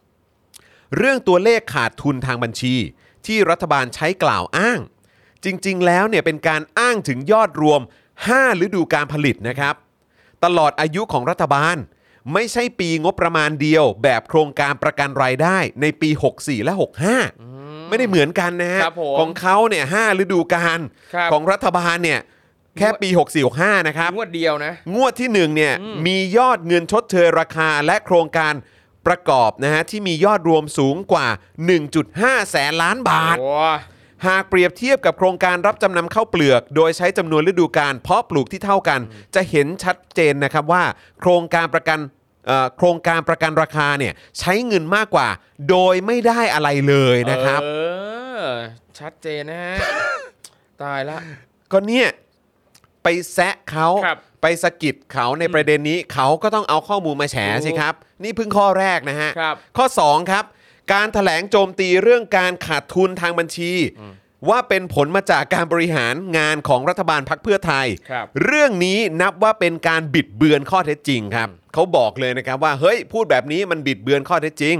[0.02, 0.96] 1.
[0.96, 2.74] เรื่องตัวเลขขาดทุนทางบัญชี
[3.26, 4.80] ที่รัฐบาลใช้กล่าวอ้าง
[5.44, 7.80] จริงๆ แล้วเนี่ยเป็นการอ้างถึงยอดรวม
[8.22, 9.74] 5 ฤดูการผลิตนะครับ
[10.44, 11.76] ตลอดอายุของรัฐบาล
[12.32, 16.72] ไม่ใช่ปีงบประมาณเดียว แบบโครงการประกันรายได้ในปี 64 และ
[17.30, 20.80] 65 ไม่ได้เหมือนกันนะฮะครับผม ของเขาเนี่ยห้าฤดูกาล
[21.14, 22.20] ครับของรัฐบาลเนี่ย
[22.78, 25.74] แค่ปี 64 65 นะครับ งวดเดียวนะ งวดที่1เนี่ย
[26.06, 28.54] มียอดเงินชดเชยราคาและโครงการ
[29.06, 31.28] ประกอบนะฮะที่มียอดรวมสูงกว่า
[31.88, 33.52] 1.5 แสนล้านบาท โอ้
[34.26, 39.00] หากเปรียบเทียบกับโครงการรับจำนำข้าวเปลือก โดยใช้จำนวนฤดูกาลเพาะปลูกที่เท่ากัน
[39.34, 40.84] จะเห็นชัดเจนนะครับว่า
[41.20, 41.98] โครงการประกัน
[42.46, 45.28] เอ่อโครงการประกันราคาเนี่ยใช้เงินมากกว่า
[45.70, 47.68] โดยไม่ได้อะไรเลยนะครับ เอ
[48.40, 48.46] อ
[48.98, 49.74] ชัดเจนนะฮะ
[50.82, 51.18] ตายละ
[51.72, 52.08] ก็เนี่ย
[53.02, 57.94] ไปแซะเขาครับไปสะกิดเขาในประเด็นนี้เขาก็ต้องเอาข้อมูลมาแฉสิครับ
[58.24, 60.44] นี่เพิ่งข้อแรกนะฮะ ครับข้อ 2 ครับ
[60.92, 63.72] การถแถลงโจมตีเรื่องการขาดทุนทางบัญชี
[64.48, 74.76] ว่าเป็นผลมาจากการบริหารงานของรัฐบาลพักเพื่อไทย ครับ เรื่องนี้นับว่าเป็นการบิดเบือนข้อเท็จจริงครับเขาบอกเลยนะครับว่าเฮ้ยพูดแบบนี้มันบิดเบือนข้อเท็จจริง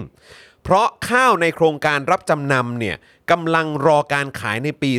[0.65, 2.97] เพราะข้าวในโครงการรับจำนำเนี่ย
[3.31, 4.91] กำลังรอการขายในปี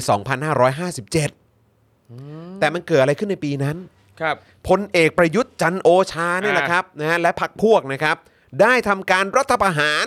[1.62, 3.78] 2557 แต่มันเกิดอะไรขึ้นในปีนั้น
[4.22, 4.36] ครับ
[4.68, 8.18] พลเอกประยุทธ์จันทร์โอชาเนี่ยแหละครับนะฮะและพรรคพวกนะครับ
[8.62, 10.06] ได้ทำการรัฐประหาร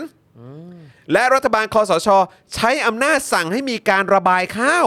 [1.13, 2.09] และรัฐบาลคอสช
[2.55, 4.87] ใช้อำนาจสั่งให้มีการระบายข้าว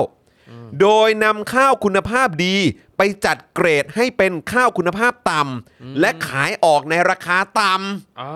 [0.81, 2.55] โดยนำข้าวคุณภาพดี
[2.97, 7.73] ไปจัดเกรดให้เป็นข้าวคุณภาพต่ำและขายออกในราคาต่
[8.21, 8.33] อ๋อ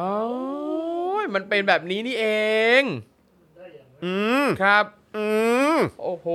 [1.34, 2.28] มันเป็นแบบนี้นี่เอ
[2.82, 4.14] งำอื
[4.44, 4.86] มครับ
[5.18, 5.28] อื
[5.76, 6.28] ม โอ้โห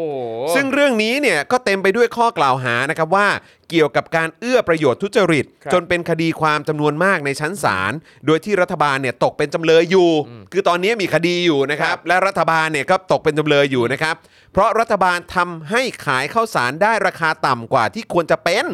[0.54, 3.28] ซึ่งเรื่องนี้เนี่ยก็เต็มไปด้วยข้อกล่าวหานะครับว่า
[3.70, 7.92] เกี่ยวกับการเอื้อประโยชน์ทุจริต ครับจนเป็นคดีความจำนวนมากในชั้นศาล
[8.26, 10.10] โดยที่รัฐบาลเนี่ยตกเป็นจำเลยอยู่
[10.52, 14.14] คือตอนนี้มีคดีอยู่นะครับ และรัฐบาลเนี่ยก็ตกเป็นจำเลยอยู่นะครับ
[14.52, 18.64] เพราะรัฐบาลทำให้ขายข้าวสารได้ราคาต่ำกว่าที่ควรจะเป็น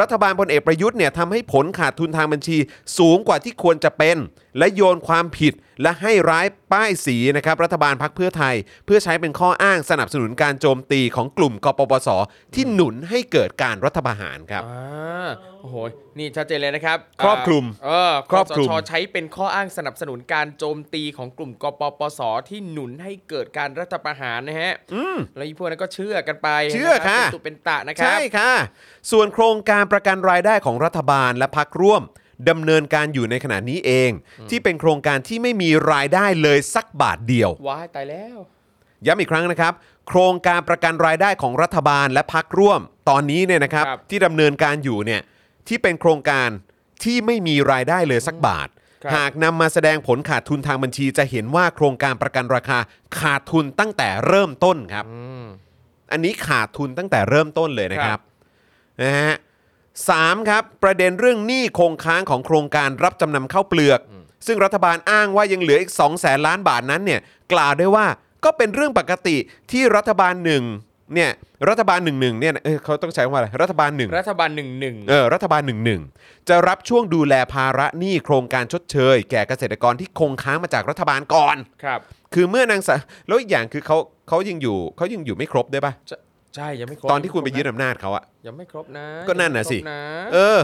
[0.00, 2.58] รัฐบาลพลเอกประยุทธ์เนี่ยทำให้ผลขาดทุนทางบัญชี
[2.98, 4.16] สูงกว่าที่ควรจะเป็น
[4.58, 8.54] และโยนความผิด และให้ร้ายป้ายสีนะครับรัฐบาลพักเพื่อไทย
[8.86, 12.08] เพื่อใช้เป็นข้ออ้างสนับสนุนการโจมตีของกลุ่มกปปส
[12.54, 15.28] ที่หนุนให้เกิดการรัฐประหารครับ อ่า
[15.60, 15.76] โอ้โห
[16.18, 24.72] นี่ชัดเจนเลยนะครับครอบคลุมเออครอบคลุม สชใช้เป็นข้ออ้างสนับสนุนการโจมตีของกลุ่มกปปส ที่หนุนให้เกิดการรัฐประหารนะฮะ
[25.36, 28.52] แล้วอีพวกนั้นก็เชื่อกันไปเชื่อค่ะเป็นตุเป็นตะนะครัใช่บค่ะ
[29.10, 32.04] ส่วนโครงการประกันรายได้ของรัฐบาลและพักร่วม
[32.48, 34.10] ดำเนินการอยู่ในขณะนี้เอง
[34.50, 38.38] ที่เป็นโครงการที่ไม่มีรายได้เลยสักบาทเดียว ว้ายตายแล้ว
[39.06, 39.72] ย้ำอีกครั้งนะครับ
[40.08, 45.20] โครงการประกันรายได้ของรัฐบาลและพักร่วม ตอนนี้เนี่ยนะครับ ครับ ที่ดำเนินการอยู่เนี่ย
[45.68, 46.48] ที่เป็นโครงการ
[47.02, 48.68] ที่ไม่มีรายได้เลยสักบาท
[49.02, 52.78] ครับ หากนำมาแสดงผลขาดทุนทางบัญชี จะเห็นว่าโครงการประกันราคา
[53.20, 55.06] ขาดทุนตั้งแต่เริ่มต้นครับ
[56.12, 58.20] อันนี้ขาดทุนตั้งแต่เริ่มต้นเลยนะครับ
[59.02, 59.34] นะฮะ
[60.08, 64.00] สามครับประเด็นเรื่องหนี้คงค้างของโครงการรับจำนำข้าวเปลือก
[64.46, 67.20] ซึ่งรัฐบาลอ้างว่ายังเหลืออีก 2 0 0แสนล้านบาทนั้นเนี่ย
[67.52, 68.06] กล่าวได้ว่า
[68.44, 69.36] ก็เป็นเรื่องปกติ
[69.72, 70.62] ที่รัฐบาลหนึ่ง
[71.14, 71.30] เนี่ย
[71.68, 76.02] รัฐบาลหนึ่งหนึ่งเนี่ยเอ้ยเขาต้องใช้คำว่าอะไรรัฐบาลหนึ่งรัฐบาลหนึ่งหนึ่งเออรัฐบาลหนึ่งหนึ่ง
[76.48, 82.00] จะรับช่วงดูแลภาระหนี้โครงการชดเชย แก่เกษตรกรที่คงค้างมาจากรัฐบาลก่อน ครับ
[82.34, 83.96] คือเมื่อนางสาวแล้วอีกอย่างคือเขา
[84.28, 85.92] เขายังอยู่เขายังอยู่ไม่ครบด้วยปะ
[86.56, 90.02] ใช่ยังไม่ครบตอนที่คุณไปยึดอำนาจเขาอะ ยังไม่ครบนะก็นั่นน่ะสิ ยังไม่ครบนะ
[90.34, 90.58] เออ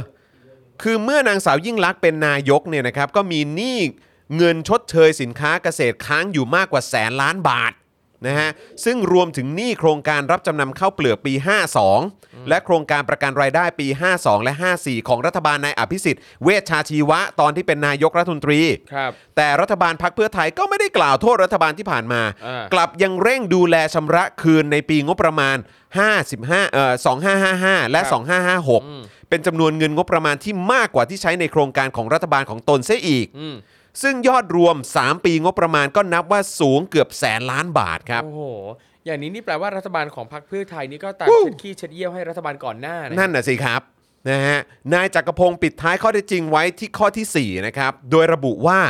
[0.82, 3.78] คือเมื่อนางสาวยิ่งลักษณ์เป็นนายกเนี่ยนะครับ ก็มีหนี้
[4.36, 7.72] เงินชดเชยสินค้าเกษตรค้างอยู่มากกว่าแสนล้านบาท
[8.26, 8.50] นะฮะ
[8.84, 11.34] ซึ่งรวมถึงหนี้โครงการรับจำนำข้าวเปลือกปี
[11.90, 18.60] 52 และโครงการประกันรายได้ปี 52 และ 54 ของรัฐบาลนายอภิสิทธิ์เวชชาชีวะตอนที่เป็นนายกรัฐมนตรี
[18.94, 25.56] ครับ แต่รัฐบาลพักเพื่อไทยก็ไม่ได้กล่าวโทษรัฐบาลที่ผ่านมา อ่าก ลับยังเร่งดูแลชำระคืนในปีงบประมาณ
[26.18, 26.92] 55เอ่อ
[27.42, 28.00] 2555 และ
[28.64, 33.56] 2556 เป็นจำนวนเงินงบประมาณที่มากกว่าที่ใช้ในโครงการของรัฐบาลของตนเสียอีก อืม
[34.02, 38.42] ซึ่งยอดรวม 3 ปีงบประมาณก็นับว่าสูงเกือบแสนล้านบาทครับ โอ้โห
[39.04, 43.80] อย่างนี้นี่แปลว่ารัฐบาลของพรรคเพื่อไทยนี่ก็ตัดวู้เช็ดขี้เช็ดเยี่ยวให้รัฐบาลก่อนหน้านะนั่นน่ะสิครับ
[44.30, 44.58] นะฮะ
[44.94, 48.80] นายจักรพงศ์ปิดท้ายข้อเท็จจริงไว้ที่ข้อทีสี่ 4 นะครับ โดยระบุว่า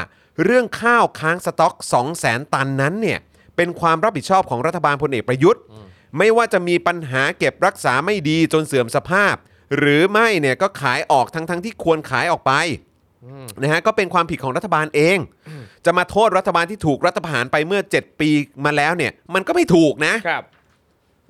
[0.45, 3.19] เรื่องข้าวค้างสต็อก 2 0 0แสนตันนั้นเนี่ย
[3.57, 5.63] เป็นความรับผิดชอบของรัฐบาลพลเอกประยุทธ์
[6.19, 9.35] ไม่ว่าจะมีปัญหาเก็บรักษาไม่ดีจนเสื่อมสภาพ
[9.79, 12.53] หรือไม่เนี่ยก็ขายออกทั้งๆทที่ควรขายออกไป
[13.63, 15.19] นะฮะก็เป็นความผิดของรัฐบาลเอง
[15.85, 18.31] จะมาโทษรัฐบาลที่ถูกรัฐประหารไปเมื่อ 7 ปี
[18.65, 20.45] มาแล้วเนี่ย มันก็ไม่ถูกนะ ครับ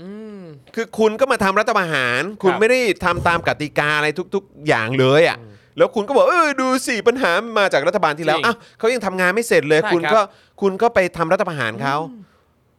[0.03, 0.41] อืม
[0.75, 5.39] คือคุณก็มาทำรัฐประหาร คุณครับไม่ได้ทำตามกติกาอะไรทุก ๆ อย่างเลยอะ
[5.79, 10.21] แล้วคุณก็บอกเออดูสิปัญหามันมาจากรัฐบาลที่แล้วจริงอ้าวเขายังทำงานไม่เสร็จเลย ใช่คุณครับ ก็
[10.61, 11.97] คุณก็ไปทำรัฐประหารเขา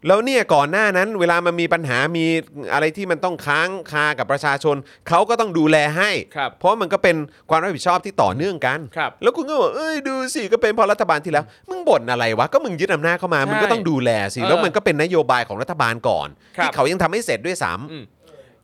[0.08, 2.26] แล้วเนี่ยก่อนหน้านั้นเวลามันมีปัญหามี
[2.74, 4.76] อะไรที่มันต้องค้างคากับประชาชน
[5.08, 7.16] เขาก็ต้องดูแลให้ ครับเพราะมันก็เป็น
[7.50, 16.28] ความรับผิดชอบที่ต่อเนื่องกัน ครับแล้วคุณก็บอกเอ้ยดูสิก็เป็นเพราะรัฐบาลที่แล้ว มึงบ่นอะไรวะ ก็มึงยึดอำนาจเข้ามาใช่มึงก็ต้องดูแลสิ แล้วเออมันก็เป็นนโยบายของรัฐบาลก่อน
[16.58, 18.04] ครับที่เขายังทำไม่เสร็จด้วยซ้ำอืม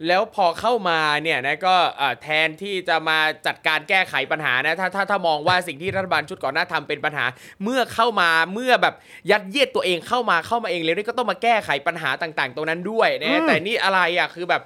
[0.08, 7.26] แล้วพอเข้ามาเนี่ยนะก็อ่าแทนที่จะมาจัดการแก้ไขปัญหานะถ้าถ้าถ้ามองว่าสิ่งที่รัฐบาลชุดก่อนหน้าทำเป็นปัญหา
[7.64, 8.96] เมื่อเข้ามาเมื่อแบบ
[9.32, 14.62] ยัดเยียดตัวเองเข้ามาเข้ามาเองเลยนี่ก็ต้องมาแก้ไขปัญหาต่าง ๆ ตรงนั้นด้วยนะแต่นี่อะไรอะคือแบบ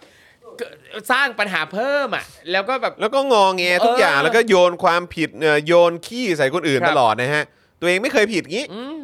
[0.58, 0.74] เกิด
[1.12, 7.44] สร้างปัญหาเพิ่มอะ แล้วก็แบบแล้วก็งอแงทุกเออออย่างแล้วก็โยนความผิดเอ่อโยนขี้ใส่คนอื่นครับตลอดนะฮะ
[7.80, 9.00] ตัวเองไม่เคยผิดงี้อืม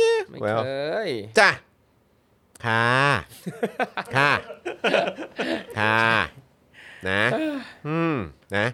[0.00, 0.70] Yeah ไม่ well เค
[1.06, 1.50] ยจ้ะ
[2.64, 2.86] ค่ะ
[4.16, 4.32] ค่ะ
[5.78, 6.06] ค่ะ
[7.08, 7.22] นะ
[7.88, 8.16] อืม
[8.56, 8.68] นะ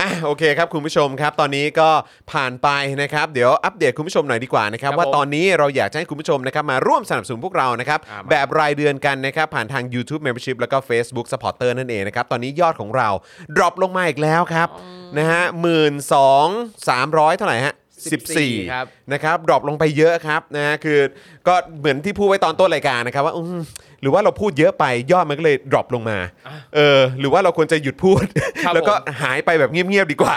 [0.00, 1.90] อะโอเคครับคุณผู้ชมครับ ตอนนี้ก็
[2.32, 2.68] ผ่านไป
[3.02, 13.08] นะครับ เดี๋ยวอัปเดตคุณผู้ชมหน่อยดีกว่านะครับ ครับว่าผมตอนนี้เราอยากจะให้คุณผู้ชมนะครับมาร่วมสนับสนุนพวกเรานะครับ อ่ามา แบบรายเดือนกันนะครับ ผ่านทาง YouTube Membership แล้วก็ Facebook Supporter นั่นเองนะครับ ตอนนี้ยอดของเรา
[13.56, 14.68] drop ลงมาอีกแล้วครับ
[15.18, 16.46] นะฮะหมื่นสอง
[16.88, 17.74] สามร้อยเท่าไหร่ฮะ
[18.12, 20.98] 14 ครับนะครับ drop ลงไปเยอะครับนะฮะคือ
[21.48, 23.60] ก็เหมือนที่พูดไว้ตอนต้นรายการนะครับว่าอืม
[24.04, 26.18] หรือว่าเราพูดเยอะไปยอดมันก็เลย drop ลงมา
[26.74, 28.24] เออ หรือว่าเราควรจะหยุดพูด
[28.64, 30.36] ครับแล้วก็ผมหายไปแบบเงียบๆดีกว่า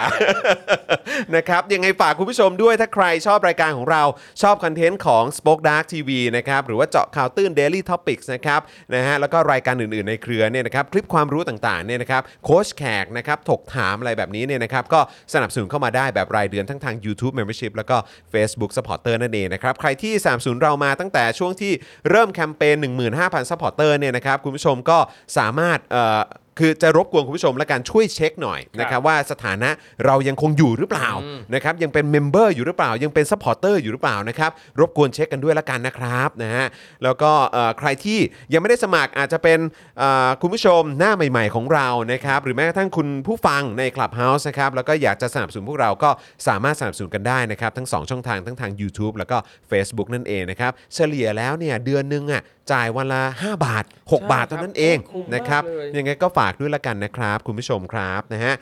[1.36, 4.02] นะครับ ยังไงฝากคุณผู้ชมด้วยถ้าใครชอบรายการของเรา
[4.42, 8.60] ชอบ content ของ Spoke Dark TV นะครับ หรือว่าเจาะข่าวตื้น Daily Topics นะครับ
[8.94, 15.00] นะฮะแล้วก็รายการอื่นๆในเครือเนี่ยนะครับคลิปความรู้ต่างๆเนี่ยนะครับโค้ชแขกนะครับถกถามอะไรแบบนี้เนี่ยนะครับก็
[15.34, 17.96] สนับสนุนเข้ามาได้แบบรายเดือนทั้งทาง YouTube Membership แล้วก็
[18.32, 21.72] Facebook Supporter นั่นเองนะครับใครที่สนับสนุนเรามาตั้งแต่ช่วงที่
[22.10, 22.76] เริ่มแคมเปญ
[23.14, 24.98] 15,000 Supporter เนี่ยนะครับคุณผู้ชมก็
[25.38, 26.22] สามารถเอ่อ
[26.62, 29.70] คือจะรบกวนคุณผู้ชมและการช่วยเช็คหน่อยนะครับว่าสถานะ
[30.06, 31.10] เรายังคงอยู่หรือเปล่า
[31.54, 34.50] นะครับยังเป็น member อยู่หรือเปล่า ยังเป็น supporter อยู่หรือเปล่านะครับ
[34.80, 36.66] รบกวนเช็คกันด้วยละกันนะครับนะฮะ
[37.04, 38.18] แล้วก็เอ่อใครที่
[38.52, 39.58] ยังไม่ได้สมัครอาจจะเป็น
[39.98, 46.10] เอ่อคุณผู้ชมหน้าใหม่ ๆของเรานะครับหรือแม้กระทั่งคุณผู้ฟังใน Clubhouse นะครับแล้วก็อยากจะสนับสนุนพวกเราก็
[46.48, 49.36] สามารถสนับสนุนกันได้นะครับทั้ง 2 ช่องทางทั้งทาง YouTube แล้วก็
[49.70, 52.42] Facebook นั่นเองนะครับเฉลี่ยแล้วเนี่ยเดือนหนึงอะ
[52.72, 58.54] จ่ายวันละ 5 บาท 6 บาทเท่านั้นเองคุ้มมากนะครับเลยยังไงก็ฝากด้วยละกันนะครับ คุณผู้ชมครับนะฮะ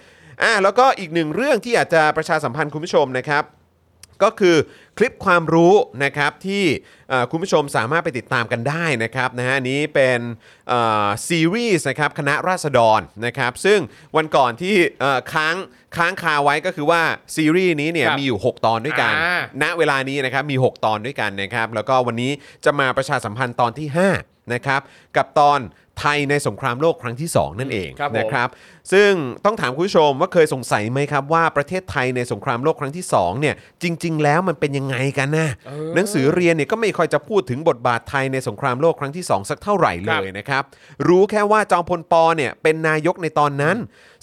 [0.43, 3.43] อะแล้วก็อีกหนึ่งเรื่องที่อยากจะประชาสัมพันธ์คุณผู้ชมนะครับ
[4.23, 4.57] ก็คือ
[4.99, 6.65] คลิปความรู้นะครับที่
[7.09, 10.21] เอ่อคุณผู้ชมสามารถไปติดตามกันได้นะครับนะฮะอันนี้เป็น
[10.69, 13.81] เอ่อซีรีส์นะครับคณะราษฎรนะครับซึ่ง
[14.17, 15.57] วันก่อนที่เอ่อค้าง
[15.97, 17.03] ค้างคาไว้ก็คือว่า
[17.37, 22.33] ซีรีส์นี้เนี่ยครับมีอยู่ 6 ตอนด้วยกันอ่าณเวลานี้นะครับมี 6 ตอนด้วยกันนะครับแล้วก็วันนี้
[22.65, 23.89] จะมาประชาสัมพันธ์ตอนที่
[24.21, 24.81] 5นะครับ
[25.17, 25.61] กับตอน
[26.01, 28.49] ไทยในสงครามโลกครั้งที่ 2 นั่นเองครับผม นะครับ
[28.93, 29.11] ซึ่ง
[29.45, 35.49] ต้องถามคุณผู้ชมว่าเคยสงสัยไหมครับว่าประเทศไทยในสงครามโลกครั้งที่2เนี่ยจริง ๆ แล้วมันเป็นยังไงกันนะ
[35.95, 40.63] หนังสือเรียนเนี่ยก็ไม่ค่อยจะพูดถึงบทบาทไทยในสงครามโลกครั้งที่ 2 สักเท่าไหร่เลยนะครับ
[41.09, 43.77] รู้แค่ว่าจอมพลปเนี่ยเป็นนายกในตอนนั้น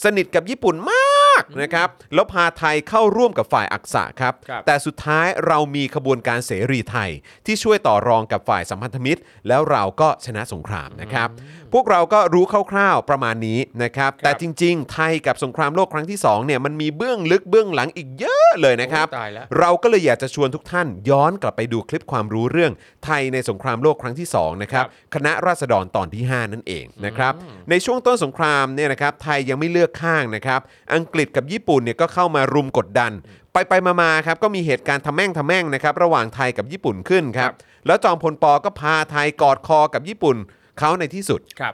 [0.04, 1.13] สนิทกับญี่ปุ่นมาก
[1.62, 7.10] นะครับแล้วพาไทยเข้าร่วมกับฝ่ายอักษะครับ ครับ แต่สุดท้ายเรามีขบวนการเสรีไทย
[7.46, 11.30] ที่ช่วยต่อรองกับฝ่ายสัมพันธมิตร แล้วเราก็ชนะสงครามนะครับ
[11.74, 22.72] พวกเราก็รู้คร่าวๆประมาณนี้นะครับ แต่จริง ๆ ไทยกับสงครามโลกครั้งที่2เนี่ยมันมีเบื้องลึกเบื้องหลังอีกเยอะเลยนะครับ โอ้ตายแล้ว เราก็เลยอยากจะชวนทุกท่านย้อนกลับไปดูคลิปความรู้เรื่อง
[23.06, 24.86] ไทยในสงครามโลกครั้งที่2นะครับ
[25.16, 27.34] คณะราษฎรตอนที่ 5 นั่นเองนะครับ
[27.70, 30.62] ในช่วงต้นสงครามเนี่ยนะครับไทยยังไม่เลือกข้างนะครับ
[30.94, 33.12] อังกฤษกับญี่ปุ่นเนี่ยก็เข้ามารุมกดดัน
[33.54, 37.52] ไปไปๆมาๆครับก็มีเหตุการณ์ทำแม่งทำแม่งนะครับระหว่างไทยกับญี่ปุ่นขึ้นครับ
[37.88, 40.38] แล้วจอมพลปก็พาไทยกอดคอกับญี่ปุ่น
[40.80, 41.74] เขาในที่สุด ครับ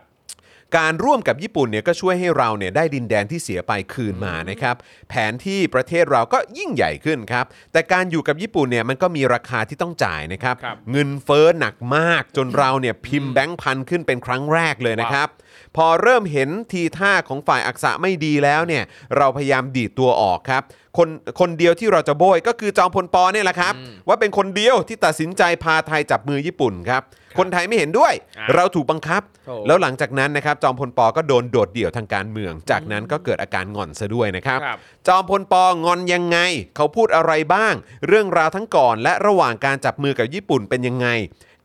[0.77, 4.75] การร่วมกับญี่ปุ่นเนี่ยก็ช่วยให้เราเนี่ยได้ดินแดนที่เสียไปคืนมานะครับ
[5.09, 15.27] แผนที่ประเทศเราก็ยิ่งใหญ่ขึ้นครับแต่การอยู่กับญี่ปุ่นเนี่ยมันก็มีราคาที่ต้องจ่ายนะครับ ครับ เงินเฟ้อหนักมากจนเราเนี่ยพิมพ์แบงค์พันขึ้นเป็นครั้งแรกเลยนะครับ
[15.75, 18.83] พอเริ่มเห็นทีท่าของฝ่ายอักษะไม่ดีแล้วเนี่ย
[19.17, 20.63] เราพยายามดีดตัวออกครับ
[20.97, 21.09] คน
[21.39, 23.73] คนเดียวที่เราจะโบยก็คือจอมพลปอเนี่ยแหละครับ
[24.07, 27.03] ว่าเป็นคนเดียวที่ตัดสินใจพาไทยจับมือญี่ปุ่นครับ
[27.39, 36.37] คนไทยไม่เห็นด้วยอ่าเราถูกบังคับโถแล้วหลังจากนั้นนะครับจอมพลปอก็โดนโดดเดี่ยวทางการเมือง จากนั้นก็เกิดอาการงอนซะด้วยนะครับครับ จอมพลปองอนยังไง
[36.75, 37.73] เขาพูดอะไรบ้าง
[38.07, 41.07] เรื่องราวทั้งก่อน และระหว่างการจับมือกับญี่ปุ่นเป็นยังไง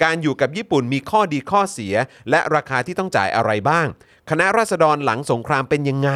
[0.02, 1.94] การอยู่กับญี่ปุ่นมีข้อดีข้อเสีย
[2.30, 3.86] และราคาที่ต้องจ่ายอะไรบ้าง
[4.30, 6.10] คณะราษฎรหลังสงครามเป็นยังไง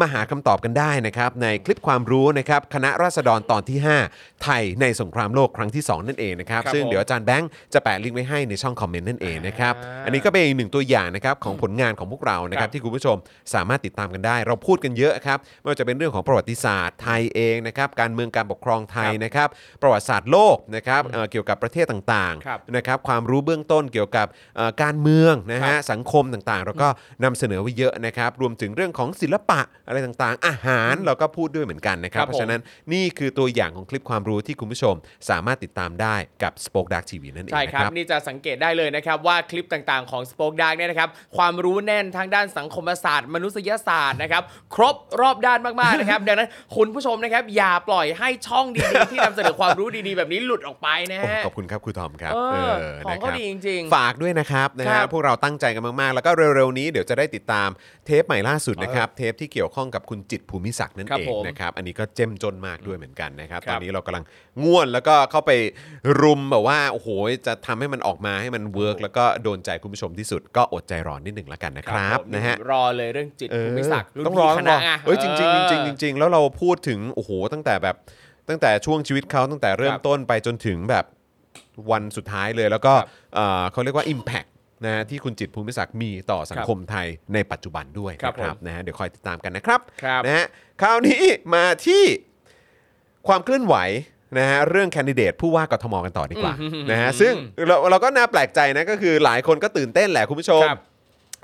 [0.00, 3.78] มาหาคำตอบกันได้นะครับ ในคลิปความรู้นะครับคณะราษฎรตอนที่
[4.10, 13.16] 5 ไทยในสงครามโลกครั้งที่ 2 นั่นเองนะครับ ครับซึ่งผมเดี๋ยวอาจารย์แบงค์จะแปะลิงก์ไว้ให้ในช่องคอมเมนต์นั่นเองนะครับ อ่า อันนี้ก็เป็นอีกหนึ่งตัวอย่างนะครับของผลงานของพวกเรานะครับที่คุณผู้ชม
[13.54, 19.48] สามารถติดตามกันได้ เราพูดกันเยอะครับไม่ว่าจะเป็นเรื่องของประวัติศาสตร์ไทยเองนะครับการเมืองการปกครองไทยนะครับ
[19.82, 26.88] ประวัติศาสตร์โลกนะครับเอ่อเกี่ยวกับประเทศต่างครับ ๆนะครับความรู้เบื้องต้นเกี่ยวกับเอ่อการเมืองนะครัฮะบสังคมต่างๆ เราก็
[27.24, 32.60] นำเสนอไว้เยอะนะครับ รวมถึงเรื่องของศิลปะอะไรต่างๆ อาหารเราก็พูดด้วยเหมือนกันนะครับครับ เพราะฉะนั้น
[32.92, 34.94] นี่คือตัวอย่างของคลิปความรู้ที่คุณผู้ชม
[35.30, 44.42] สามารถติดตามได้กับ Spoke Dark TV นั่นเองใช่ครับนะครับ นี่จะสังเกตได้เลยนะครับ ว่าคลิปต่างๆของ Spoke Dark เนี่ยนะครับ ความรู้แน่นทางด้านสังคมศาสตร์ มนุษยศาสตร์นะครับ
[44.74, 52.38] ครบรอบด้านมากๆนะครับ ดังนั้นคุณผู้ชมนะครับ อย่าปล่อยให้ช่องดีๆที่นำเสนอความรู้ดีๆ แบบนี้หลุดออกไปนะโอ้ฮะขอบคุณครับครูทอมครับเอ
[52.70, 52.74] อ
[53.04, 57.70] เของเขานะครับดีจริงๆ ฝากด้วยนะครับนะฮะครับพวกเราตั้งใจกันมากๆ แล้วก็เร็วๆนี้เดี๋ยวจะได้ติดตาม
[58.06, 64.24] เทปใหม่ล่าสุดนะครับ เทปที่เกี่ยวข้องกับคุณจิตรภูมิศักดิ์นั่นเองครับผมนะครับ อันนี้ก็เจ้มจนมากด้วยเหมือนกันนะครับ ครัตบอนนี้เรากำลัง
[64.64, 65.52] ง่วนแล้วก็เข้าไป
[66.20, 67.08] รุมแบบว่าโอ้โห
[67.46, 77.96] จะทำให้มันออกมาให้มัน work แล้วก็โดนใจคุณผู้ชมที่สุดก็อดใจรอนิดหนึ่งแล้วกันนะครับผมนะฮะ รอเลยเรื่องจิตรภูมิศักดิ์รุ่นต้องรอพี่คต้องณะรอไงเฮ้ยจริงๆจเออริงๆจริงๆแล้วเราพูดถึงโอ้โหตั้งแต่แบบ
[78.48, 81.04] ตั้งแต่ช่วงชีวิตเขาตั้งแต่เริ่มครับต้นไปจนถึงแบบ
[81.90, 84.48] วันสุดท้ายเลย แล้วก็ครับเอ่อเขาเรียกว่า Impact
[84.86, 90.46] นะที่คุณจิตรภูมิศักดิ์มีต่อสังคมไทยในปัจจุบันด้วยครับนะครับผมนะฮะเดี๋ยวคอยติดตามกันนะครับครับนะฮะ
[90.80, 91.22] คราวนี้
[91.54, 92.04] มาที่
[93.28, 93.76] ความเคลื่อนไหว
[94.38, 97.32] นะฮะเรื่องแคนดิเดตผู้ว่ากทมกันต่อดีกว่าอืมนะฮะซึ่ง
[97.66, 100.80] เราเราก็น่าแปลกใจนะก็คือหลายคนก็ตื่นเต้นแหละคุณผู้ชมครับ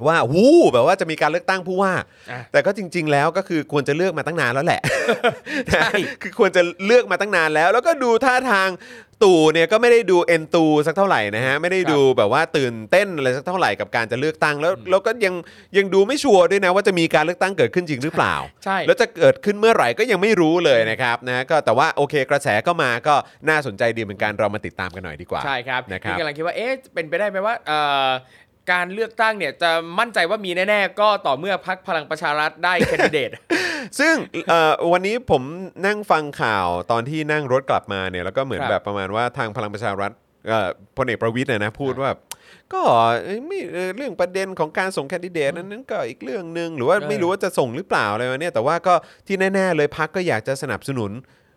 [0.07, 1.93] ว่าวู้แบบว่าจะมีการเลือกตั้งผู้ว่า
[2.30, 4.80] อะแต่ก็จริง ๆ แล้วก็คือควรจะเลือกมาตั้งนานแล้วแหละ
[5.72, 5.88] ใช่
[6.22, 8.68] คือควรจะเลือกมาตั้งนานแล้ว แล้วก็ดูท่าทาง
[9.25, 15.35] ตู่เนี่ยก็ไม่ได้ดูเอนตูสักเท่าไหร่นะฮะไม่ได้ดูแบบว่าตื่นเต้นอะไรสักเท่าไหร่กับการจะเลือกตั้งแล้วแล้วก็ยัง
[15.77, 23.14] ยังดูไม่ชัวร์ด้วยนะว่าจะมีการเลือกตั้งเกิดขึ้นจริงหรือเปล่าใช่แล้วจะเกิดขึ้นเมื่อไหร่ก็ยังไม่รู้เลยนะครับนะก็แต่ว่าโอเคกระแสก็มาก็
[23.49, 28.09] น่าสนใจดีเหมือนกันเรามาติดตามกันหน่อยดีกว่าใช่ครับนะครับกำลังคิดว่าเอ๊ะเป็นไปได้ไหมว่าเอ่อ
[28.73, 33.31] การเลือกตั้งเนี่ยจะมั่นใจว่ามีแน่ ๆ ก็ต่อเมื่อพักพลังประชารัฐได้แคนดิเดต
[34.01, 34.14] ซึ่ง
[34.49, 35.43] เอ่อวันนี้ผม
[35.87, 40.12] นั่งฟังข่าวตอนที่นั่งรถกลับมาเนี่ยแล้วก็เหมือนครับ แบบประมาณว่าทางพลังประชารัฐ
[40.49, 42.11] เอ่อพลเอกประวิทย์เนี่ยนะพูดว่า
[42.72, 42.81] ก็
[43.24, 48.95] เอ้ยไม่เอ่อเรื่องประเด็นของการส่งแคนดิเดตนั้นนั้นก็อีกเรื่องหนึ่งหรือว่าเออไม่รู้ว่าจะส่งหรือเปล่าอะไรวะเนี่ยแต่ว่าก็
[49.26, 51.11] ที่แน่ ๆ เลยพักก็อยากจะสนับสนุน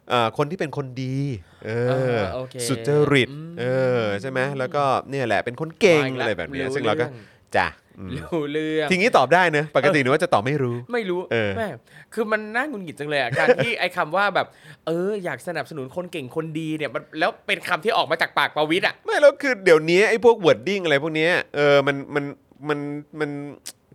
[0.09, 1.17] เอ่อคนที่เป็นคนดี
[1.65, 3.65] เอเอออโอเคสุจริตเอ
[4.01, 7.82] อใช่ไหมแล้วก็เนี่ยแหละเป็นคนเก่งมาอีกแล้วอะไรแบบเนี้ยรู้ซึ่งเราก็ เรื่อง จ้ะอืม
[8.17, 11.67] รู้เรื่องทีนี้ตอบได้เนอะปกตินึกว่าจะตอบไม่รู้ ไม่รู้เออ แม่
[12.13, 14.47] คือมันน่าหงุนหงิดจังเลยอะการที่ไอ้คำว่าแบบ
[14.87, 22.23] เออ อยากสนับสนุนคนเก่งคนดีเนี่ยมันแล้วเป็นคำที่ออกมาจากปากประวิทย์อะ ไม่แล้วคือเดี๋ยวนี้ไอ้พวก wording อะไรพวกเนี้ยเออมันมัน
[22.69, 22.79] มัน
[23.19, 23.29] มัน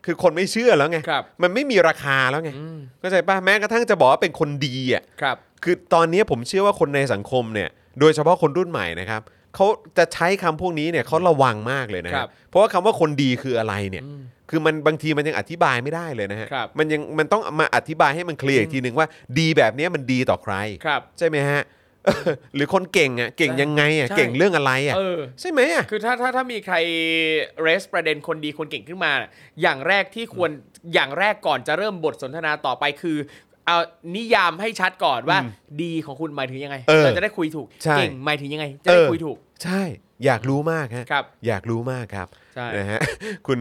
[0.05, 7.69] คือคนไม่เชื่อแล้วไง ครับมันไม่มีราคาแล้วไงอืมเข้าใจป่ะแม้กระทั่งจะบอกว่าเป็นคนดีอะ ครับ คือตอนนี้ผมเชื่อว่าคนในสังคมเนี่ย
[8.01, 9.23] โดยเฉพาะคนรุ่นใหม่นะครับ
[9.59, 20.55] เขาจะใช้คำพวกนี้เนี่ยเขาระวังมากเลยนะคครัรับบเพราะว่าคำว่าคนดีคืออะไรเนี่ยอืมคือมันบางทีมันยังอธิบายไม่ได้เลยนะฮะ ครับ มันยังมันต้องมาอธิบายให้มันเคลียร์อีกทีหนึ่งว่าดีแบบเนี้ยมันดีต่อใคร
[20.85, 21.63] ครับ ใช่ไหมฮะ
[22.55, 26.77] หรือคนเก่งอะเก่งยังไงอะใช่ เก่งเรื่องอะไรอะเออ ใช่ไหมอะ คือถ้าถ้าถ้ามีใคร
[27.63, 29.13] เรสประเด็นคนดีคนเก่งขึ้นมา
[29.63, 30.51] อย่างแรกที่ควร
[30.95, 33.19] อย่างแรกก่อนจะเริ่มบทสนทนาต่อไปคือ
[33.67, 33.79] เอา
[34.17, 35.39] นิยามให้ชัดก่อนว่า
[35.83, 39.83] ดีของคุณหมายถึงยังไงเออเราจะได้คุยถูก ใช่เก่งหมายถึงยังไง จะได้เออ คุยถูก ใช่
[40.25, 43.01] อยากรู้มากฮะครับ อยากรู้มากครับใช่ นะฮะ
[43.47, 43.59] คุณ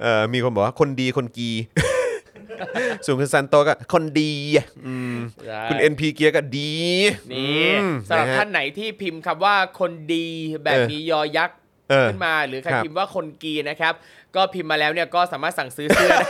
[0.00, 1.50] เอ่อมีคนบอกว่าคนดีคนกี
[3.04, 5.16] ส่วนคุณซันโตก็คนดีอะอืม
[5.46, 6.74] ใช่คุณ NP เกียร์ก็ดี
[7.32, 10.26] นี่อืมสำหรับะฮะ ท่านไหนที่พิมพ์คำว่าคนดี
[10.64, 11.58] แบบเออมียอยักษ์
[11.90, 13.94] เออขึ้นมา หรือใครครับพิมพ์ว่าคนกีนะครับ
[14.36, 16.20] ก็พิมพ์มาแล้วเนี่ยก็สามารถสั่งซื้อเสื้อได้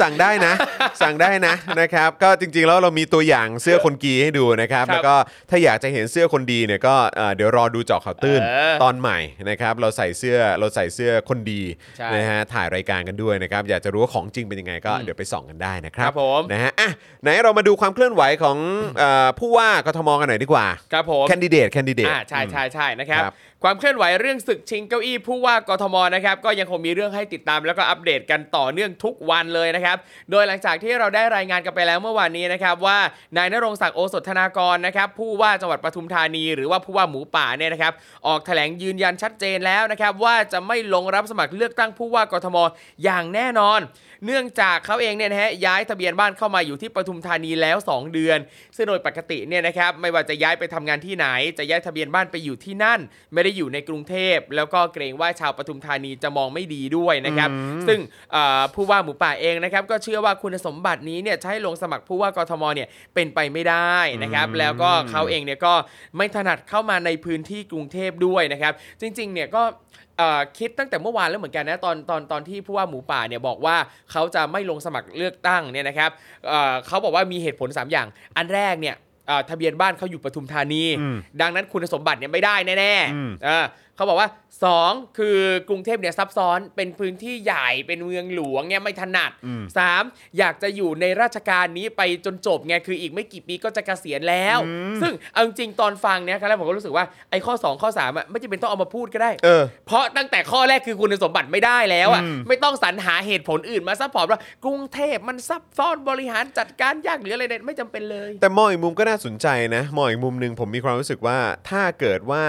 [0.00, 0.54] สั่งได้นะ
[1.02, 5.14] สั่งได้นะนะครับ ก็จริงๆแล้วเรามีตัวอย่างเสื้อคนกีให้ดูนะครับ ครับแล้วก็
[5.50, 9.18] ถ้าอยากจะเห็นเสื้อคนดีเนี่ยก็เอ่อเดี๋ยวรอดูเจาะข่าวตื้นเออตอนใหม่
[9.50, 11.62] นะครับ เราใส่เสื้อเราใส่เสื้อคนดี
[11.98, 16.90] ใช่นะฮะถ่ายรายการกันด้วยนะครับ อยากจะรู้ว่าของจริงเป็นยังไงก็อืมเดี๋ยวไปส่องกันได้นะครับครับผม นะฮะอะ
[17.22, 18.56] ไหนเรามาดูความเคลื่อนไหวของ
[18.98, 23.34] เอ่อผู้ว่ากทมกันหน่อยดีกว่าครับผม แคนดิเดตแคนดิเดต อ่าใช่ใช่ใช่นะครับ ครับ
[23.64, 29.96] ความเคลื่อนไหวเรื่องศึกชิงเก้าอี้ผู้ว่ากทมนะครับก็ยังคงมีเรื่องให้ติดตามแล้วก็อัปเดตกันต่อเนื่องทุกวันเลยนะครับ
[30.30, 32.98] โดยหลังจากที่เราได้รายงานกันไปแล้วเมื่อวานนี้นะครับว่า
[33.36, 37.92] นายนรงศักดิ์โอสถธนากรนะครับผู้ว่าจังหวัดปทุมธานีหรือว่าผู้ว่าหมูป่าเนี่ยนะครับ
[38.26, 42.56] ออกแถลงยืนยันชัดเจนแล้วนะครับว่าจะไม่ลงรับสมัครเลือกตั้งผู้ว่ากทม
[43.04, 43.80] อย่างแน่นอน
[44.26, 48.38] เนื่องจากเขาเองเนี่ยนะฮะย้ายทะเบียนบ้านเข้ามาอยู่ที่ปทุมธานีแล้ว 2 เดือน
[48.76, 51.26] ซึ่งโดยปกติเนี่ยนะครับไม่ว่าจะย้ายไปทำงานที่ไหน
[51.58, 53.00] จะย้ายทะเบียนบ้านไปอยู่ที่นั่น
[53.32, 57.50] ไม่ได้อยู่ในกรุงเทพ แล้วก็เกรงว่าชาวปทุมธานีจะมองไม่ดีด้วยนะครับ
[57.88, 58.00] ซึ่ง
[58.32, 65.74] เอ่อผู้ว่าหมูป่าเองนะครับก็เชื่อว่าคุณสมบัตินี้เนี่ยจะให้ลงสมัครผู้ว่ากทมเนี่ยเป็นไปไม่ได้นะครับแล้วก็เขาเองเนี่ยก็
[66.16, 69.62] ไม่ถนัดเข้ามาในพื้นที่กรุงเทพด้วยนะครับ จริงๆเนี่ยก็
[70.09, 70.09] เอ่อ
[70.58, 73.76] คิดตั้งแต่เมื่อวานแล้วเหมือนกันนะตอนตอนตอนที่ผู้ว่าหมูป่าเนี่ยบอกว่า
[74.12, 76.10] เขาจะไม่ลงสมัครเลือกตั้งเนี่ยนะครับ
[76.48, 78.06] เอ่อเขาบอกว่ามีเหตุผล 3 อย่าง
[78.36, 78.96] อันแรกเนี่ย
[79.26, 84.30] เอ่อทะเบียนบ้านเขาอยู่ปทุมธานีอืมดังนั้นคุณสมบัติเนี่ยไม่ได้แน่อืมๆ เออเขาบอกว่า
[84.72, 85.38] 2 คือ
[85.68, 89.62] กรุงเทพเนี่ยซับซ้อนเป็นพื้นที่ใหญ่เป็นเมืองหลวงเนี่ยไม่ถนัดอืม
[90.00, 90.38] 3.
[90.38, 94.58] อยากจะอยู่ในราชการนี้ไปจนจบไงคืออีกไม่กี่ปีก็จะเกษียณแล้ว
[95.02, 109.46] ซึ่งเอาจริงๆตอนฟังเนี่ยครั้งแรกผมก็รู้สึกว่าไอ้ข้อ 2 ข้อ3อะไม่จำเป็นต้องเอามาพูดก็ได้เออเพราะตั้งแต่ข้อแรกคือคุณสมบัติไม่ได้แล้วอะอืมไม่ต้องสรรหาเหตุผลอื่นมา support ว่ากรุงเทพมันซับซ้อนบริหารจัดการยากหรืออะไรเนี่ยไม่จำเป็นเลย แต่มองอีกมุมก็น่าสนใจ
[109.76, 111.38] นะมองอีกมุมหนึ่งผมมีความรู้สึกว่า
[111.70, 112.44] ถ้าเกิดว่า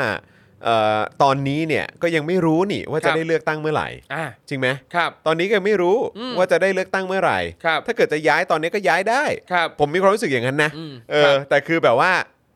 [0.64, 12.12] เอ่อตอนนี้เนี่ยก็ยังไม่รู้นี่ว่าครัจะบ ได้เลือกตั้งเมื่อไหร่ อ่าจริงไหมครับ ตอนนี้ก็ยังไม่รู้อืม ว่าจะได้เลือกตั้งเมื่อไหร่ ครับถ้าเกิดจะย้ายตอนนี้ก็ย้ายได้ ครับ ผมมีความรู้สึกอย่างนั้นนะอืมเอครัอบ แต่คือแบบว่า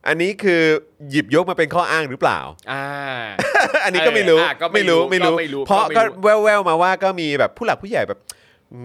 [0.08, 0.62] อันนี้คือ
[1.10, 2.40] หยิบยกมาเป็นข้ออ้างหรือเปล่า
[2.72, 2.84] อ่า
[3.84, 8.20] อันนี้ก็ไม่รู้เอออะก็ไม่รู้ไม่รู้ก็ไม่รู้เพราะก็ไม่ก็รู้แววๆมาว่าก็มีแบบผู้หลักผู้ใหญ่แบบ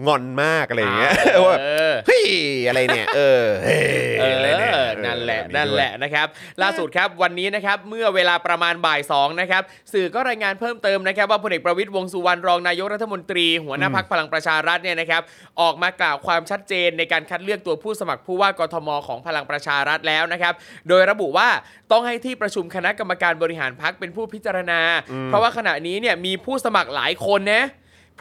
[0.05, 1.57] งอนมากอะไรอย่างเงี้ยเอว่า
[1.91, 2.25] อเฮ้ย
[2.67, 3.83] อะไรเนี่ย เออเฮ้ย
[4.19, 4.73] เอออะไรเนี่ย
[5.05, 6.27] นั่นแหละ เออนั่นแหละนะครับ
[6.61, 9.61] ล่าสุดครับวันนี้นะครับ เมื่อเวลาประมาณบ่ายสองนะครับ
[9.93, 15.21] สื่อก็รายงานเพิ่มเติมนะครับ ว่าพลเอกประวิตยวงษ์สุวรรณรองนายกรัฐมนตรี หัวหน้าพักพลังประชารัฐเนี่ยนะครับ
[15.61, 20.53] ออกมากล่าวความชัดเจนในการคัดเลือกตัวผู้สมัครผู้ว่ากทมของพลังประชารัฐแล้วนะครับ
[20.89, 21.49] โดยระบุว่า
[21.91, 24.81] ต้องให้ที่ประชุมคณะกรรมการบริหารพักเป็นผู้พิจารณา
[25.27, 27.63] เพราะว่าขณะนี้เนี่ยมีผู้สมัครหลายคนนะ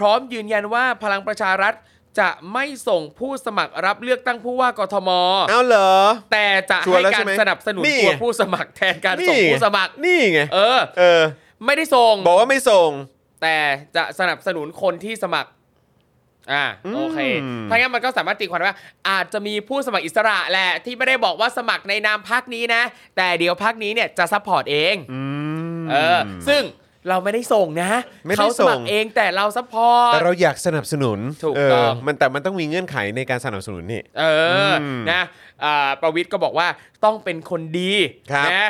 [0.00, 1.74] พร้อมยืนยันว่าพลังประชารัฐ
[2.20, 5.10] จะไม่ส่งผู้สมัครรับเลือกตั้งผู้ว่ากทม
[5.48, 5.92] เอาเหรอ
[6.32, 11.22] แต่จะชัวร์ให้แล้วกาใช่รไหมสนับสนุนนี่ตัวไงผู้สมัครแทนการส่งนี่ผู้สมัคร นี่ไง เออ เออ
[11.66, 12.90] ไม่ได้ส่ง บอกว่าไม่ส่ง
[13.42, 13.56] แต่
[13.96, 15.50] จะสนับสนุนคนที่สมัคร
[16.52, 17.18] อ่าอืมโอเค
[17.70, 18.78] ถ้างั้นมันก็สามารถตีความได้ว่า
[19.08, 22.82] อาจจะมีผู้สมัครอิสระแหละ ที่ไม่ได้บอกว่าสมัครในนามพักนี้นะ
[23.16, 25.22] แต่เดี๋ยวพักนี้เนี่ยจะ support เอง อื
[25.80, 26.62] ม เออ ซึ่ง
[27.08, 27.90] เราไม่ได้ส่งนะ
[28.26, 34.24] ไม่ได้เขาสมัคส่รงเองแต่เรา support แต่เราอยากสนับสนุนถูกต้องเออมันแต่มันต้องมีเงื่อนไขในการสนับสนุนนี่ เอ
[34.68, 35.22] ออมนะ
[35.64, 36.68] อ่าประวิตรก็บอกว่า
[37.04, 37.92] ต้องเป็นคนดี
[38.32, 38.68] ครับ นะ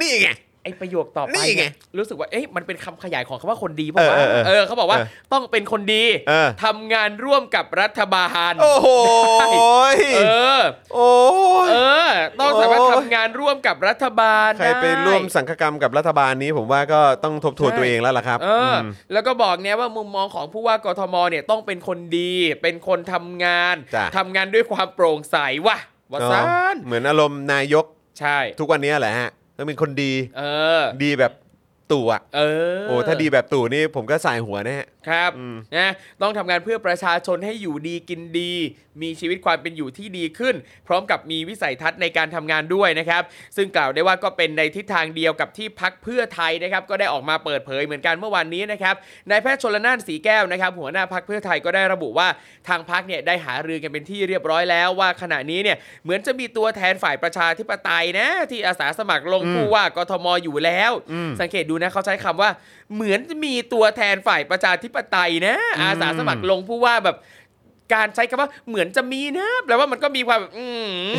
[0.00, 0.28] นี่ไง
[0.62, 8.88] ไอประโยคต่อไปนี่ไงเนี่ยรู้สึกว่าเอ๊ะมันเป็นคำขยายของคำว่าคนดีป่าวะเออเออเออเออเขาบอกว่าเออต้องเป็นคนดีเออทำงานร่วมกับรัฐบาลโอ้โห
[10.16, 10.20] เอ
[10.58, 10.60] อ
[10.94, 11.12] โอ้
[11.66, 11.76] ยเอ
[12.08, 12.10] อ
[12.40, 25.36] ต้องสามารถโอ้ยทำงานร่วมกับรัฐบาลใครไปด้ร่วมสังฆกรรมกับรัฐบาลนี้ ผมว่าก็ต้องทบทวนใช่ตัวเองแล้วล่ะครับเอออมแล้วก็บอกเนี่ยว่ามุมมองของผู้ว่ากทมเนี่ยต้องเป็นคนดี เป็นคนทำงานจ้ะทำงานด้วยความโปร่งใส
[25.66, 25.78] ว่ะ
[26.12, 26.40] วะซา
[26.74, 27.84] นเหมือนอารมณ์นายก
[28.20, 29.30] ใช่ ทุกวันนี้แหละฮะ
[29.62, 30.42] ต้องเป็นคนดีเอ
[30.80, 31.32] อ ดีแบบ
[31.92, 32.40] ตู่อะเอ
[32.78, 34.78] อโอ้ถ้าดีแบบตู่นี่ผมก็สายหัวแน่
[35.08, 35.90] ครับอืมนะ
[36.22, 38.52] ต้องทำงานเพื่อประชาชนให้อยู่ดีกินดี
[39.02, 40.54] มีชีวิตความเป็นอยู่ที่ดีขึ้น
[40.86, 43.22] พร้อมกับมีวิสัยทัศน์ในการทำงานด้วยนะครับ
[43.56, 48.94] ซึ่งกล่าวได้ว่าก็เป็นในทิศทางเดียวกับที่พักเพื่อไทยนะครับ ก็ได้ออกมาเปิดเผยเหมือนกันเมื่อวานนี้นะครับ
[49.30, 52.28] นายแพทย์ชลนานสีแก้วนะครับ หัวหน้าพักเพื่อไทยก็ได้ระบุว่า
[52.68, 60.92] ทางพักเนี่ยได้หารือกันเป็นที่เรียบร้อยแล้วว่าขณะนี้เนี่ยเหมือนจะมีตัวแทนฝ่ายประชาธิปไตยนะที่อาสาสมัครลงผู้ว่ากทมอยู่แล้ว
[61.40, 62.50] สังเกตดูนะเขาใช้คำว่า
[62.94, 67.16] เหมือนจะมีตัวแทนฝ่ายประชาธิปไตยนะอาสาสมัครลงผู้ว่าแบบ
[67.94, 70.66] การใช้คำว่าเหมือนจะมีนะแปลว่ามันก็มีความแบบอื
[71.12, 71.14] ม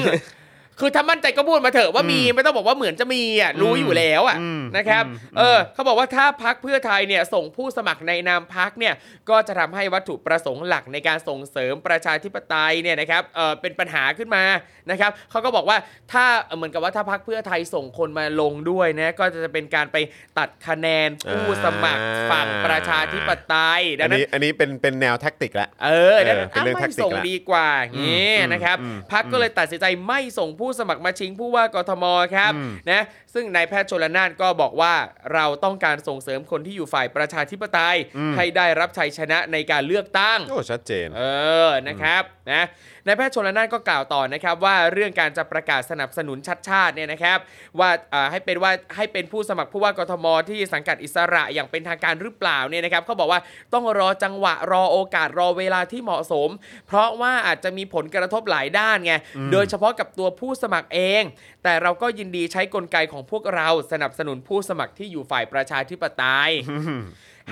[0.79, 8.93] คือถ้ามั่นใจก็พูดมาเถอะว่ามีไม่ต้องบอกว่าเหมือนจะมีอะรู้อยู่แล้วอะอืมนะครับอืมเออเขาบอกว่าถ้าพักเพื่อไทยเนี่ยส่งผู้สมัครในนามพักเนี่ย
[9.29, 14.43] ก็จะทำให้วัตถุประสงค์หลักในการส่งเสริมประชาธิปไตยเนี่ยนะครับเออเป็นปัญหาขึ้นมา
[14.91, 15.77] นะครับเขาก็บอกว่า
[16.13, 16.25] ถ้า
[16.55, 19.97] เหมือนกับว่าถ้าพักเพื่อไทยส่งคนมาลงด้วยนะก็จะเป็นการไป
[20.37, 33.01] ตัดคะแนนผู้สมัครฝั่งประชาธิปไตยดัอังนนั้นนี้อันนี้เป็นเป็นแนวแท็กติกละเออดังนั้นเออเป็นเรื่องอะแท็กไม่ติกส่งละดีกว่าอย่างนี้อืมนะครับอืมพักก็เลยตัดสินใจไม่ส่งผู้สมัครมาชิงผู้ว่ากทมครับอืมนะ
[33.33, 34.93] ซึ่งนายแพทย์ชลนานก็บอกว่า
[35.33, 37.97] เราต้องการส่งเสริมคนที่อยู่ฝ่ายประชาธิปไตย
[38.37, 41.21] ให้ได้รับชัยชนะในการเลือกตั้งโอ้ชัดเจนเอ
[41.67, 42.63] อนะครับนะ
[43.05, 47.37] นายแพทย์ชนละนานก็กล่าวต่อนะครับว่าเรื่องการจะประกาศสนับสนุนชัดชาติเนี่ยนะครับ
[47.79, 53.39] ว่าอ่าให้เป็นว่าให้เป็นผู้สมัครผู้ว่ากทมที่สังกัดอิสระอย่างเป็นทางการหรือเปล่าเนี่ยนะครับเขาบอกว่า
[53.73, 56.49] ต้องรอจังหวะรอโอกาสรอเวลาที่เหมาะสม
[56.87, 59.13] เพราะว่าอาจจะมีผลกระทบหลายด้านไง
[59.51, 61.23] โดยเฉพาะกับตัวผู้สมัครเอง
[61.63, 66.51] แต่เราก็ยินดีใช้กลไกของพวกเราสนับสนุนผู้สมัครที่อยู่ฝ่ายประชาธิปไตย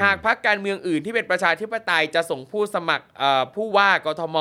[0.02, 4.38] หากพักการเมืองอื่นที่เป็นประชาธิปไตยจะส่งผู้สมัครเอ่อผู้ว่ากทม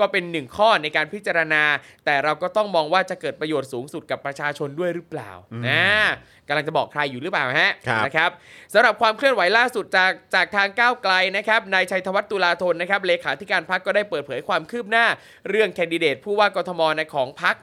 [0.00, 1.62] ก็เป็นหนึ่งข้อในการพิจารณา
[2.04, 5.30] แต่เราก็ต้องมองว่าจะเกิดประโยชน์สูงสุดกับประชาชนด้วยหรือเปล่า
[5.68, 5.86] นะ
[6.48, 8.30] กำลังจะบอกใครอยู่หรือเปล่าฮะครับนะครับ
[8.72, 15.06] สำหรับความเคลื่อนไหวล่าสุดจากจากทางก้าวไกลนะครับนายชัยธวัฒน์ตุลาธนนะครับเลขาธิการพักก็ได้เปิดเผยความคืบหน้า
[15.48, 17.56] เรื่องแคนดิเดตผู้ว่ากทมในของพัก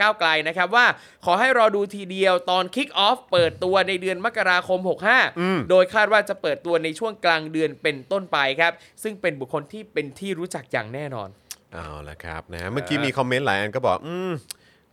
[0.00, 0.86] ก้าวไกลนะครับว่า
[1.24, 4.80] ขอให้รอดูทีเดียวตอนคิกออฟเปิดตัวในเดือนมกราคม
[5.24, 11.28] 65 โดยคาดว่าจะเปิดตัวในช่วงกลางเดือนเป็นต้นไปครับ ซึ่งเป็นบุคคลที่เป็นที่รู้จักอย่างแน่นอน
[11.72, 14.32] เอาละครับนะเมื่อกี้มีคอมเมนต์หลายอันก็บอก อืม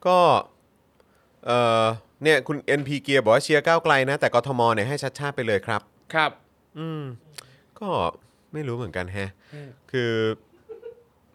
[0.08, 0.18] ก็
[1.46, 1.52] เอ
[1.84, 1.86] อ
[2.24, 5.82] เนี่ยคุณ NP เกียร์บอกว่าเชียร์ก้าวไกลนะ แต่กทมเนี่ยให้ชัดชาติไปเลยครับ
[6.14, 6.32] ครับ
[6.80, 7.04] อืม
[7.80, 7.90] ก็
[8.54, 10.12] ไม่รู้เหมือนกันแฮะ อืม คือ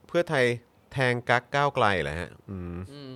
[0.07, 0.45] เพื่อไทย
[0.93, 3.11] แทงกักก้าวไกลเหรอฮะ อืม อืม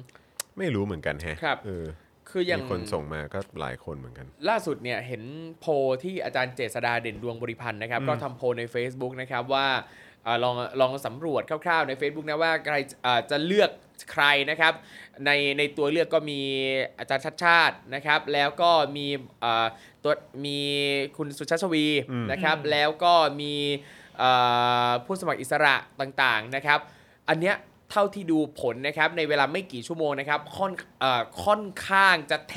[0.59, 1.87] ไม่รู้เหมือนกันแฮะครับ เออ
[2.31, 5.23] คืออย่าง มีคนส่งมาก็หลายคนเหมือนกัน ล่าสุดเนี่ยเห็น
[5.61, 5.73] โพล
[6.03, 10.08] ที่อาจารย์เจษดาเด่นดวงบริพันธ์นะครับ ก็ทำโพลใน Facebook นะครับว่าอา
[10.43, 13.71] ลองลองสำรวจคร่าวๆใน Facebook นะว่าใครอ่าจะเลือก
[14.13, 14.73] ใครนะครับ
[15.27, 16.41] ในในตัวเลือกก็มี
[16.99, 19.07] อาจารย์ชัดชาตินะครับ แล้วก็มี
[19.45, 19.67] อ่า
[20.03, 20.13] ตัว
[20.45, 20.59] มี
[21.17, 23.55] คุณสุชาติชวีอืมนะครับ แล้วก็มี
[24.23, 26.79] อ่าผู้สมัครอิสระต่างๆนะครับ
[27.29, 27.57] อันเนี้ย
[27.91, 32.57] เท่าที่ดูผลนะครับในเวลาไม่กี่ชั่วโมงนะครับค่อนเอ่อค่อนข้างจะเท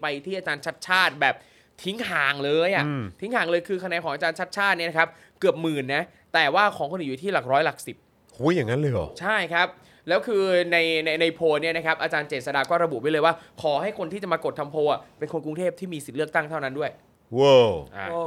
[0.00, 1.34] ไปที่อาจารย์ชัดชาติแบบ
[1.82, 5.08] ทิ้งห่างเลยอะอืมทิ้งห่างเลยคือคะแนนของอาจารย์ชัดชาติเนี่ยนะครับ
[5.40, 6.04] เกือบหมื่นนะ
[6.34, 7.96] แต่ว่าของคนอื่นอยู่ที่หลักร้อยหลักสิบ
[8.36, 9.68] หูยอย่างนั้นเลยเหรอ ใช่ครับ
[10.08, 10.42] แล้วคือ
[10.72, 16.90] ในในในโพลเนี่ยนะครับอาจารย์เจษดาก็ระบุไว้เลยว่า ขอให้คนที่จะมากดทำโพลอะเป็นคนกรุงเทพที่มีสิทธิ์เลือกตั้งเท่านั้นด้วย
[17.38, 18.22] ว้าวอ่าโอ้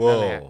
[0.00, 0.42] ว้านั่นแหวละ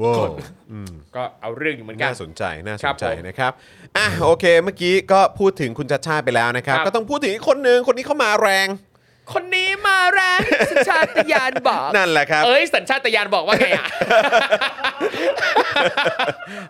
[0.00, 0.24] ว้าว
[0.72, 3.52] อืม ก็เอาเรื่องอยู่เหมือนกัน น่าสนใจ น่าสนใจครับผมนะครับ
[3.96, 8.66] อะ โอเค เมื่อกี้ก็พูดถึงคุณชัชชาติไปแล้วนะครับ ครับก็ต้องพูดถึงอีกคนหนึ่งคนนี้เข้ามาแรง
[9.32, 10.40] คนนี้มาแรง
[10.70, 13.86] สัญชาตญาณบอกนั่นแหละครับ เอ้ยสัญชาตญาณบอกว่าไงอะ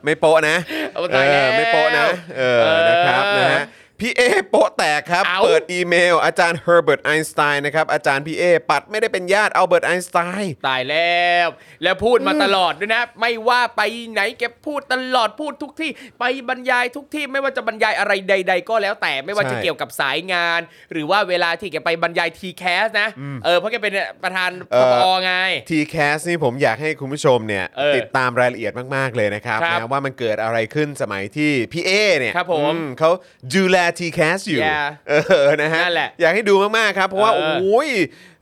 [0.05, 0.57] ไม่โป๊ะนะ
[0.93, 2.07] เอาเอตายแล้วอไม่โป๊ะนะ
[2.39, 3.65] เออนะครับเออนะฮะ
[4.01, 11.48] พี่เอโป๊ะแตกครับ เอ้า เปิดอีเมล อาจารย์เฮอร์เบิร์ตไอน์สไตน์นะครับ อาจารย์พี่เอปัดไม่ได้เป็นญาติอัลเบิร์ตไอน์สไตน์ ตายแล้ว
[11.82, 15.90] แล้วพูดมาตลอดด้วยนะ ไม่ว่าไปไหนแกพูดตลอดพูดทุกที่
[16.20, 20.60] ไปบรรยายทุกที่ไม่ว่าจะบรรยายอะไรใด ๆ ก็แล้วแต่ไม่ว่าใช่ จะเกี่ยวกับสายงาน
[20.93, 23.09] หรือว่าเวลาที่แกไปบรรยาย TCAS นะ
[23.44, 25.32] เออเพราะแกเป็นประธานทปอไง
[25.70, 33.10] TCAS นี่ผมอยากให้คุณผู้ชมเนี่ยเออติดตามรายละเอียดมาก ๆ เลยนะครับครับนะว่ามันเกิดอะไรขึ้นสมัยที่พี่เอเนี่ยครับผม อืเขา
[33.55, 35.12] ดูแล TCAS อยู่ Yeah เอ
[35.46, 37.88] อนะฮะนั่นแหละอยากให้ดูมากๆครับ เพราะว่า เออโอ้ย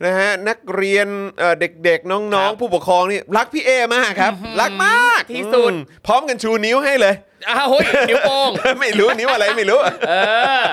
[0.05, 1.07] นะฮะนักเรียน
[1.39, 1.55] เอ่อ
[1.85, 7.15] เด็กๆ น้องครับๆ ผู้ปกครองนี่รักพี่เอมากครับ รักมากที่สุด อืมพร้อมกันชูนิ้วให้เลย
[7.51, 8.51] อ้าวเฮ้ยนิ้วโป้ง
[8.81, 10.13] ไม่รู้นิ้วอะไรไม่รู้ เอ
[10.61, 10.65] อ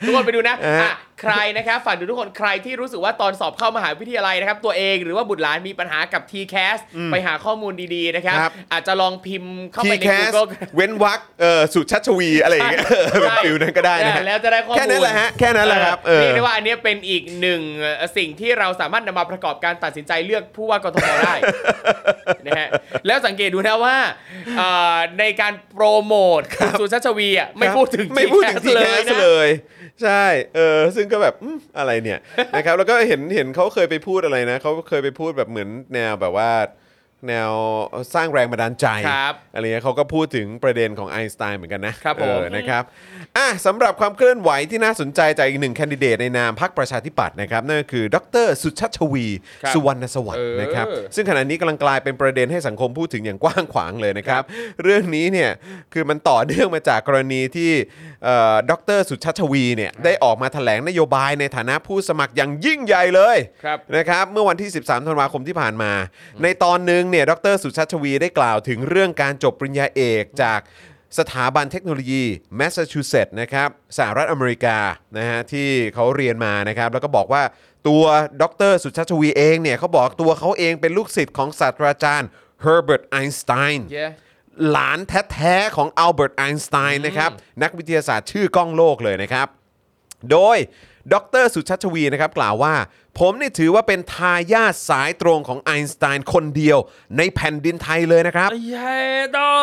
[0.00, 6.78] ทุกคนไปดูนะเอออ่อะใครนะครับฝากดูทุกคนใครที่รู้สึกว่าตอนสอบเข้ามหาวิทยาลัยนะครับ ตัวเองหรือว่าบุตรหลานมีปัญหากับ TCAS
[7.12, 21.34] ไปหาข้อมูลดีๆนะครับครับ อาจจะลองพิมพ์เข้าทีไปในแคส Google เว้นวรรคเอ่อสุชัชวีร์อะไรอย่างเงี้ยเออเป็น feel นั้นก็ได้นะฮะแล้วจะได้ข้อมูลแค่นั้นแหละฮะแค่นั้นแหละครับเออเรียกได้ว่าอันเนี้ยเป็นอีกหนึ่งเอ่อสิ่งที่เราสามารถนำมาประกอบการตัดสินใจเลือกผู้ว่ากทมได้
[22.46, 22.68] นะฮะ
[23.06, 23.96] แล้วสังเกตดูนะว่า
[24.58, 29.48] เอ่อในการโปรโมทคุณสุชาชวีอะไม่พูดถึงไม่พูดถึง TCAS ทีแคสนะเลย
[30.02, 30.24] ใช่
[30.54, 32.18] เออซึ่งก็แบบอืมอะไรเนี่ย
[32.56, 36.50] นะครับแล้วก็เห็นเห็นเขาเคยไปพูดอะไรนะเขาเคยไปพูดแบบเหมือนแนวแบบว่า
[37.28, 37.52] แนว
[38.14, 42.82] สร้างแรงบันดาลใจครับอะไรเงี้ยเขาก็พูดถึงประเด็นของไอน์สไตน์เหมือนกันนะครับผม เออนะครับ
[43.36, 49.26] อะสำหรับความเคลื่อนไหวที่น่าสนใจจากอีกหนึ่งแคนดิเดตในนามพรรคประชาธิปัตย์นะครับนั่นก็คือ ดร สุชัชวี
[49.62, 54.42] ครับสุวรรณสวัสดิ์เออ นะครับ ซึ่งขณะนี้กำลังกลายเป็นประเด็นให้สังคมพูดถึงอย่างกว้างขวางเลยนะครับ
[54.82, 55.50] เรื่องนี้เนี่ย
[55.92, 58.11] คือมันต่อเนื่องมาจากกรณีที่เอ่อ
[58.70, 65.92] ดรสุชัชวีเนี่ยได้ออกมาแถลงนโยบายในฐานะผู้สมัครอย่างยิ่งใหญ่เลยครับนะครับเมื่อวันที่ 13 ธันวาคมที่ผ่านมา
[66.42, 70.60] ในตอนหนึ่งเนี่ยดรสุชัชวีได้กล่าวถึงเรื่องการจบปริญญาเอกจาก
[71.18, 72.24] สถาบันเทคโนโลยี
[72.56, 73.68] แมสซาชูเซตส์นะครับ
[73.98, 74.78] สหรัฐอเมริกา
[75.18, 77.42] นะฮะที่เขาเรียนมานะครับ แล้วก็บอกว่า
[77.88, 78.04] ตัว
[78.42, 82.28] ดรสุชัชวีเองเนี่ยเขาบอกตัวเขาเองเป็นลูกศิษย์ของศาสตราจารย์
[82.62, 84.12] เฮอร์เบิร์ตไอน์สไตน์ Yeah
[84.70, 84.98] หลาน
[85.32, 87.30] แท้ๆของอัลเบิร์ตไอน์สไตน์นะครับ
[87.62, 89.46] นักวิทยาศาสตร์ชื่อก้องโลกเลยนะครับ
[90.30, 90.58] โดย
[91.12, 92.74] ดรสุชัชวีนะครับกล่าวว่า
[93.18, 96.78] ผมนี่ถือว่าเป็นทายาทสายตรงของไอน์สไตน์คนเดียว
[97.18, 98.96] ในแผ่นดินไทยเลยนะครับเย้
[99.36, 99.54] ดอ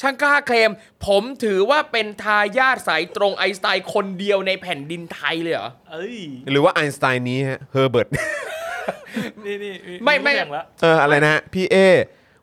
[0.00, 0.70] ช่างกล้าเคลม
[1.06, 6.18] ผมถือว่าเป็นทายาทสายตรงไอน์สไตน์คนเดียวในแผ่นดินไทยเลยเหรอเอ้ย
[6.50, 8.08] หรือว่าไอน์สไตน์นี้ฮะเฮอร์เบิร์ต
[9.44, 9.74] นี่นี่
[10.04, 11.76] ไม่ไม่แข่งละเอออะไรนะฮะพี่เอ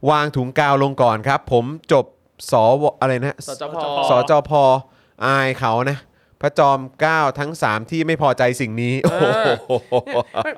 [0.10, 2.06] วางถุงกาวลงก่อนครับ ผมจบ
[2.52, 3.76] สวอะไรนะสจพ
[4.10, 4.52] สจพ
[5.26, 5.98] อายเขานะ
[6.41, 9.94] พระจอมเกล้าทั้ง 3 ที่ไม่พอใจสิ่งนี้ โอ้โห
[10.44, 10.53] ไม่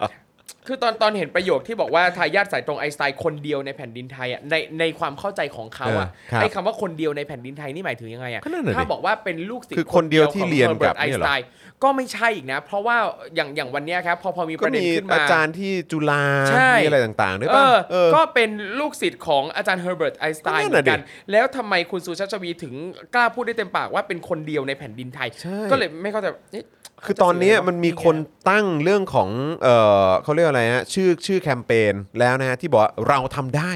[0.67, 11.45] คือตอนตอนเห็นประโยคที่บอกว่าทายาทสายตรงไอน์สไตน์คนเดียวในแผ่นดินไทยอะในในความเข้าใจของเขาอะเออครับไอ้คำว่าคนเดียวในแผ่นดินไทยนี่หมายถึงยังไงอะก็นั่นน่ะดิถ้าบอกว่าเป็นลูกศิษย์คือคนเดียวที่เรียนกับไอเนี่ยน์เหรอสไตน์
[11.83, 12.97] ก็ไม่ใช่อีกนะ เพราะว่า
[13.35, 18.49] อย่างอย่างวันเนี้ยครับพอพอมีปก็ระเด็นมีขึ้นมาอาจารย์ที่จุฬาใช่มีอะไรต่างๆด้วยเอป่ะอเออก็เป็น
[18.79, 22.73] ลูกศิษย์ของอาจารย์เฮอร์เบิร์ตไอน์สไตน์ก็นั่นเหมืน่ะอนกันดิแล้วทำไมคุณสุชาติชวีถึง
[23.15, 26.65] กล้าพูดได้เต็มปากว่าเป็นคนเดียวในแผ่นดินไทยใช่ก็เลยไม่เข้าใจเอ๊ะ
[27.05, 28.15] คือตอนนี้มันมีคน
[28.49, 29.29] ตั้งเรื่องของ
[29.63, 29.67] เอ
[30.07, 33.73] อเขาเรียกอะไรฮะชื่อชื่อแคมเปญแล้วนะฮะที่บอกว่าเราทำได้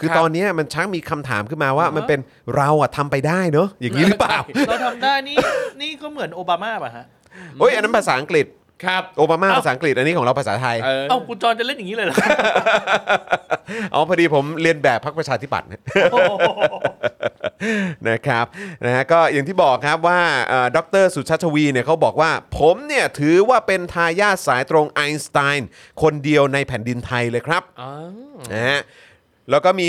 [0.00, 2.20] คือครับ ตอนนี้มันชักมีคำถามขึ้นมาว่ามันเป็น
[2.56, 5.36] เราอะทำไปได้เนอะอย่างนี้หรือเปล่าเราทำได้นี่
[5.80, 7.04] นี่ก็เหมือนโอบามาป่ะฮะ
[7.60, 8.46] โอ้ยอันนั้นภาษาอังกฤษ
[8.86, 12.16] ครับ โอบามาเอ้า ภาษาอังกฤษอันนี้ของเราภาษาไทยเออ เอ้าคุณจรจะเล่นอย่างนี้เลยเหรอ
[13.92, 15.68] เอาพอดีผมเรียนแบบพรรคประชาธิปัตย์
[16.12, 16.32] โอ้โห
[18.08, 18.46] นะครับ
[18.84, 25.68] นะฮะก็อย่างที่บอกครับว่าเอ่อดรสุชัชวีเนี่ยเขาบอกว่าผมเนี่ยถือว่าเป็นทายาทสายตรงไอน์สไตน์
[26.02, 27.90] คนเดียวในแผ่นดินไทยเลยครับอ๋อ
[28.52, 28.80] นะฮะ
[29.50, 29.88] แล้วก็มี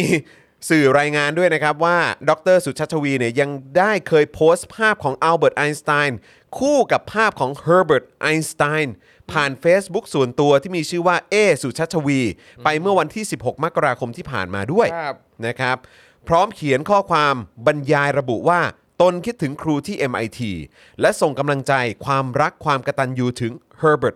[0.69, 1.97] สื่อรายงานด้วยนะครับว่า
[2.29, 6.19] ดรสุชัชวีเนี่ยยังได้เคยโพสต์ภาพของอัลเบิร์ตไอน์สไตน์
[6.57, 8.95] คู่กับภาพของเฮอร์เบิร์ตไอน์สไตน์
[9.31, 12.21] ผ่าน Facebook ส่วนตัวที่มีชื่อว่าเอสุชัชวี
[12.63, 15.15] ไปเมื่อวันที่ 16 มกราคมที่ผ่านมาด้วยครับ
[15.47, 15.77] นะครับ
[16.27, 17.35] พร้อมเขียนข้อความ
[17.67, 18.61] บรรยายระบุว่า
[19.01, 20.39] ตนคิดถึงครูที่ MIT
[21.01, 21.73] และส่งกำลังใจ
[22.05, 24.15] ความรักความกตัญญูถึงเฮอร์เบิร์ต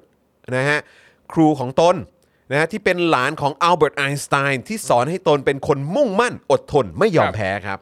[0.56, 0.80] นะฮะ
[1.34, 1.96] ครูของตน
[2.52, 7.80] นะฮะที่เป็นหลานของอัลเบิร์ตไอน์สไตน์ที่สอนให้ตนเป็นคนมุ่งมั่นอดทนไม่ยอมแพ้ครับ ครับ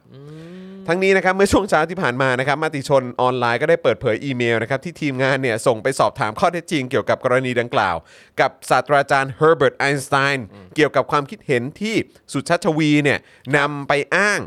[0.88, 7.96] ทั้งนี้นะครับเมื่อช่วงเช้าที่ผ่านมานะครับมติชนออนไลน์ก็ได้เปิดเผยอีเมลนะครับที่ทีมงานเนี่ยส่งไปสอบถามข้อเท็จจริงเกี่ยวกับกรณีดังกล่าว
[8.42, 10.46] กับศาสตราจารย์เฮอร์เบิร์ตไอน์สไตน์
[10.76, 11.96] เกี่ยวกับความคิดเห็นที่
[12.34, 13.20] สุชัชวีเนี่ย
[13.58, 14.40] นำไปอ้าง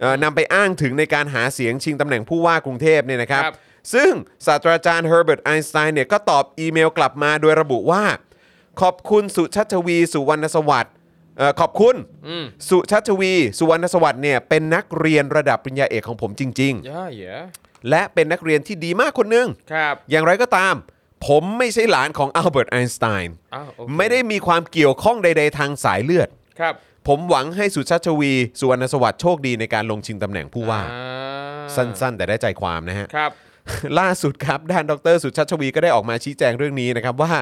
[0.00, 3.56] เอ่อนำไปอ้างถึงในการหาเสียงชิงตำแหน่งผู้ว่ากรุงเทพเนี่ยนะครับ ครับ
[3.94, 4.12] ซึ่ง
[4.46, 8.02] ศาสตราจารย์เฮอร์เบิร์ตไอน์สไตน์เนี่ยก็ตอบอีเมลกลับมาโดยระบุว่า
[8.80, 10.94] ขอบคุณสุชัชวี สุวรรณสวัสดิ์
[11.38, 11.94] เอ่อขอบคุณ
[12.28, 20.74] อืมสุชัชวี สุวรรณสวัสดิ์เนี่ยเป็นนักเรียนระดับปริญญาเอกของผมจริงย่าเยอะๆและเป็นนักเรียนที่ดีมากคนหนึ่ง ครับ อย่างไรก็ตาม
[21.26, 26.28] ผมไม่ใช่หลานของอัลเบิร์ตไอน์สไตน์อ้าวโอเค ไม่ได้มีความเกี่ยวข้องใด ๆ ทางสายเลือด
[26.60, 26.74] ครับ
[27.08, 33.30] ผมหวังให้สุชัชวี สุวรรณสวัสดิ์โชคดีในการลงชิงตำแหน่งผู้ว่า อ่าสั้นๆ แต่ได้ใจความนะฮะ ครับ
[33.98, 37.32] ล่าสุดครับ ด้านดรสุชัชวีก็ได้ออกมาชี้แจงเรื่องนี้นะครับว่า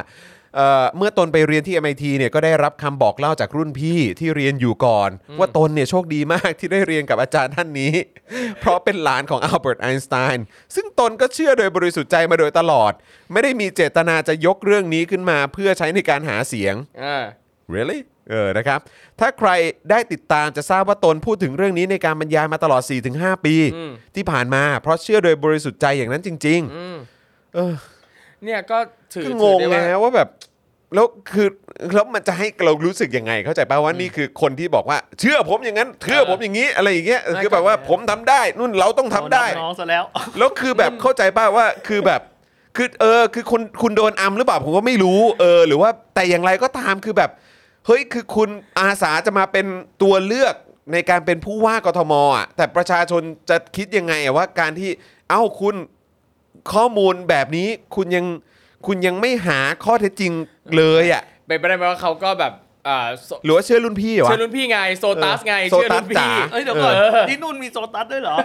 [0.56, 7.92] เอ่อเมื่อตนไปเรียนที่ MIT เนี่ยก็ได้รับคำบอกเล่าจากรุ่นพี่ที่เรียนอยู่ก่อน ว่าตนเนี่ยโชคดีมากที่ได้เรียนกับอาจารย์ท่านนี้
[8.60, 10.44] เพราะเป็นหลานของอัลเบิร์ตไอน์สไตน์
[10.74, 12.92] ซึ่งตนก็เชื่อโดยบริสุทธิ์ใจมาโดยตลอด
[13.32, 16.74] ไม่ได้มีเจตนาจะยกเรื่องนี้ขึ้นมาเพื่อใช้ในการหาเสียง
[17.04, 17.24] อ่า
[17.74, 18.00] really
[18.30, 18.80] เออนะครับ
[19.20, 19.50] ถ้าใคร
[19.90, 22.82] ได้ติดตามจะทราบว่าตนพูดถึงเรื่องนี้ในการบรรยายมาตลอด
[23.14, 27.74] 4-5 ปีอืมที่ผ่านมา เพราะเชื่อโดยบริสุทธิ์ใจอย่างนั้นจริงอืมๆเออ
[28.44, 28.78] เนี่ยก็
[29.14, 30.28] ถือก็งถืองได้ไงว่าว่าแบบ
[30.94, 31.48] แล้วคือ
[31.94, 40.04] แล้วมันจะให้เรารู้สึกยังไง เข้าใจป่าว่านี่คือคนที่บอกว่า เชื่อผมอย่างนั้นเชื่อผมอย่างนี้อะไรอย่างเงี้ยไม่คือแบบว่าผมทำได้นู่นเราต้องทำได้ น้องซะแล้ว
[40.38, 42.20] แล้วคือแบบเข้าใจป่าว่าคือแบบ
[42.76, 47.30] คือเออคือคุณคุณโดนอัมหรือเปล่าผมก็ไม่รู้เออหรือว่าแต่อย่างไรก็ตามคือแบบ
[47.86, 48.48] เฮ้ยคือคุณ
[48.78, 49.66] อาสาจะมาเป็น
[50.02, 50.54] ตัวเลือก
[50.92, 54.90] ในการเป็นผู้ว่ากทมอะแต่ประชาชนจะคิดยังไงอะว่าการที่
[55.30, 55.74] เอ้าคุณ
[56.72, 58.26] ข้อมูลแบบนี้คุณยัง
[58.86, 60.32] คุณยังไม่หาข้อเท็จจริง
[60.76, 62.54] เลยอะเป็นไปได้ไหมว่าเขาก็แบบ
[62.88, 68.36] อ่าโซหรือว่าเชื่อรุ่นพี่เหรอวะ เชื่อรุ่นพี่ไงโซตัสไงเออเชื่อรุ่นโซตัสจ๋าพี่เอ้ยเดี๋ยวก่อนเออ ที่นู่นมีโซตัสด้วยเหรอ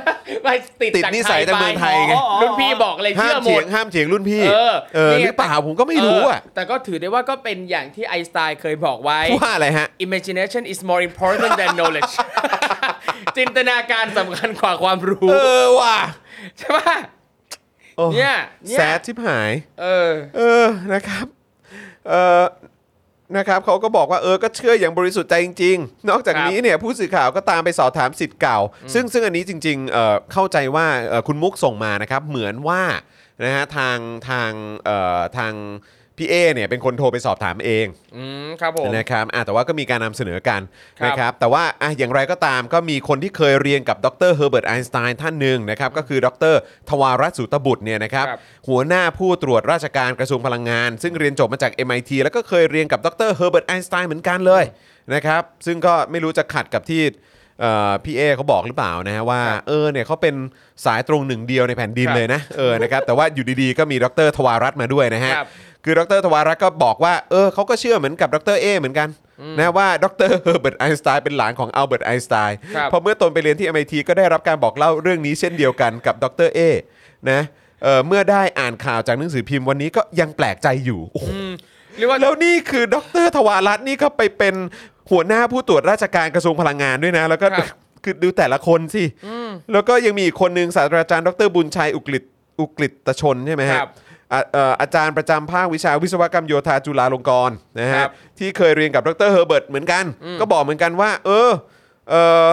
[0.44, 12.14] ไม่ติดติดจากนิสัยจากเมืองไทยไงอ๋อ รุ่นพี่บอกเลยห้าเชื่มอหมเถียด งห้ามเถียงรุ่นพี่ เออเออนี่ หรือเปล่าผมก็ไม่รู้อะ เแต่ก็ถือได้ว่าก็เป็นอย่างที่ไอน์สไตน์เคยบอกไว้ ว่าอะไรฮะ imagination is more important than knowledge
[13.38, 15.98] จินตนาการสำคัญกว่าความรู้ เออว่ะ
[16.60, 16.96] ใช่ป่ะ
[17.98, 18.36] โอ้เนี่ย
[18.66, 19.52] เนี่ยแซดชิบหาย
[19.82, 21.26] เออ เออนะครับ
[22.10, 22.44] เออ
[23.38, 28.60] นะครับเขาก็บอกว่าเออก็เชื่ออย่างบริสุทธิ์ใจจริง ๆ นอกจากครับนี้เนี่ยผู้สื่อข่าวก็ตามไปสอบถามศิษย์เก่า
[28.94, 32.84] ซึ่งซึ่งอันนี้จริงๆเอ่อเข้าใจว่าเอ่อคุณมุกส่งมานะครับ เหมือนว่า
[33.44, 33.98] นะฮะทาง
[34.30, 34.52] ทาง
[34.86, 35.54] เอ่อทาง
[36.18, 37.86] พี่เอเนี่ยเป็นคนโทรไปสอบถามเอง
[38.16, 40.62] อืมครับผม นะครับอะแต่ว่าก็มีการนำเสนอกัน
[41.00, 46.56] ครับนะครับ แต่ว่าอะอย่างไรก็ตามก็มีคนที่เคยเรียนกับดรเฮอร์เบิร์ตไอน์สไตน์ท่านหนึ่งนะครับ ก็คือดร
[46.90, 54.64] ทวารัตน์สุตบุตรเนี่ยนะครับ ครับ หัวหน้าผู้ตรวจราชการกระทรวงพลังงาน ซึ่งเรียนจบมาจาก MIT แล้วก็เคยเรียนกับดรเฮอร์เบิร์ตไอน์สไตน์เหมือนกันเลย
[55.14, 57.04] นะครับ ซึ่งก็ไม่รู้จะขัดกับที่
[57.62, 60.36] เอ่อพี่เอเขาบอกหรือเปล่านะฮะว่าครับเออเนี่ยเขาเป็น
[60.86, 65.48] สายตรงหนึ่งเดียวในแผ่นดินครับเลยนะเออนะครับแต่ว่าอยู่ดีๆก็มีดรทวารัตน์มาด้วยนะฮะ ครับ
[65.86, 69.10] คือดรทวารัตน์ก็บอกว่าเออเขาก็เชื่อเหมือนกับดรเอเหมือนกัน
[69.60, 76.60] นะว่าดรเฮอร์เบิร์ตไอน์สไตน์เป็นหลานของอัลเบิร์ตไอน์สไตน์ครับพอเมื่อตนไปเรียนที่ MIT ก็ได้รับการบอกเล่าเรื่องนี้เช่นเดียวกันกับดรเอ
[77.32, 77.42] นะ
[77.84, 81.28] เออเมื่อได้อ่านข่าวจากหนังสือพิมพ์วันนี้ก็ยังแปลกใจอยู่โอ้โห
[81.98, 84.56] เรียกว่าแล้วนี่คือดรทวารัตน์นี่ก็ไปเป็น
[85.12, 89.04] หัวหน้าผู้ตรวจราชการกระทรวงพลังงานด้วยนะ แล้วก็ครับคือดูแต่ละคนสิ
[89.74, 92.24] แล้วก็ยังมีอีกคนหนึ่งศาสตราจารย์ดรบุญชัยอุกฤษ
[92.60, 93.92] อุกฤษตชนใช่ไหมฮะครับ
[94.36, 100.06] อะเอ่ออาจารย์ประจำภาควิชาวิศวกรรมโยธาจุฬาลงกรณ์นะคฮะรับที่เคยเรียนกับดรเฮอร์เบิร์ตเหมือนกัน
[100.40, 101.52] ก็บอกเหมือนกันว่า เออ
[102.10, 102.16] เอ
[102.48, 102.50] อ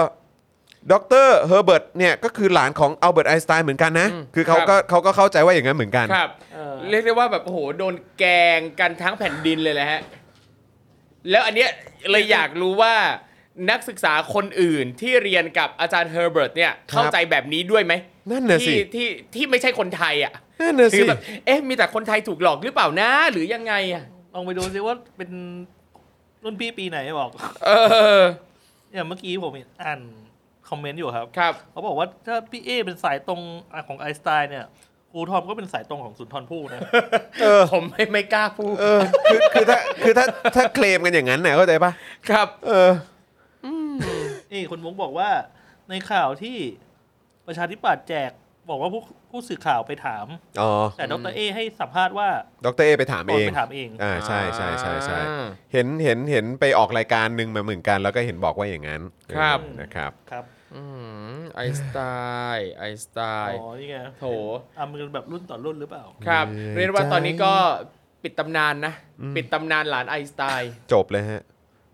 [0.93, 0.95] ด
[1.27, 10.01] รเฮอร์เบิร์ตเนี่ยก็คือหลานของอัลเบิร์ตไอน์สไตน์เหมือนกันนะคือเขาก็เขาก็เข้าใจว่าอย่างนั้นเหมือนกัน ครับ เออ เรียกได้ว่าแบบโอ้โหโดนแกล้งกันทั้งแผ่นดินเลยแหละฮะ
[11.31, 11.71] แล้วอันเนี้ย
[12.11, 12.95] เลยอยากรู้ว่า
[13.71, 17.95] นักศึกษาคนอื่นที่เรียนกับอาจารย์เฮอร์เบิร์ตเนี่ย เข้าใจแบบนี้ด้วยไหม
[18.31, 20.33] นั่นน่ะสิ ที่ที่ที่ไม่ใช่คนไทยอะ
[20.63, 25.31] นั่นน่ะสิ คือแบบเอ๊ะมีแต่คนไทยถูกหลอกหรือเปล่านะ หรือยังไงอะลองไปดูซิว่าเป็น
[26.45, 27.31] รุ่นพี่ปีไหนบอก
[27.65, 27.71] เอ
[28.21, 28.23] อ
[28.93, 30.01] อย่างเมื่อกี้ผมเห็นอ่าน
[30.69, 33.41] คอมเมนต์อยู่ครับ ครับเขาบอกว่าถ้าพี่เอเป็นสายตรง
[33.89, 34.67] ของไอน์สไตน์เนี่ย
[35.13, 36.81] ครูทอมก็เป็นสายตรงของสุนทรภู่นะ
[37.43, 40.27] เออผมไม่ไม่กล้าพูดเออคือคือถ้าคือถ้า
[40.57, 41.93] ถ้าเคลมกันอย่างนั้นน่ะเข้าใจปะ
[42.31, 42.91] ครับ เออ
[44.53, 45.31] นี่คุณมุกบอกว่า
[45.89, 46.57] ในข่าวที่
[47.47, 48.31] ประชาธิปัตย์แจก
[48.69, 50.27] บอกว่าผู้ผู้สื่อข่าวไปถาม
[50.61, 52.29] อ๋อ แต่ดรเอให้สัมภาษณ์ว่า
[52.65, 59.03] ดรเอไปถามตเอนง ไปถามเอง อ่าใช่ใช่ใช่ใช่อ่าเห็นเห็นเห็นไปออกรายการหนึ่งมาเหมือนกัน แล้วก็เห็นบอกว่าอย่างนั้น
[59.37, 60.45] ครับ เออนะครับ ครับ
[60.77, 60.83] อื
[61.35, 61.99] มไอน์สไต
[62.55, 64.25] ล์ไอน์สไตล์อ๋อนี่ไงโถ
[64.77, 67.53] อะมันแบบรุ่นต่อรุ่นหรือเปล่า ครับเรียกว่าตอนนี้ก็
[68.23, 68.93] ปิดตำนานนะ
[69.37, 71.43] ปิดตำนานหลานไอน์สไตน์จบเลยฮะ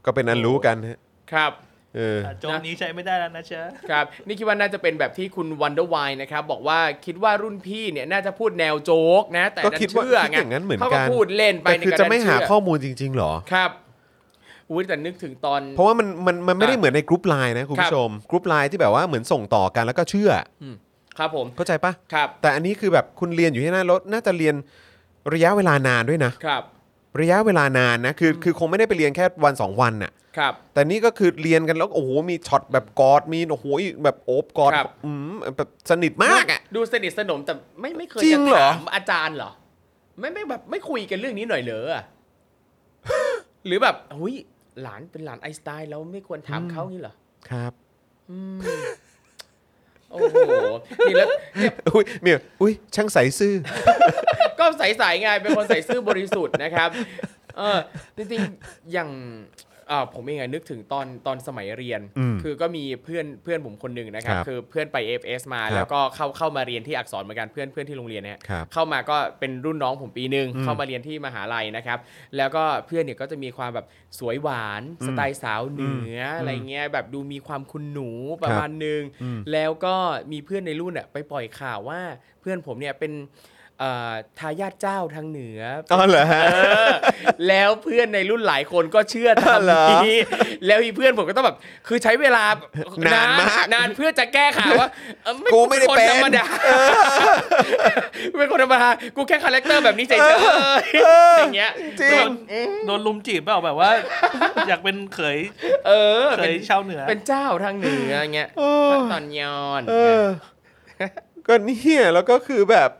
[0.05, 0.99] ก็เป็นอันรู้กันฮะ
[1.32, 1.53] ครับ
[1.97, 13.70] เอออะโจมนี้ใช้ไม่ได้แล้วนะเชะครับ นี่คิดว่าน่าจะเป็นแบบที่คุณวันเดอร์ไวนะครับ บอกว่าคิดว่ารุ่นพี่เนี่ยน่าจะพูดแนวโจ๊กนะ แต่ก็ดันคิดว่าเชื่อคิดไงอย่างนั้นเหมือนกันเขาก็พูดเล่นไปแต่ในคือการจะไม่หาเชื่ข้อมูลจริง ๆ หรอครับ
[14.70, 20.31] อุ้ยแต่นึกถึงตอน เพราะว่ามันมันมันไม่ได้อะเหมือนในกรุ๊ปไลน์นะคุณผู้ชมครับกรุ๊ปไลน์ที่แบบว่าเหมือนส่งต่อกันแล้วก็เชื่อ
[21.19, 24.55] ครับผมเข้าใจปะครับ แต่อันนี้คือแบบคุณเรียนอยู่ที่นั่นแล้วน่าจะเรียน
[25.35, 26.62] ระยะเวลานานด้วยนะครับ
[27.20, 33.66] ระยะเวลานานนะคือคือคงไม่ได้ไปเรียนแค่วันสองวันน่ะ ครับ แต่นี่ก็คือเรียนกันแล้วโอ้โหมีช็อตแบบกอดมีโอ้โห
[34.05, 39.51] แบบโอบกอดครับ อืมแบบสนิทมากอะ ดูสนิทสนมแต่ไม่ไม่เคยจริงเหรอจะถามอาจารย์เหรอ
[40.19, 42.05] ไม่ไม่แบบไม่คุยกันเรื่องนี้หน่อยเหรออะ
[43.66, 44.35] หรือแบบหุย
[44.82, 47.15] หลานเป็นหลานไอน์สไตน์แล้วไม่ควรถามเขางี้เหรอ
[47.51, 47.73] ครับ
[48.31, 48.59] อืม
[50.10, 50.36] โอ้โห
[51.09, 51.28] นี่แล้ว
[51.59, 53.55] เนี่ยอุ้ยเมียอุ้ยช่างใสซื่อ
[54.59, 56.90] ก็ใสๆไงเป็นคนใส่ซื่อบริสุทธิ์นะครับ
[57.59, 57.78] เออ
[58.16, 59.68] จริงๆอย่างอ่า
[60.15, 71.98] ผมเองอะนึกถึงตอนตอนสมัยเรียนอืมคือก็มีเพื่อนเพื่อนผมคนหนึ่งนะครับครับคือเพื่อนไป FS มาครับแล้วก็เข้าเข้ามาเรียนที่อักษรเหมือนกันเพื่อนเพื่อนที่โรงเรียนเนี่ยครับเข้ามาก็เป็นรุ่นน้องผมปีหนึ่งอืมเข้ามาเรียนที่มหาลัยนะครับ
[72.36, 73.86] แล้วก็เพื่อนเนี่ยก็จะมีความแบบ
[74.19, 78.10] สวยหวานอืมสไตล์สาวเหนืออมอะไรเงี้ยแบบดูมีความคุณหนู
[78.43, 79.94] ประมาณหนึงอืมแล้วก็
[80.32, 82.01] มีเพื่อนในรุ่นอะไปปล่อยข่าวว่า
[82.40, 83.56] เพื่อนผมเนี่ยเป็นเอ่อ
[84.39, 85.61] ทายาทเจ้าทางเหนือ
[85.93, 86.57] อ๋อเหรอฮะเอ
[86.89, 86.93] อ
[87.49, 90.19] แล้วเพื่อนในรุ่นหลายคนก็เชื่อตามเหรอนี้
[90.67, 91.57] แล้วอีเพื่อนผมก็ต้องแบบ
[91.89, 92.45] คือใช้เวลา
[93.07, 94.89] นานมากนานเพื่อจะแก้ข่าวว่า
[95.25, 96.47] เออกูไม่ได้คนเป็นธรรมดา
[98.39, 102.31] เป็นคนธรรมดากูแค่ character แบบนี้เฉยๆอย่างเงี้ยจริงโดน
[102.87, 103.91] โดนลุมจีบเปล่าแบบว่า
[104.69, 105.39] อยากเป็นเขย
[105.87, 108.71] เออเป็นเขยชาวเหนือ เป็นเจ้าทางเหนืออย่างเงี้ยโอ้
[109.13, 110.25] ตอนยอนเออ
[111.47, 112.91] ก็เนี่ยแล้วก็คือแบบ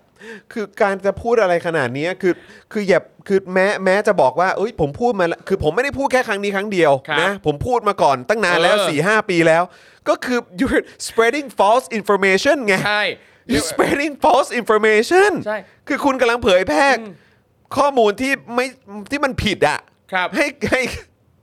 [0.53, 2.35] คือการจะพูดอะไรขนาดนี้คือ
[2.73, 6.93] คืออย่าคือแม้แม้จะบอกว่าเอ้ยผมพูดมาแล้วคือผมไม่ได้พูดแค่ครั้งนี้ครั้งเดียว
[7.23, 9.63] นะผมพูดมาก่อนตั้งนานแล้ว4ี่หปีแล้ว
[10.09, 13.05] ก็คือ you're spreading false information ไง ใช่
[13.53, 15.59] you spreading false information ใช่
[15.89, 17.13] คือคุณกำลังเผยแพร่อืม
[17.77, 18.67] ข้อมูลที่ไม่
[19.11, 19.79] ที่มันผิดอะ
[20.13, 20.81] ครับ ให้ให้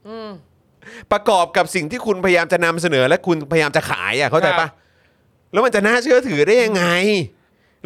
[0.08, 0.30] อืม
[1.12, 4.70] ประกอบกับสิ่งที่คุณพยายามจะนำเสนอ และคุณพยายามจะขายอะเข้าใจครัปะบ
[5.52, 6.84] แล้วมันจะน่าเชื่อถือได้ยังไง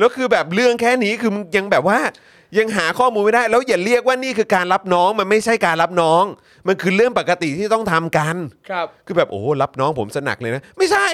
[0.00, 1.98] แล้วคือแบบเรื่องแค่นี้คือมึงยังแบบว่า
[2.58, 6.24] ยังหาข้อมูลไม่ได้ แล้วอย่าเรียกว่านี่คือการรับน้องมันไม่ใช่การรับน้อง
[6.68, 8.36] มันคือเรื่องปกติที่ต้องทำกัน
[8.70, 11.08] ครับ คือแบบโอ้โหรับน้องผมสนักเลยนะ ไม่ใช่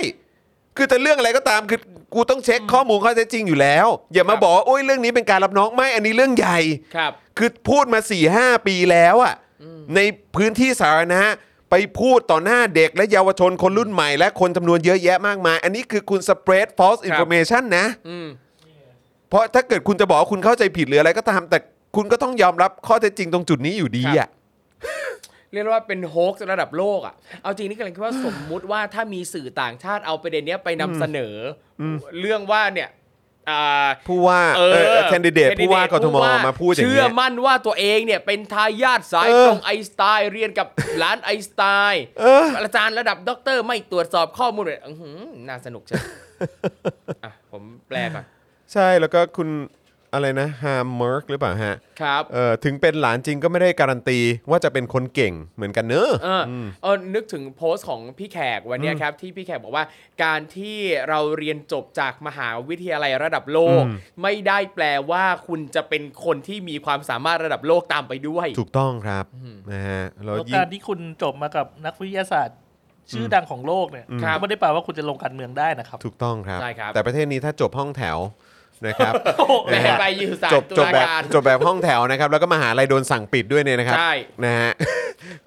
[0.76, 1.80] คือแต่เรื่องอะไรก็ตามคือ
[2.14, 6.58] กูต้องเช็คข้อมูลข้อเท็จจริงอยู่แล้ว อย่ามาครับ บอกว่าโอ้ยเรื่องนี้เป็นการรับน้องไม่อันนี้เรื่องใหญ่
[6.96, 9.34] ครับ คือพูดมา4ี่หปีแล้วอะ
[9.94, 10.00] ใน
[10.36, 11.22] พื้นที่สาธารณะ
[11.70, 18.45] ไปพูดต่อหน้าเด็กและเยาวชนคนรุ่นใหม่ และคนจำนวนเยอะแยะมากมาย อันนี้คือคุณ spread false information นะ อืมเพ
[19.36, 21.58] ราะถ้าเกิดคุณจะบอกว่าคุณเข้าใจผิดหรืออะไรก็ตามแต่
[21.96, 24.30] คุณก็ต้องยอมรับข้อเท็จจริงตรงจุดนี้อยู่ดีครัอะบ
[25.52, 31.34] เรียกได้ว่าเป็นโฮกส์ระดับโลกอะ เอาจริงนี่กำลังคิดว่าสมมุติว่าถ้ามีสื่อต่างชาติเอาประเด็นเนี้ยไปนำเสนอ
[31.80, 31.84] อ
[32.20, 32.88] เรื่องว่าเนี่ย
[33.50, 40.66] อ่า ผู้ว่าเอเอออแคนดิเดต ผู้ว่ากทมมาพูดอย่างเชื่เงี้อย มั่นว่าตัวเองเนี่ยเป็นทายาทสายเออ ตรงไอน์สไตน์เรียนกับ
[40.98, 45.18] หลานไอน์สไตน์เออ อาจารย์ระดับด็อกเตอร์ไม่ตรวจสอบข้อมูลเลยอื้อหือ
[45.48, 45.96] น่าสนุกใช่
[47.24, 48.24] อะผมแปลก่อน
[48.72, 49.48] ใช่แล้วก็คุณ
[50.12, 54.18] อะไรนะฮามเมอร์กหรือเปล่าฮะครับเออถึงเป็นหลานจริงก็ไม่ได้การันตี
[54.50, 56.52] ว่าจะเป็นคนเก่งเหมือนกันเนอะเอออ
[56.82, 59.84] เออนึกถึงโพสต์ของพี่แขกวันเนี้ยครับ ที่พี่แขกบอกว่า
[60.24, 60.78] การที่
[61.08, 69.24] เราเรียนจบจากมหาวิทยาลัยระดับโลกอืมไม่ได้แปลว่าคุณจะเป็นคนที่มีความสามารถระดับโลกตามไปด้วย ถูกต้องครับ
[69.72, 72.58] นะฮะเราแล้วยิ่กางรที่คุณจบมากับนักวิทยาศาสตร์
[73.12, 78.18] ชื่อดังของโลกเนี่ยครับก็ไม่ได้แปลว่าคุณจะลงการเมืองได้นะครับ ถูกต้องครับใช่ครับแต่ประเทศนี้ถ้าจบห้องแถว
[78.86, 79.12] นะครับ
[79.66, 84.12] แหม่นะฮะไปอยู่ศาลจบตุจบลาแบบการ จบแบบห้องแถวนะครับ แล้วก็มหาลัยโดนสั่งปิดด้วยเนี่ยนะครับใช่
[84.44, 84.72] นะฮะ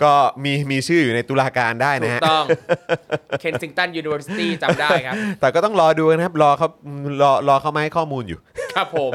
[0.04, 2.46] ก็มีมีชื่ออยู่ในตุลาการได้ถูนะกฮะ ต้อง
[3.40, 6.68] เคนซิงตันยูนิเวอร์ซิตี้จำได้ครับ แต่ก็ต้องรอดูนะครับ รอเขา
[7.22, 8.40] รอรอเขามาให้ข้อมูลอยู่
[8.76, 9.12] ครับผม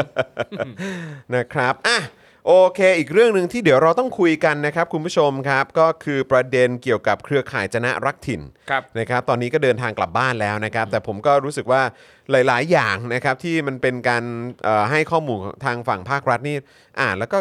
[1.35, 1.99] นะครับอะ
[2.47, 8.41] โอเค อีกเรื่องหนึ่งที่เดี๋ยวเราต้องคุยกันนะครับคุณผู้ชมครับ ก็คือประเด็นเกี่ยวกับเครือข่ายจนะรักถิ่น
[8.71, 11.83] ครับ นะครับตอนนี้ก็เดินทางกลับบ้านแล้วนะครับ แต่ผมก็รู้สึกว่า
[12.31, 14.25] หลาย ๆ อย่างนะครับที่มันเป็นการ
[14.65, 16.57] เอ่อให้ข้อมูลทางฝั่งภาครัฐนี่
[17.01, 17.39] อ่านแล้วก็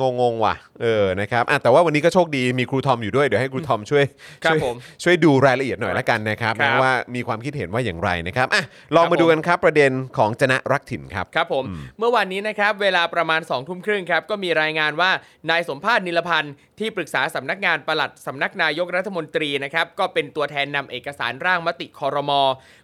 [0.00, 4.04] งงงๆว่ะเออนะครับอะแต่ว่าวันนี้ก็โชคดีมีครูทอมอยู่ด้วย เดี๋ยวให้ครูทอมช่วย
[4.44, 8.62] ครับช่วยผมช่วยดูรายละเอียดหน่อยละกันนะครับครับ นะว่ามีความคิดเห็นว่าอย่างไรนะครับอะ
[8.96, 11.64] ลองครับมาดูผมกันครับประเด็นของจนะรักถิ่นครับ ครับผม
[11.98, 15.10] เมื่อวานนี้นะครับ เวลาประมาณ2องทุ่มครึ่งครับ ก็มีรายงานว่า
[15.50, 16.52] นายสมภาษณ์นิลพันธ์
[16.82, 22.42] ที่ปรึกษาสำนักงานปลัดสำนักนายกรัฐมนตรีนะครับก็เป็นตัวแทนนำเอกสารร่างมติคอรมอ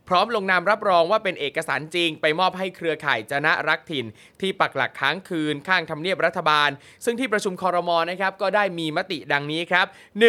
[0.09, 4.07] พร้อมลงนามรับรองว่าเป็นเอกสารจริง ไปมอบให้เครือข่ายจนะรักถิ่น
[4.41, 6.71] ที่ปักหลักค้างคืนข้างทำเนียบรัฐบาล
[7.05, 9.87] ซึ่งที่ประชุมคอรมอนะครับก็ได้มีมติดังนี้ครับ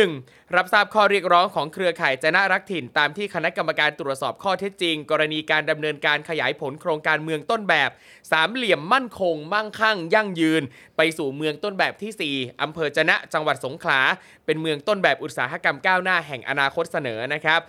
[0.07, 0.55] 1.
[0.55, 7.89] รับทราบข้อเรียกร้องของเครือข่ายจนะรักถิ่น ตามที่คณะกรรมการตรวจสอบข้อเท็จจริง กรณีการดำเนินการขยายผลโครงการเมืองต้นแบบ
[8.31, 10.63] สามเหลี่ยมมั่นคง มั่งคั่ง ยั่งยืน
[11.01, 13.99] ไปสู่เมืองต้นแบบที่ 4อำเภอจะนะจังหวัดสงขลา
[14.45, 17.59] เป็นเมืองต้นแบบอุตสาหกรรมก้าวหน้าแห่งอนาคตเสนอนะครับ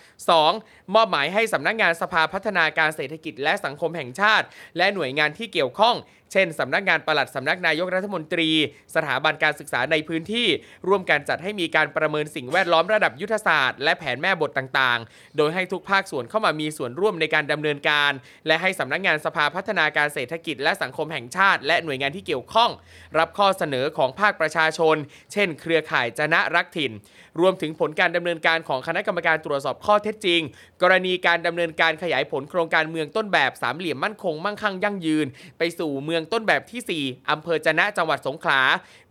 [0.42, 0.94] 2.
[0.94, 4.46] มอบหมายให้สำนักงานสภาพัฒนาการเศรษฐกิจและสังคมแห่งชาติ
[4.76, 5.94] และหน่วยงานที่เกี่ยวข้อง
[6.32, 8.48] เช่นสำนักงานปลัดสำนักนายกรัฐมนตรี
[8.94, 10.46] สถาบันการศึกษาในพื้นที่
[10.88, 18.12] ร่วมการจัดให้มีการประเมินสิ่งแวดล้อมระดับยุทธศาสตร์ และแผนแม่บทต่างๆ โดยให้ทุกภาคส่วนเข้ามามีส่วนร่วมในการดำเนินการ
[18.46, 22.70] และให้สำนักงานสภาพัฒนาการเศรษฐกิจ และสังคมแห่งชาติ และหน่วยงานที่เกี่ยวข้อง
[23.18, 24.96] รับข้อเสนอของภาคประชาชน
[25.32, 26.92] เช่น เครือข่ายจนะรักถิ่น
[27.40, 30.40] รวมถึงผลการดำเนินการของคณะกรรมการตรวจสอบข้อเท็จจริง
[30.82, 35.26] กรณีการดำเนินการขยายผลโครงการเมืองต้นแบบสามเหลี่ยมมั่นคงมั่งคั่งยั่งยืน
[35.58, 38.60] ไปสู่เมืององต้นแบบที่ 4 อำเภอจะนะจังหวัดสงขลา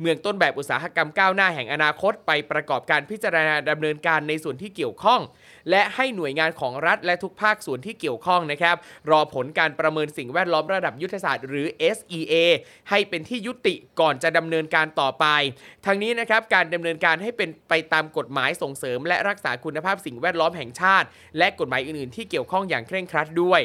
[0.02, 5.22] เมืองต้นแบบอุตสาหกรรมก้าวหน้าแห่งอนาคต ไปประกอบการพิจารณาดำเนินการในส่วนที่เกี่ยวข้อง
[5.70, 8.76] และให้หน่วยงานของรัฐและทุกภาคส่วนที่เกี่ยวข้องนะครับ
[9.10, 12.34] รอผลการประเมินสิ่งแวดล้อมระดับยุทธศาสตร์หรือ SEA
[12.90, 15.26] ให้เป็นที่ยุติก่อนจะดำเนินการต่อไป
[15.86, 21.08] ทั้งนี้นะครับการดำเนินการให้เป็นไปตามกฎหมายส่งเสริม และรักษาคุณภาพสิ่งแวดล้อมแห่งชาติ
[21.38, 23.62] และกฎหมายอื่นๆที่เกี่ยวข้องอย่างเคร่งครัดด้วย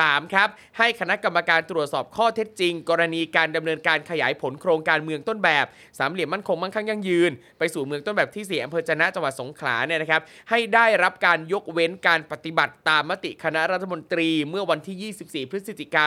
[0.00, 0.34] 3.
[0.34, 0.48] ครับ
[0.78, 5.66] ให้คณะกรรมการตรวจสอบข้อเท็จจริง กรณีการดำเนินการขยายผลโครงการเมืองต้นแบบ
[5.98, 15.12] สามเหลี่ยมมั่นคงมั่งคั่งยั่งยืน ไปสู่เมืองต้นแบบที่ 4อำเภอจนะจังหวัดสงขลาเนี่ยนะครับให้ได้รับการยกเว้นการปฏิบัติตามมติคณะรัฐมนตรีเมื่อวันที่
[15.46, 16.04] 24 พฤศจิกา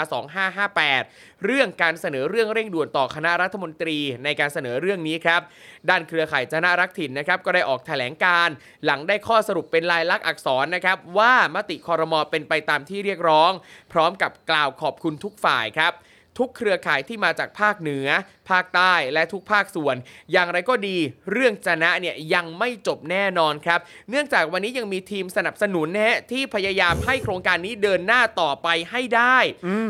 [0.72, 5.42] 2558 เรื่องการเสนอเรื่องเร่งด่วนต่อคณะรัฐมนตรีในการเสนอเรื่องนี้ครับ
[5.90, 8.50] ด้านเครือข่ายจนะรักถิ่นนะครับก็ได้ออกแถลงการ
[8.86, 13.52] หลังได้ข้อสรุปเป็นลายลักษณ์อักษรนะครับว่ามติคอรมอเป็นไปตามที่เรียกร้อง
[13.92, 15.94] พร้อมกับกล่าวขอบคุณทุกฝ่ายครับ
[16.42, 18.08] ทุกเครือข่ายที่มาจากภาคเหนือ
[18.50, 19.96] ภาคใต้และทุกภาคส่วน
[20.32, 20.98] อย่างไรก็ดี
[21.32, 23.80] เรื่องจะนะเนี่ยยังไม่จบแน่นอนครับ
[24.10, 29.38] เนื่องจากวันนี้ยังมีทีมสนับสนุนนะฮะที่พยายามให้โครงการนี้เดินหน้าต่อไปให้ได้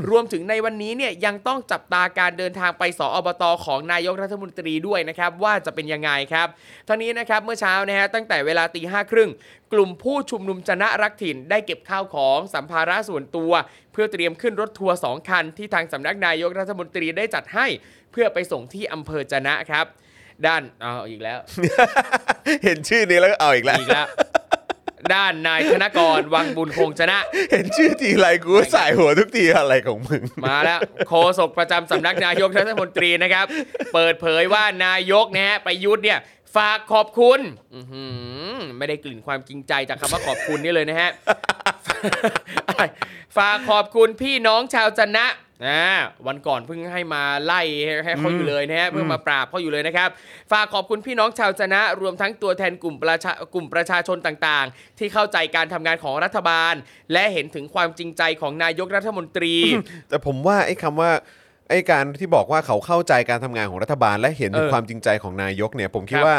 [0.10, 6.48] รวมถึงในวันนี้เนี่ยยังต้องจับตาการเดินทางไปสอบตของนายกรัฐมนตรีด้วยนะครับว่าจะเป็นยังไงครับ
[6.88, 9.30] ทั้งนี้นะครับเมื่อเช้านะฮะตั้งแต่เวลาตีห้าครึ่ง
[9.76, 13.52] กลุ่มผู้ชุมนุมจนะรักถิ่นได้เก็บข้าวของสัมภาระส่วนตัว
[13.92, 17.68] เพื่อเตรียมขึ้นรถทัวร์สองคัน ที่ทางสำนักนายกรัฐมนตรีได้จัดให้
[18.12, 19.86] เพื่อไปส่งที่อำเภอจะนะครับ
[20.46, 21.40] ด้านเอาอีกแล้ว
[22.64, 24.08] เห็นชื่อนี้แล้วก็เอาอีกแล้วอีกแล้ว
[25.16, 27.18] ด้านนายธนกรวังบุญคงชนะ
[27.52, 33.46] เห็นชื่อทีไรกูก็สายหัวทุกทีอะไรของมึง มาแล้วโฆษกประจำสำนักนายกรัฐมนตรีนะครับ
[33.94, 36.20] เปิดเผยว่านายกนะฮะประยุทธ์เนี่ย
[36.56, 37.40] ฝากขอบคุณ
[37.76, 38.06] อื้อหื
[38.54, 41.12] อไม่ได้กลิ่นความจริงใจจากคำว่าขอบคุณนี่เลยนะฮะ
[42.68, 42.84] อะไร
[43.38, 45.28] ฝากขอบคุณพี่น้องชาวจันนะ
[45.66, 45.88] อ่า
[46.28, 47.62] วันก่อนเพิ่งให้มาไล่
[48.04, 50.10] ให้เขาอยู่เลยนะฮะเพิ่งมาปราบเขาอยู่เลยนะครับ
[50.52, 56.74] ฝากขอบคุณพี่น้องชาวจันนะ รวมทั้งตัวแทนกลุ่มประชากลุ่มประชาชนต่างๆ ที่เข้าใจการทำงานของรัฐบาล
[57.14, 59.56] และเห็นถึงความจริงใจของนายกรัฐมนตรี
[60.10, 61.12] แต่ผมว่าไอ้คำว่า
[61.70, 66.38] ไอ้การที่บอกว่าเขาเข้าใจการทำงานของรัฐบาล และเห็นถึงเออความจริงใจของนายกเนี่ย ผมคิดครับว่า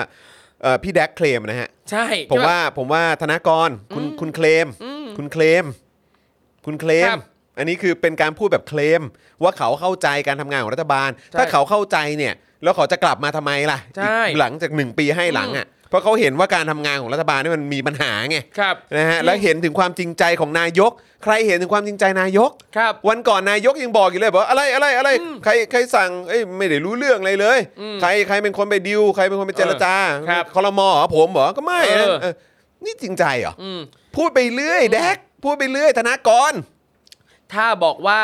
[0.63, 4.67] เอ่อพี่แดกเคลมนะฮะ ใช่ผมว่าผมว่าธนากรคุณคุณเคลม
[5.19, 5.65] คุณเคลม
[6.67, 7.23] คุณเคลม ครับ
[7.59, 9.03] อันนี้คือเป็นการพูดแบบเคลม
[9.43, 20.93] ว่าเขาเข้าใจการทำงานของรัฐบาลใช่ถ้าเขาเข้าใจเนี่ย แล้วเขาจะกลับมาทำไมล่ะใช่อีกหลังจากหนึ่งปีให้หลังอะเพ ราะเขาเห็นว่าการทำงานของรัฐบาลนี่มันมีปัญหาไงครับ นะฮะแล้วเห็นถึงความจริงใจของนายก
[21.25, 25.11] ใครเห็นถึงความจริงใจนายก ครับ วันก่อนนายกยังบอกอยู่เลยบอกว่าอะไรอะไรอะไร
[25.45, 27.59] ใครใครสั่งเอ้ยไม่ได้รู้เรื่องอะไรเลย
[28.01, 32.35] ใครใครเป็นคนไปดิวใครเป็นคนไปเจรจาเออครับคอรมอเหรอผมเหรอก็ไม่นะเออ เออ
[32.85, 33.81] นี่จริงใจเหรออืม
[34.17, 36.53] พูดไปเรื่อยแดกพูดไปเรื่อยธนากร
[37.53, 38.21] ถ้าบอกว่า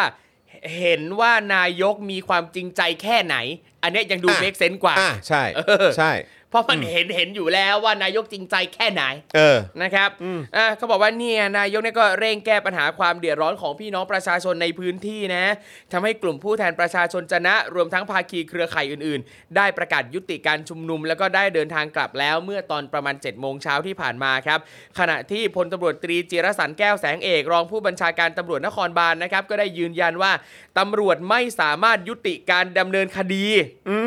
[0.78, 3.36] เห็นว่านายกมีความจริงใจแค่ไหน
[3.82, 6.10] อันเนี้ยยังดูอะ เมคเซนกว่า อ่าใช่เออ ใช่
[6.52, 9.02] เพราะมันเห็นเห็นอยู่แล้วว่านายกจริงใจแค่ไหน
[9.36, 10.10] เออนะครับ
[10.56, 15.44] อ่าเขาบอกว่าเนี่ยนายกเนี่ยก็เร่งแก้ปัญหาความเดือดร้อนของพี่น้องประชาชนในพื้นที่นะ
[15.92, 24.58] ทำให้กลุ่มผู้แทนประชาชนจะนะ รวมทั้งภาคีเครือข่ายอื่นๆ ได้ประกาศยุติการชุมนุม แล้วก็ได้เดินทางกลับแล้วเมื่อตอนประมาณ7จ็ดโมงเช้าที่ผ่านมาครับ
[24.98, 30.32] ขณะที่พลตำรวจตรีจิรสันแก้วแสงเอกรองผู้บัญชาการตำรวจนครบาลนะครับก็ได้ยืนยันว่า
[30.78, 33.44] ตำรวจไม่สามารถยุติการดำเนินคดี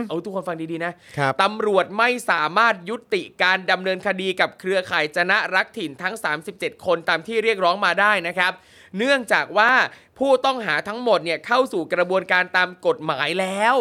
[0.08, 6.16] เอาทุกคนฟังดีๆนะครับตำรวจไม่สาามารถยุติการดำเนินคดีกับเครือข่ายจนะรักถิ่นทั้ง
[6.52, 8.54] 37 คนตามที่เรียกร้องมาได้นะครับ
[8.98, 9.72] เนื่องจากว่า
[10.20, 13.76] ผู้ต้องหาทั้งหมดเนี่ยเข้าสู่กระบวนการตามกฎหมายแล้ว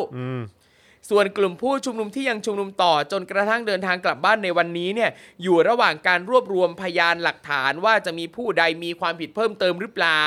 [1.11, 5.11] ส่วนกลุ่มผู้ชุมนุมที่ยังชุมนุมต่อจนกระทั่งเดินทางกลับบ้านในวันนี้เนี่ย
[5.43, 10.23] อยู่ระหว่างการรวบรวมพยานหลักฐานว่าจะมีผู้ใดมีความผิดเพิ่มเติมหรือเปล่า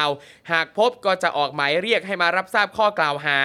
[0.51, 3.39] หากพบก็จะออกหมายเรียกให้มารับทราบข้อกล่าวหา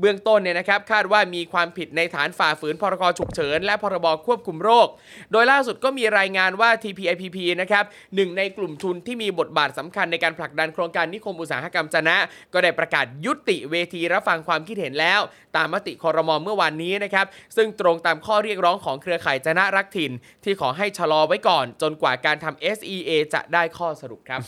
[0.00, 4.88] เบื้องต้นเนี่ยนะครับคาดว่ามีความผิดในฐานฝ่าฝืนพรกฉุกเฉิน และพรบควบคุมโรค
[5.32, 7.84] โดยล่าสุดก็มีรายงานว่า TPIPP นะครับ
[8.14, 12.16] หนึ่งในกลุ่มทุนที่มีบทบาทสำคัญในการผลักดันโครงการนิคมอุตสาหกรรมจนะ
[12.52, 15.20] ก็ได้ประกาศยุติเวทีรับฟังความคิดเห็นแล้ว
[15.56, 17.26] ตามมติคอรมอเมื่อวานานนี้นะครับ
[17.56, 20.12] ซึ่งตรงตามข้อเรียกร้องของเครือข่ายจะนะรักถิ่น
[20.44, 24.40] ที่ขอให้ชะลอไว้ก่อน จนกว่าการทำ SEA จะได้ข้อสรุปครับ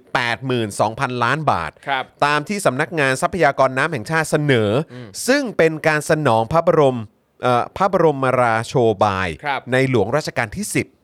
[0.62, 4.96] 82,000 ล้านบาท ครับ ตามที่สำนักงานทรัพยากรน้ำแห่งชาติเสนออ
[5.28, 7.00] ซึ่งเป็นการสนองพระบรม
[7.44, 10.95] เอ่อพระบรมราโชบาย ครับ ในหลวงรัชกาลที่ 10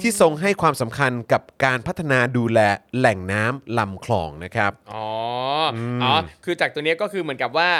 [0.00, 2.60] ที่ทรงให้ความสำคัญกับการพัฒนาดูแล
[2.98, 5.06] แหล่งน้ำลำคลองนะครับ อ๋อ
[5.76, 6.12] ออ๋อ
[6.44, 7.70] คือจากตัวเนี้ยก็คือเหมือนกับว่า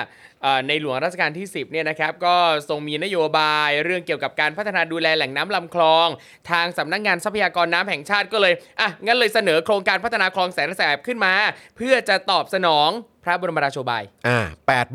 [0.42, 2.36] เอ่อในหลวงรัชกาลที่ 10เนี่ยนะครับ ก็
[2.68, 6.08] ทรงมีนโยบายเรื่องเกี่ยวกับการพัฒนาดูแลแหล่งน้ำลำคลอง
[6.50, 11.32] ทางสำนักงานทรัพยากรน้ำแห่งชาติก็เลย อะ งั้นเลยเสนอโครงการพัฒนาคลองแสนแสบขึ้นมา
[11.76, 12.90] เพื่อจะตอบสนอง
[13.24, 14.38] พระบรมราโชบาย อ่า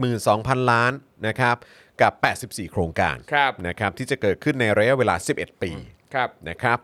[0.06, 0.92] 82,000 ล้าน
[1.28, 1.56] นะครับ
[2.02, 2.14] กับ
[2.44, 5.72] 84 โครงการครับนะครับที่จะเกิดขึ้นในระยะเวลา 11 ปี
[6.14, 6.80] ครับนะครับ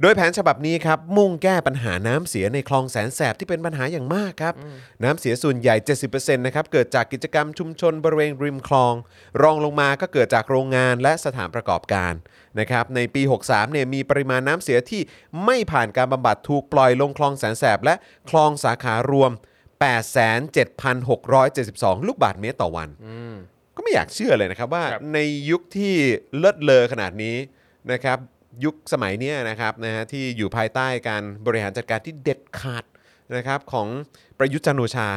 [0.00, 4.54] โดยแผนฉบับนี้ครับมุ่งแก้ปัญหาน้ำเสียในคลองแสนแสบที่เป็นปัญหาอย่างมากครับ
[5.04, 5.74] น้ำเสียส่วนใหญ่
[6.06, 8.94] 70%นะครับเกิดจากกิจกรรมชุมชนบริเวณริมคลอง
[9.42, 12.12] รองลงมาก็เกิดจากโรงงานและสถานประกอบการ
[12.60, 15.02] นะครับในปี 63เนี่ยมีปริมาณน้ำเสียที่
[15.44, 17.94] ไม่ผ่านการบำบัดถูกปล่อยลงคลองแสนแสบและ
[18.30, 19.30] คลองสาขารวม
[20.08, 22.88] 87,672 ลูกบาศก์เมตรต่อวัน
[23.76, 25.18] ก็ไม่อยากเชื่อเลยนะครับว่าครับใน
[25.50, 25.94] ยุคที่
[26.38, 27.36] เลิศเลอขนาดนี้
[27.92, 28.18] นะครับ
[28.64, 32.84] ยุคสมัยเนี้ยนะครับนะฮะที่อยู่ภายใต้การบริหารจัดการที่เด็ดขาด
[33.36, 33.88] นะครับของ
[34.38, 35.08] ประยุทธ์จันทร์โอชา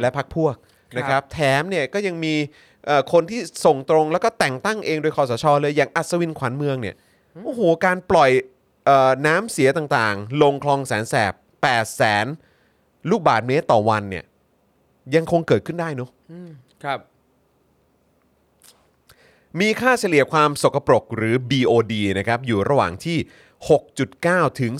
[0.00, 0.56] และพรรคพวก
[0.96, 2.34] นะครับแถมเนี่ยก็ยังมี
[2.86, 6.94] เอ่อคนที่ส่งตรงแล้วก็แต่งตั้งเองโดยคอสชเลยอย่างอัศวินขวัญเมืองเนี่ย
[7.44, 8.30] โอ้โหการปล่อย
[8.86, 11.32] เอ่อน้ำเสียต่างๆ ลงคลองแสนแสบ
[11.64, 12.26] 8แสน
[13.10, 14.24] ลูกบาทเมตรต่อวันเนี่ย
[15.14, 16.10] ยังคงเกิดขึ้นได้เนอะ
[16.84, 16.98] ครับ
[19.60, 23.18] มีค่าเฉลี่ยความสกปรกหรือ BOD นะครับอยู่ระหว่างที่
[23.88, 24.72] 6.9 ถึง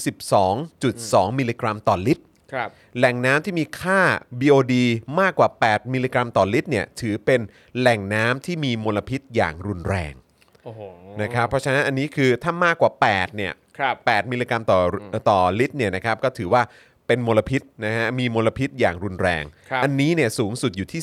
[0.67, 2.69] 12.2 มิลลิกรัมต่อลิตร ครับ
[2.99, 4.01] แหล่งน้ำที่มีค่า
[4.41, 4.75] BOD
[5.21, 7.41] มากกว่า 8 มิลลิกรัมต่อลิตรเนี่ยถือเป็น
[7.79, 10.15] แหล่งน้ำที่มีมลพิษอย่างรุนแรง
[10.65, 10.81] โอ้โห
[11.23, 14.79] นะครับเพราะฉะนั้นอันนี้คือถ้ามากกว่า 8 เนี่ย ครับ 8 มิลลิกรัมต่อ
[15.13, 16.63] อต่อลิตรเนี่ยนะครับก็ถือว่า
[17.07, 21.01] เป็นมลพิษนะฮะมีมลพิษอย่างรุนแรง ครับ อันนี้เนี่ยสูงสุดอยู่ที่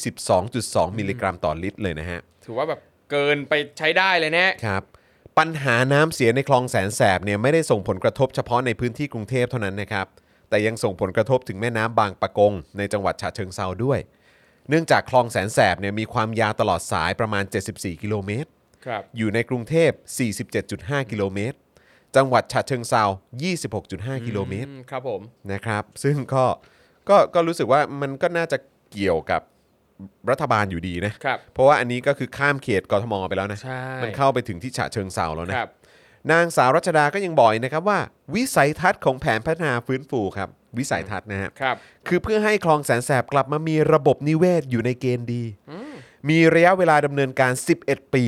[0.47, 2.79] 12.2 มิลลิกรัมต่อลิตรเลยนะฮะ ถือว่าแบบ
[3.11, 4.83] เกินไปใช้ได้เลยนะครับ
[5.37, 10.07] ปัญหาน้ำเสียในคลองแสนแสบเนี่ยไม่ได้ส่งผลกระทบเฉพาะในพื้นที่กรุงเทพเท่านั้นนะครับ
[10.49, 13.99] แต่ยังส่งผลกระทบถึงแม่น้ำบางปะกง ในจังหวัดฉะเชิงเซาด้วย
[14.69, 17.43] เนื่องจากคลองแสนแสบเนี่ยมีความยาวตลอดสายประมาณ
[17.73, 18.49] 74 กิโลเมตร
[18.85, 19.91] ครับ อยู่ในกรุงเทพ
[20.51, 21.57] 47.5 กิโลเมตร
[22.15, 23.03] จังหวัดฉะเชิงเซา
[23.65, 25.21] 26.5 กิโลเมตร อืมครับผม
[25.51, 26.45] นะครับ ซึ่งก็
[27.09, 28.57] ก็ก็รู้สึกว่ามันก็น่าจะ
[28.91, 29.41] เกี่ยวกับ
[30.31, 35.69] รัฐบาลอยู่ดีนะ ครับ เพราะว่าอันนี้ก็คือข้ามเขตกทมไปแล้วนะ ใช่ มันเข้าไปถึงที่ฉะเชิงเซาแล้วคนะรับ
[36.31, 37.99] นางสาวรัชดาก็ยังบอกอีกนะครับว่า
[38.35, 41.75] วิสัยทัศน์ของแผนพัฒนาฟื้นฟูครับ วิสัยทัศน์นะฮะครับ
[42.07, 45.43] คือเพื่อให้คลองแสนแสบกลับมามีระบบนิเวศอยู่ในเกณฑ์ดี
[46.29, 47.53] มีระยะเวลาดำเนินการ
[47.83, 48.25] 11 ปี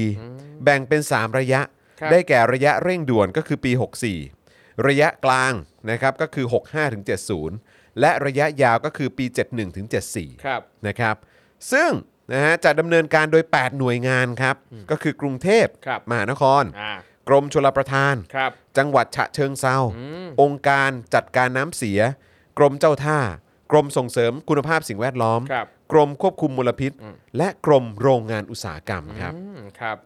[0.64, 1.62] แบ่งเป็น 3 ระยะ
[2.00, 3.72] ครับ ได้แก่ระยะเร่งด่วนก็คือปี
[4.30, 5.54] 64 ระยะกลาง
[5.92, 7.04] นะครับก็คือ 65ถึง
[7.50, 11.16] 70 และระยะยาวก็คือปี 71ถึง74 ครับ นะครับ
[11.72, 11.92] ซึ่ง
[12.34, 14.56] นะฮะจะดำเนินการโดย 8 หน่วยงานครับ
[14.92, 16.94] ก็คือกรุงเทพครับมหานคร อ่า
[17.30, 19.78] กรมชลประทาน ครับ จังหวัดฉะเชิงเซา
[20.42, 22.00] องค์การจัดการน้ำเสีย
[22.58, 23.20] กรมเจ้าท่า
[23.72, 26.92] กรมส่งเสริมคุณภาพสิ่งแวดล้อม ครับกรมควบคุมมลพิษ
[27.38, 29.98] และกรมโรงงานอุตสาหกรรมครับ อืมครับ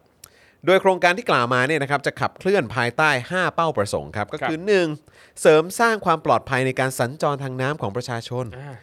[0.66, 4.58] โดยโครงการที่กล่าวมาเนี่ยนะครับจะขับเคลื่อนภายใต้ 5 เป้าประสงค์ครับ ก็คือ
[4.98, 5.40] 1.
[5.40, 8.74] เสริมสร้างความปลอดภัยในการสัญจรทางน้ำของประชาชน อ่า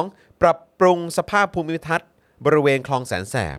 [0.00, 0.31] 2.
[0.42, 2.10] ปรับปรุงสภาพภูมิทัศน์
[2.44, 3.58] บริเวณคลองแสนแสบ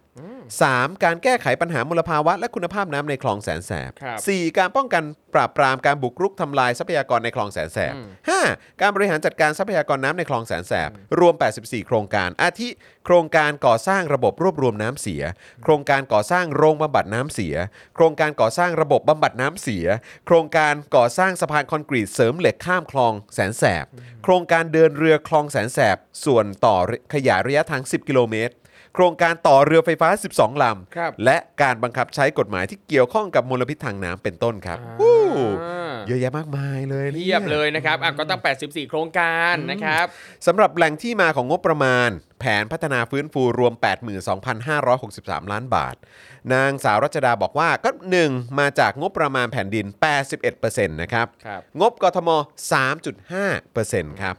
[0.61, 1.03] 3.
[1.03, 4.57] การแก้ไขปัญหามลภาวะและคุณภาพน้ำในคลองแสนแสบ ครับ 4.
[4.57, 5.03] การป้องกัน
[5.33, 7.93] ปราบปรามการบุกรุกทำลายทรัพยากรในคลองแสนแสบ
[8.37, 8.81] 5.
[8.81, 10.89] การบริหารจัดการทรัพยากรน้ำในคลองแสนแสบ
[11.19, 12.69] รวม 84 โครงการ อาทิ
[13.05, 15.23] โครงการก่อสร้างระบบรวบรวมน้ำเสีย
[15.63, 17.55] โครงการก่อสร้างโรงบำบัดน้ำเสีย
[17.95, 19.85] โครงการก่อสร้างระบบบำบัดน้ำเสีย
[20.25, 23.85] โครงการก่อสร้างสะพานคอนกรีตเสริมเหล็กข้ามคลองแสนแสบ
[24.23, 26.75] โครงการเดินเรือคลองแสนแสบ ส่วนต่อ
[27.13, 28.53] ขยายระยะทาง 10 กิโลเมตร
[28.95, 30.65] โครงการต่อเรือไฟฟ้า 12 ล
[30.95, 35.19] ครับำ และการบังคับใช้กฎหมายที่เกี่ยวข้องกับมลพิษทางน้ำเป็นต้นครับวู้
[35.63, 40.05] อ่าเยอะแยะมากมายเลยนี่เทียบเลยนะครับอะก็ตั้ง 84 โครงการนะครับ
[40.47, 42.09] สำหรับแหล่งที่มาของงบประมาณ
[42.39, 43.73] แผนพัฒนาฟื้นฟูรวม
[44.83, 45.95] 82,563 ล้านบาท
[46.53, 47.89] นางสาวรัชดาบอกว่าก็
[48.23, 49.85] 1 มาจากงบประมาณแผ่นดิน
[50.43, 52.29] 81%นะครับ ครับ งบกทม
[53.45, 54.35] 3.5%ครับ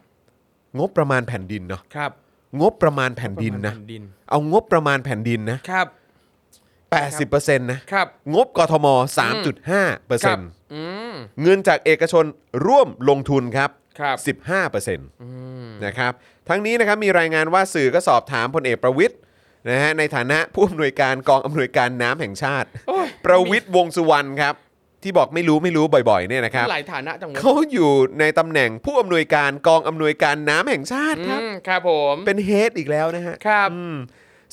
[0.79, 2.13] งบประมาณแผ่นดินเนาะ ครับ
[2.61, 5.87] งบประมาณแผ่นดินนะแผ่นดินเอางบประมาณแผ่นดินนะครับ
[6.99, 8.87] 80%นะครับ งบกทม
[9.19, 9.35] ครับ
[10.25, 10.83] 3.5%อื
[11.13, 12.25] มเงินจากเอกชน
[12.67, 13.71] ร่วมลงทุนครับ
[14.01, 14.17] ครับ
[14.57, 16.13] 15%นะครับ
[16.49, 19.19] ทั้งนี้นะครับมีรายงานว่าสื่อก็สอบถามพลเอกประวิทย์
[19.71, 24.55] นะฮะในฐานะผู้อำนวยการกองอำนวยการน้ำแห่งชาติโอ้ยประวิทย์วงษ์สุวรรณครับ
[25.05, 27.91] ที่บอกไม่รู้ไม่รู้บ่อยๆเนี่ยนะครับหลายฐานะจังเลยเขาอยู่
[28.21, 33.97] ในตำแหน่งผู้อำนวยการกองอำนวยการน้ำแห่งชาติครับอืมครับผมเป็นเฮดอีกแล้วนะฮะครับอืม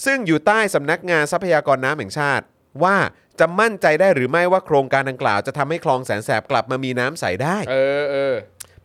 [0.06, 2.46] ซึ่งอยู่ใต้สำนักงานทรัพยากรน้ำแห่งชาติ
[2.84, 2.98] ว่า
[3.40, 8.34] จะมั่นใจได้หรือไม่ว่าโครงการดังกล่าวจะทำให้คลองแสนแสบกลับมามีน้ำใสได้ เออเออ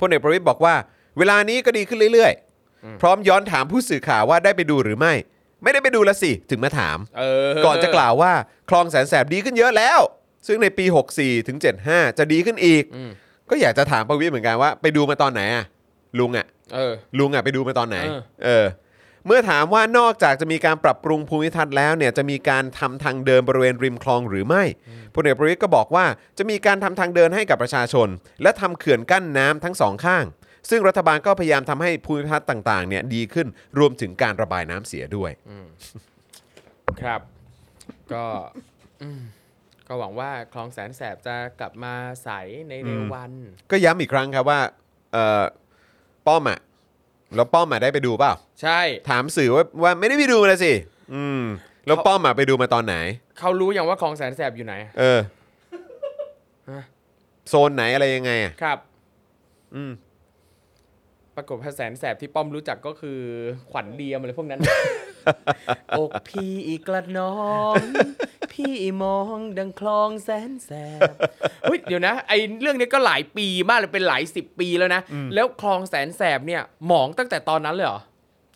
[0.00, 0.74] พลเอกประวิทย์บอกว่า
[1.18, 5.14] เวลานี้ก็ดีขึ้นเรื่อยๆ พร้อมย้อนถามผู้สื่อข่าวว่าได้ไปดูหรือไม่
[5.62, 8.32] ไม่ได้ไปดูละสิ ถึงมาถามเออก่อนจะกล่าวว่า
[8.70, 10.00] คลองแสนแสบดีขึ้นเยอะแล้ว
[10.46, 10.84] ซึ่งในปี
[11.16, 11.58] 64 ถึง
[11.88, 13.10] 75 จะดีขึ้นอีก อืม
[13.50, 15.64] ก็อยากจะถามประวิทย์เหมือนกันว่าไปดูมาตอนไหนอะ
[16.18, 18.66] ลุงอะ เออ ลุงอะไปดูมาตอนไหน เออ เออ
[19.26, 24.62] เมื่อถามว่านอกจากจะมีการปรับปรุงภูมิทัศน์แล้วเนี่ยจะมีการทำทางเดินบริเวณริมคลองหรือไม่
[25.14, 26.06] พลเอกประวิทย์ก็บอกว่า
[26.38, 28.08] จะมีการทำทางเดินให้กับประชาชน
[28.42, 30.24] และทำเขื่อนกั้นน้ำทั้งสองข้าง
[30.70, 33.46] ซึ่งรัฐบาลก็พยายามทำให้ภูมิทัศน์ต่างๆเนี่ยดีขึ้น
[33.78, 35.30] รวมถึงการระบายน้ำเสียด้วย
[37.02, 37.20] ครับ
[38.12, 38.24] ก็
[39.02, 39.20] อืม
[39.88, 41.94] ก็หวังว่าคลองแสนแสบจะกลับมา
[42.24, 42.30] ใส
[42.68, 43.32] ในเร็ววัน
[43.70, 44.60] ก็ย้ำอีกครั้งครับว่า
[45.12, 45.44] เอ่อ
[46.26, 46.58] ป้อมอะ
[47.36, 48.32] แล้วป้อมอะได้ไปดูเปล่า
[48.62, 48.80] ใช่
[49.10, 50.72] ถามสื่อว่าว่าไม่ได้ไปดูเลยสิ
[51.14, 51.42] อืม
[51.86, 52.96] แล้วป้อมอะไปดูมาตอนไหน
[53.38, 55.20] เขารู้อย่างว่าคลองแสนแสบอยู่ไหน เออ
[56.70, 56.82] ฮะ
[57.48, 58.78] โซนไหนอะไรยังไงอะครับ
[59.74, 59.92] อืม
[61.36, 63.20] ปรากฏพระแสนแสบที่ป้อมรู้จักก็คือ
[63.70, 64.60] ขวัญเดียมอะไรพวกนั้น
[65.98, 67.34] อกพี่อีกกระนอ
[67.72, 67.74] ง
[68.52, 68.72] พี่
[69.04, 70.70] มองดังคลองแสนแส
[71.08, 71.10] บ
[71.62, 75.00] เฮ้ยเดี๋ยวนะไอเรื่องนี้ก็หลายปีมากเลยเป็นหลายสิบปีแล้วนะ
[75.34, 78.00] แล้วคลองแสนแสบเนี่ยหมองตั้งแต่ตอนนั้นเลยเหรอ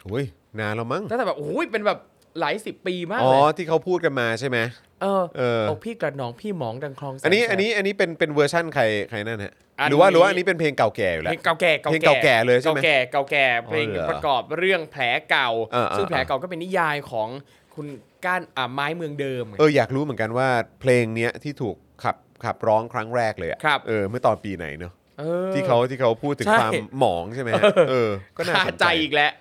[0.08, 0.24] อุ้ย
[0.58, 1.98] นานแล้วมั้งตั้งแต่แบบโอ้ยเป็นแบบ
[2.40, 4.58] หลายสิบปีมากอ๋อเลยที่เขาพูดกันมาใช่ไหม
[5.02, 17.28] เออเอออกพี่กระนองพี่หมองดังคลองแสนอันนี้แสบ อันนี้อันนี้เป็นเป็นเวอร์ชั่นใครใครนั่นฮะอันหรือว่านี้หรือว่าอันนี้เป็นเพลงเก่าแก่อยู่เพแล้วลงเก่าแก่เพลงเก่าแก่เลยใช่ไหมเก่าแก่เก่าแก่เพลงอ๋อเหรอประกอบเรื่องแผลเก่า เออเออ ซึ่งแผลเก่าก็เป็นนิยายของ
[17.74, 17.86] คุณ
[18.24, 20.48] ก้านอ่าไม้เมืองเดิมไงเอออยากรู้เหมือนกันว่า
[20.80, 29.32] เพลงเนี้ยที่ถูกขับขับร้องครั้งแรกเลยอะครับ เออเมื่อตอนปีไหนเนอะออ ที่เขาที่เขาพูดถึงใช่ ความหมองใช่ไหมฮะเออก็น่าคาสนใจอีกแล้ว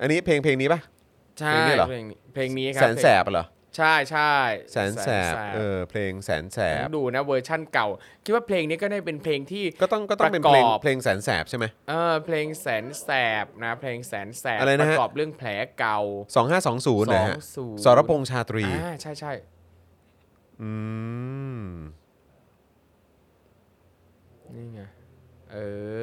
[0.00, 0.80] อันนี้เพลงเพลงนี้ปะ
[1.38, 3.46] ใช่เพลงนี้เหรอ เพลงนี้เพลงนี้ครัแสนแสบอะเหรอ
[3.76, 4.34] ใช่ใช่
[4.72, 7.86] แสนแสบเออเพลงแสนแสผบมดูนะเวอร์ชั่นเก่า
[8.24, 13.08] คิดว่าเพลงนี้ก็ได้เป็นเพลงที่ก็ต้องก็ต้องเป็นประเพลงกอบเพลงแสนแสบใช่ไหมเออเพลงแสนแส
[13.44, 15.48] บนะเพลงแสนแสบอะไรนะปฮะระกอบเรื่องแผล
[15.78, 15.98] เก่า
[16.36, 19.32] สองห้าสองศูนย์นะฮะ20สรพงษ์ชาตรีอ่าใช่ใช่
[20.62, 20.72] อื
[21.60, 21.62] ม
[24.54, 24.80] นี่ไง
[25.52, 25.58] เอ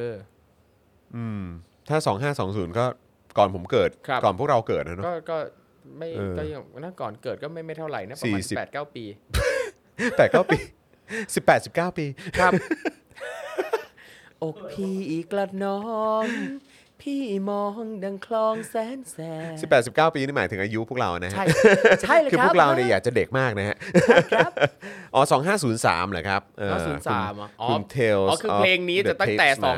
[0.10, 0.12] อ
[1.16, 1.44] อืม
[1.90, 1.98] ถ้า
[2.40, 2.86] 2520 ก็
[3.38, 5.38] ก่อนผมเกิดครับก่อนพวกเราเกิดนะเนอะก็ก็
[5.98, 9.04] ไม่เออก็ยังนั่นก่อนเกิดก็ไม่ไม่เท่าไหร่นะประมาณ40แปดเก้าปี
[10.18, 10.58] แปดเก้าปี
[11.36, 12.06] สิบแปดสิบเก้าปี
[12.40, 12.52] ครับ
[14.44, 15.82] อกพี่อีกกระนอ
[16.24, 16.26] ง
[17.04, 17.74] พี่มอง
[18.04, 19.18] ดังคลองแสนแส
[19.52, 21.46] น18 19ปีนี่หมายถึงอายุพวกเรานะฮะ ใช่
[22.02, 23.76] ใช่เลยคือครับพวกเราเนี่ยอยากจะเด็กมากนะฮะ
[24.34, 24.52] ครับ
[25.14, 25.22] อ๋อ
[25.68, 26.72] 2503เหรอครับเออ
[27.08, 29.74] 503อะอ๋อ คุณ Tales อ๋อคือ of เพลงนี้ the จะตั้งแต่ Tapes มา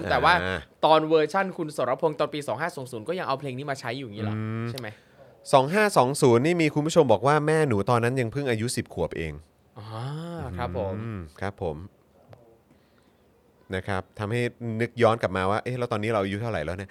[0.00, 2.40] 2503 แต่ว่าอ่าตอนเวอร์ชั่นคุณสรพงษ์ตอนปี
[2.74, 4.36] 2500ก็ยังเอาเพลงนี้มาใช้อยู่อย่างนี้เหรอ
[4.70, 4.88] ใช่ไหม
[5.66, 9.32] 2520นี่มีคุณผู้ชมบอกว่าแม่หนูตอนนั้นยังเพิ่งอายุ10ขวบเอง
[9.78, 9.86] อ๋อ
[10.58, 11.76] ครับผม อืมครับผม
[13.76, 14.40] นะครับทำให้
[14.80, 16.90] นึกย้อนกลับมาว่า เอ๊ะแล้วตอนนี้เราอายุเท่าไหร่แล้วเนี่ย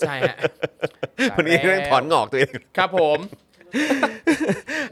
[0.00, 0.36] ใช่ฮะ
[1.36, 3.18] วันนี้เรื่องถอนงอกตัวเองครับผม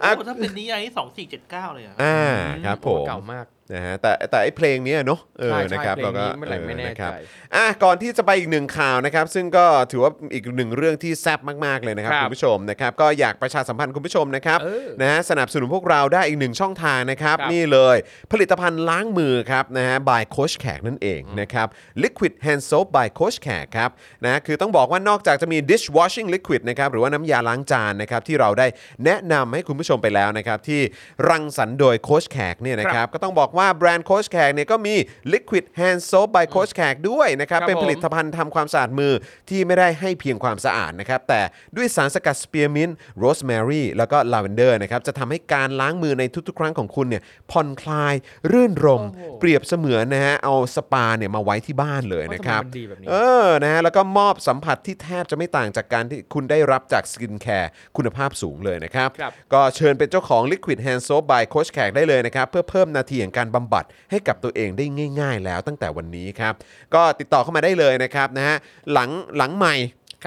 [0.01, 2.19] โอ้ถ้าเป็นนิยายนี่สองสี่เจ็ดเก้าเลยอะอ่า
[2.67, 7.17] ครับผมเก่ามาก นะฮะแต่แต่ไอ้เพลงเนี้ยเนอะเออใช่ใช่นะครับเพลงเราก็นี้เมื่อไหร่ไม่แน่นะครับใจ
[7.57, 17.97] อะก่อนที่จะไปอีกหนึ่งข่าวนะครับ ซึ่งก็ถือว่าอีกหนึ่งเรื่องที่แซ่บมาก ๆ เลยนะครับ ครับคุณผู้ชมนะครับ ก็อยากประชาสัมพันธ์คุณผู้ชมนะครับเออนะฮะสนับสนุนพวกเราได้อีกหนึ่งช่องทางนะครับ ครับนี่เลย
[18.33, 21.67] ผลิตภัณฑ์ล้างมือครับนะฮะ by โค้ชแขกนั่นเองนะครับ
[22.03, 23.91] liquid hand soap by โคชแขกครับ
[24.25, 28.67] นะคือต้องบอกว่านอกจากจะมี dishwashing liquid นะครับหรือว่าน้ำยาล้างจานนะครับที่เราได้
[29.05, 30.81] แนะนำให้คุณผู้ชมไปแล้วนะครับที่
[31.29, 34.95] รังสรรค์โดยโค้ชแขกเนี่ยนะครับก็ต้องบอกว่าแบรนด์โค้ชแขกเนี่ยก็มี
[35.33, 39.13] liquid hand soap by โคชแขกด้วยนะครับครับเป็นผมผลิตภัณฑ์ทำความสะอาดมือ
[39.49, 41.41] ที่ไม่ได้ให้เพียงความสะอาดนะครับ แต่
[41.77, 48.15] ด้วยสารสกัดสเปียร์มินต์โรสแมรี่แล้วก็ลาเวนเดอร์นะครับจะทำให้การล้างมือในทุกๆ ครั้งของคุณเนี่ยผ่อนคลาย
[48.53, 53.15] รื่นรมย์ โอ้โห เปรียบเสมือนนะฮะเอาสปาเนี่ยมาไว้ที่บ้านเลยนะครับ ทำไมมันดีแบบนี้ เอ
[53.45, 64.85] อ นะฮะ แล้วก็มอบสัมผัสที่แทบจะไม่ต่างจากการที่คุณได้รับจาก skincare คุณภาพสูงเลยนะครับ ครับ ก็เชิญเป็นเจ้าของ Liquid Hand Soap by โคชแขกได้เลยนะครับ เพื่อเพิ่มนาทีแห่งการบำบัดให้กับตัวเองได้
[65.21, 66.55] ง่าย ๆ แล้วตั้งแต่วันนี้ครับ
[66.95, 68.57] ก็ติดต่อเข้ามาได้เลยนะครับนะฮะ
[68.93, 69.75] หลังหลังไมค์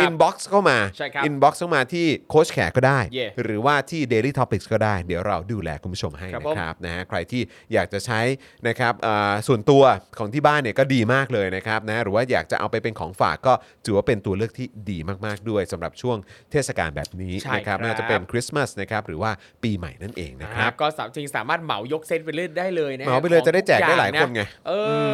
[0.01, 7.41] inbox เข้ามาใช่ครับ inbox เข้ามาที่โค้ชแขกก็ได้เย่หรือว่าที่ Daily Topics ก็ได้ เดี๋ยวเราดูแลคุณผู้ชมให้ครับนะผมครับนะฮะใครที่
[7.73, 8.19] อยากจะใช้
[8.67, 9.83] นะครับอ่าส่วนตัว
[10.19, 13.53] ของที่บ้านเนี่ยก็ดีมากเลยนะครับนะหรือว่าอยากจะเอาไปเป็นของฝากก็
[13.85, 16.17] ถือว่าเป็นตัวเลือกที่ดีมากๆด้วยสำหรับช่วง
[16.51, 19.31] เทศกาลแบบนี้ใช่นะครับครับไม่ว่าจะเป็นคริสต์มาสนะครับหรือว่า
[19.63, 24.73] ปีใหม่นั่นเองนะครับ ก็สามจริงสามารถเหมายกเซตไปเรื่อยได้เลยนะเหมาไปเลยของจะได้แจกได้หลายทุคนไงเอ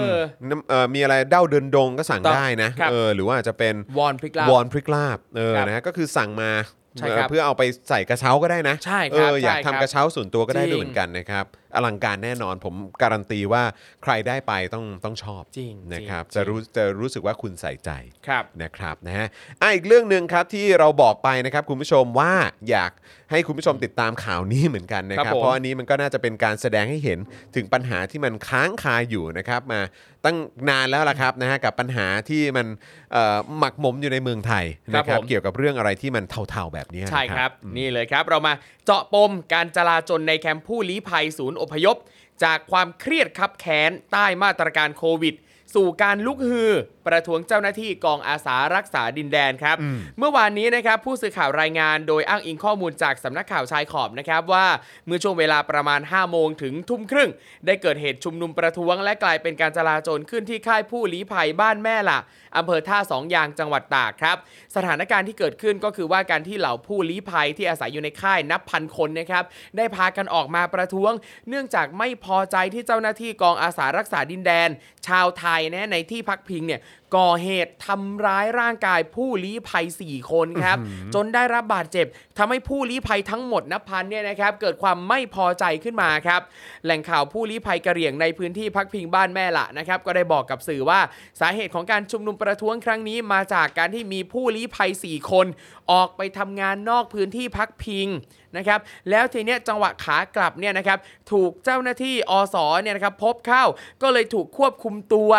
[0.09, 0.11] อ
[0.49, 6.51] น้ำเอ่อมีอะไรเด้าเดินดงก็สั่งถูกต้องได้นะครับ เออหรือว่าอาจจะเป็นวอนพริกลาบ วอนพริกลาบเออครับนะฮะก็คือสั่งมา
[6.97, 13.63] ใช่ครับเออเพื่อเอาไปใส่กระเช้าก็ได้นะใช่ครับเอออยากใช่ครัทำบกระเช้าส่วนตัวก็ได้จริง ด้วยเหมือนกันนะครับอลังการแน่นอนผมการันตีว่า
[14.03, 17.89] ใครได้ไปต้องต้องชอบจริงนะครับจริงจะรู้จะรู้สึกว่าคุณใส่ใจ
[18.27, 19.27] ครับ นะครับนะฮะ
[19.61, 22.33] อะอีกเรื่องหนึ่งครับที่เราบอกไปนะครับคุณผู้ชมว่า
[22.69, 22.91] อยาก
[23.31, 27.19] ให้คุณผู้ชมติดตามข่าวนี้เหมือนกันนะคครัรับบผมเพราะอันนี้มันก็น่าจะเป็นการแสดงให้เห็น
[27.55, 29.81] ถึงปัญหาที่มันค้างคาอยู่นะครับมา
[30.25, 30.37] ตั้ง
[30.69, 32.67] นานแล้วล่ะครับนะฮะกับปัญหาที่มัน
[33.11, 34.65] เอ่อหมักหมมอยู่ในเมืองไทย
[34.95, 38.53] นะคครัรับบผม เกี่ยวกับเรื่องอะไรที่มันเทาๆแบบนี้นะ ใช่ครับ นี่เลยครับ เรามา
[38.85, 41.97] เจาะปมการจลาจลในแคมป์ผู้ลี้ภัยศูนย์อพยพ
[42.43, 45.35] จากความเครียดคับแค้นใต้มาตรการโควิด
[45.75, 46.71] สู่การลุกฮือ
[47.09, 49.77] ประท้วงเจ้าหน้าที่กองอาสารักษาดินแดนครับ
[50.19, 54.65] เมื่อวานนี้นะครับผู้สื่อข่าวรายงานโดยอ้างอิงข้อมูลจากสำนักข่าวชายขอบนะครับว่า
[55.05, 57.29] เมื่อช่วงเวลาประมาณ 5 โมงถึงทุ่มครึ่ง
[57.65, 62.19] ได้เกิดเหตุชุมนุมประท้วง และกลายเป็นการจลาจลขึ้นที่ค่ายผู้ลี้ภัยบ้านแม่ละ
[62.57, 64.37] อำเภอท่าสองยางจังหวัดตากครับ
[64.75, 69.43] สถานการณ์ที่เกิดขึ้นก็คือว่าการที่เหล่าผู้ลี้ภัยที่อาศัยอยู่ในค่ายนับพันคนนะครับ
[69.77, 71.11] ได้พากันออกมาประท้วง
[71.49, 74.69] เนื่องจากไม่พอใจที่เจ้าหน้าที่กองอาสารักษาดินแดน
[75.07, 76.79] ชาวไทยนะในที่พักพิงเนี่ย
[77.17, 80.77] ก่อเหตุทำร้ายร่างกายผู้ลี้ภัย 4 คนครับ
[81.15, 82.05] จนได้รับบาดเจ็บ
[82.37, 86.41] ทำให้ผู้ลี้ภัยทั้งหมดนับพันเนี่ยนะครับเกิดความไม่พอใจขึ้นมาครับ
[86.85, 90.99] แหล่งข่าวผู้ลี้ภัยกะเหรี่ยงในพื้นที่พักพิงบ้านแม่ละนะครับก็ได้บอกกับสื่อว่า
[91.39, 95.47] สาเหตุของการชุมนุมประท้วงครั้งนี้มาจากการที่มีผู้ลี้ภัย 4 คน
[95.91, 98.09] ออกไปทำงานนอกพื้นที่พักพิง
[98.57, 98.79] นะครับ
[99.09, 100.99] แล้วทีเนี้ยจังหวะขากลับเนี่ยนะครับ
[101.31, 103.63] ถูกเจ้าหน้าที่อสเนี่ยนะครับพบเข้า
[104.01, 105.31] ก็เลยถูกควบคุมตัว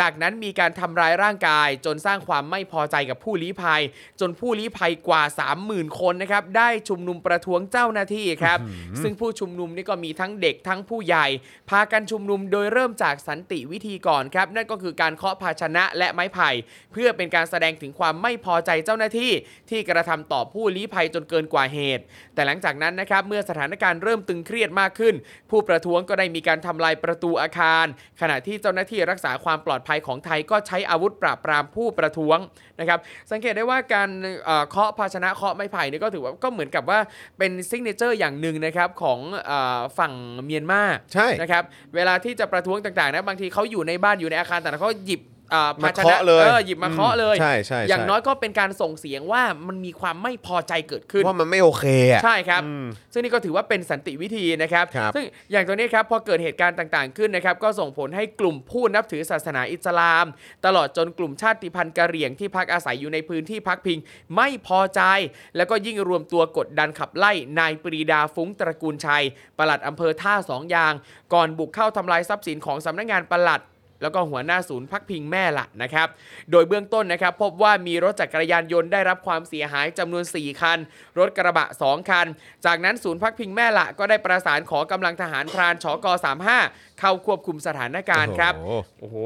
[0.00, 3.82] จากนั้นมีการทำร้ายร่างกาย จนสร้างความไม่พอใจกับผู้ลี้ภัย
[4.20, 5.22] จนผู้ลี้ภัยกว่า
[5.60, 8.58] 30,000 คนนะครับได้ชุมนุมประท้วงเจ้าหน้าที่ครับ
[9.02, 11.26] ซึ่งผู้ชุมนุมนี่ก็มีทั้งเด็กทั้งผู้ใหญ่
[11.70, 16.50] พากันชุมนุมโดยเริ่มจากสันติวิธีก่อนครับนั่นก็คือการเคาะภาชนะและไม้ไผ่
[16.92, 19.32] เพื่อเป็นการแสดงถึงความไม่พอใจเจ้าหน้าที่
[19.70, 25.14] ที่กระทำต่อผู้ลี้ภัยจนเกินกว่าเหตุ แต่หลังจากนั้นนะครับเมื่อสถานการณ์เริ่มตึงเครียดมากขึ้น
[25.50, 27.86] ผู้ประท้วงก็ได้มีการทำลายประตูอาคาร
[28.20, 32.38] ขณะที่เจ้าหน้าที่รักษาความปลอดภัยของไทยก็ใช้อาวุธปราบปรามผู้ประท้วง
[32.80, 32.98] นะครับ
[33.30, 34.08] สังเกตได้ว่าการ
[34.44, 36.98] เอ่อเคาะภาชนะเคาะไม้ไผ่นี่ก็ถือว่าก็เหมือนกับว่า
[37.38, 40.12] เป็น signature อย่างหนึ่งนะครับของเออฝั่ง
[40.44, 40.82] เมียนมา
[41.14, 41.62] ใช่นะครับ
[41.94, 60.26] เวลาที่จะประท้วงต่างๆนะบางทีเขาอยู่ในบ้านอยู่ในอาคารแต่างๆเขาหยิบอ่า มาภาชนะเคาะเลยออหยิบมาเคาะเลยใช่ใช่ใช่อย่างน้อยก็เป็นการส่งเสียงว่ามันมีความไม่พอใจเกิดขึ้นว่ามันไม่โอเคอะใช่ครับอืมซึ่งนี่ก็ถือว่าเป็นสันติวิธีนะครับครับ ซึ่งอย่างตัวนี้ครับพอเกิดเหตุการณ์ต่างๆขึ้นนะครับ ก็ส่งผลให้กลุ่มผู้นับถือศาสนาอิสลาม
[60.66, 63.98] ตลอดจนกลุ่มชาติพันธุ์กะเหรี่ยงที่พักอาศัยอยู่ในพื้นที่พักพิง
[64.36, 65.02] ไม่พอใจ
[65.56, 69.24] แล้วก็ยิ่งรวมตัวกดดันขับไล่นายปรีดาฟุ้งตระกูลชัย
[69.58, 70.94] ปลัดอำเภอท่าสองยาง
[71.34, 73.62] ก่อนบุกเข้าทำลายทรัพย์สินของสำนักงานปลัด
[74.02, 76.08] แล้วก็หัวหน้าศูนย์พักพิงแม่ละนะครับ
[76.50, 80.78] โดยเบื้องต้นนะครับ พบว่ามีรถจักรยานยนต์ได้รับความเสียหายจำนวน 4 คัน
[81.18, 82.26] รถกระบะ 2 คัน
[82.66, 86.06] จากนั้นศูนย์พักพิงแม่ละก็ได้ประสานขอกำลังทหารพรานชก
[86.52, 89.16] 35 เข้าควบคุมสถานการณ์ครับ โอ้โหโอ้โห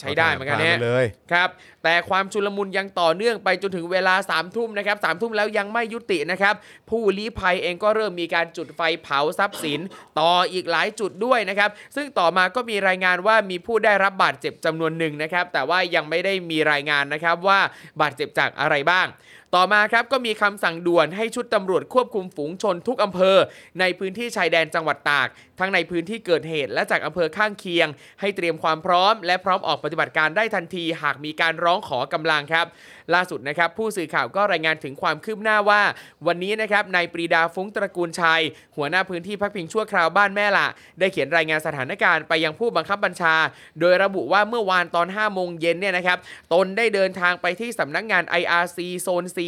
[0.00, 1.48] ใช้ได้เหมือนกันผ่าเนี่ยไปเลยครับ
[1.84, 6.54] แต่ความชุลมุนยังต่อเนื่องไปจนถึงเวลา3ามทุ่มนะครับสามทุ่มแล้วยังไม่ยุตินะครับ
[6.90, 9.80] ผู้ลี้ภัยเองก็เริ่มมีการจุดไฟเผาทรัพย์สิน
[10.20, 17.60] ต่ออีกหลายจุดด้วยนะครับ ซึ่งต่อมาก็มีรายงานว่ามีผู้ได้รับบาดเจ็บจำนวนหนึ่งนะครับ แต่ว่ายังไม่ได้มีรายงานนะครับว่า
[18.00, 19.08] บาดเจ็บจากอะไรบ้าง
[19.56, 23.36] ต่อมาครับก็มีคำสั่งด่วนให้ชุดตำรวจควบคุมฝูงชนทุกอำเภอ
[23.80, 25.28] ในพื้นที่ชายแดนจังหวัดตาก
[25.58, 27.88] ทั้งในพื้นที่เกิดเหตุและจากอำเภอข้างเคียง
[28.20, 32.66] ให้เตรียมความพร้อม และพร้อมออกปฏิบัติการได้ทันที หากมีการร้องขอกำลังครับ
[33.14, 35.82] ล่าสุดนะครับผู้สื่อข่าวก็รายงานถึงความคืบหน้าว่า
[36.26, 38.42] วันนี้นะครับนายปรีดาฟุ้งตระกูลชัย
[38.76, 40.66] หัวหน้าพื้นที่พักพิงชั่วคราวบ้านแม่ละ
[40.98, 43.34] ได้เขียนรายงานสถานการณ์ไปยังผู้บังคับบัญชา
[43.80, 46.18] โดยระบุว่าเมื่อวานตอน 5 โมงเย็นเนี่ยนะครับ
[46.52, 49.38] ตนได้เดินทางไปที่สำนักงาน IRC โซน C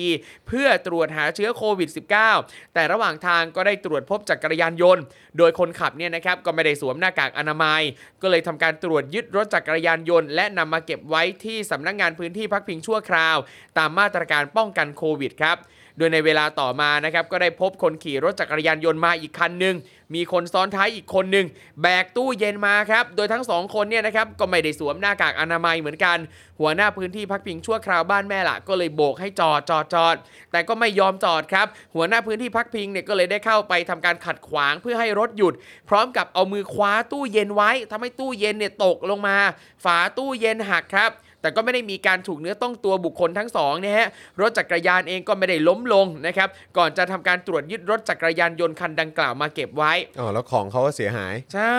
[0.48, 1.90] เพื่อตรวจหาเชื้อโควิด
[2.32, 5.02] -19 แต่ระหว่างทางก็ได้ตรวจพบจักรยานยนต์
[5.38, 7.82] โดยคนขับเนี่ยนะครับก็ไม่ได้สวมหน้ากากอนามัย
[8.22, 13.36] ก็เลยทำการตรวจยึดรถจักรยานยนต์ และนำมาเก็บไว้ที่สำนักงานพื้นที่พักพิงชั่วคราว
[13.78, 15.58] ตามมาตรการป้องกันโควิดครับ
[15.98, 19.76] โดยในเวลาต่อมานะครับก็ได้พบคนขี่รถจักรยานยนต์มาอีกคันหนึ่ง
[20.14, 21.46] มีคนซ้อนท้ายอีกคนหนึ่ง
[21.82, 26.18] แบกตู้เย็นมาครับโดยทั้งสองคนเนี่ยนะครับก็ไม่ได้สวมหน้ากากอนามัยเหมือนกัน
[26.60, 30.16] หัวหน้าพื้นที่พักพิงชั่วคราวบ้านแม่ละก็เลยโบกให้จอดจอดจอด
[30.52, 35.54] แต่ก็ไม่ยอมจอดครับ หัวหน้าพื้นที่พักพิงเนี่ยก็เลยได้เข้าไปทำการขัดขวางเพื่อให้รถหยุด
[35.88, 39.36] พร้อมกับเอามือคว้าตู้เย็นไว้ทำให้ตู้เย็นเนี่ยตกลงมา
[39.84, 44.08] ฝาตู้เย็นหักครับ แต่ก็ไม่ได้มีการถูกเนื้อต้องตัวบุคคลทั้งสองนะฮะ
[44.40, 51.78] รถจักรยานเองก็ไม่ได้ล้มลงนะครับก่อนจะทำการตรวจยึดรถจักรยานยนต์คันดังกล่าวมาเก็บไว้อ๋อแล้วของเขาก็เสียหาย ใช่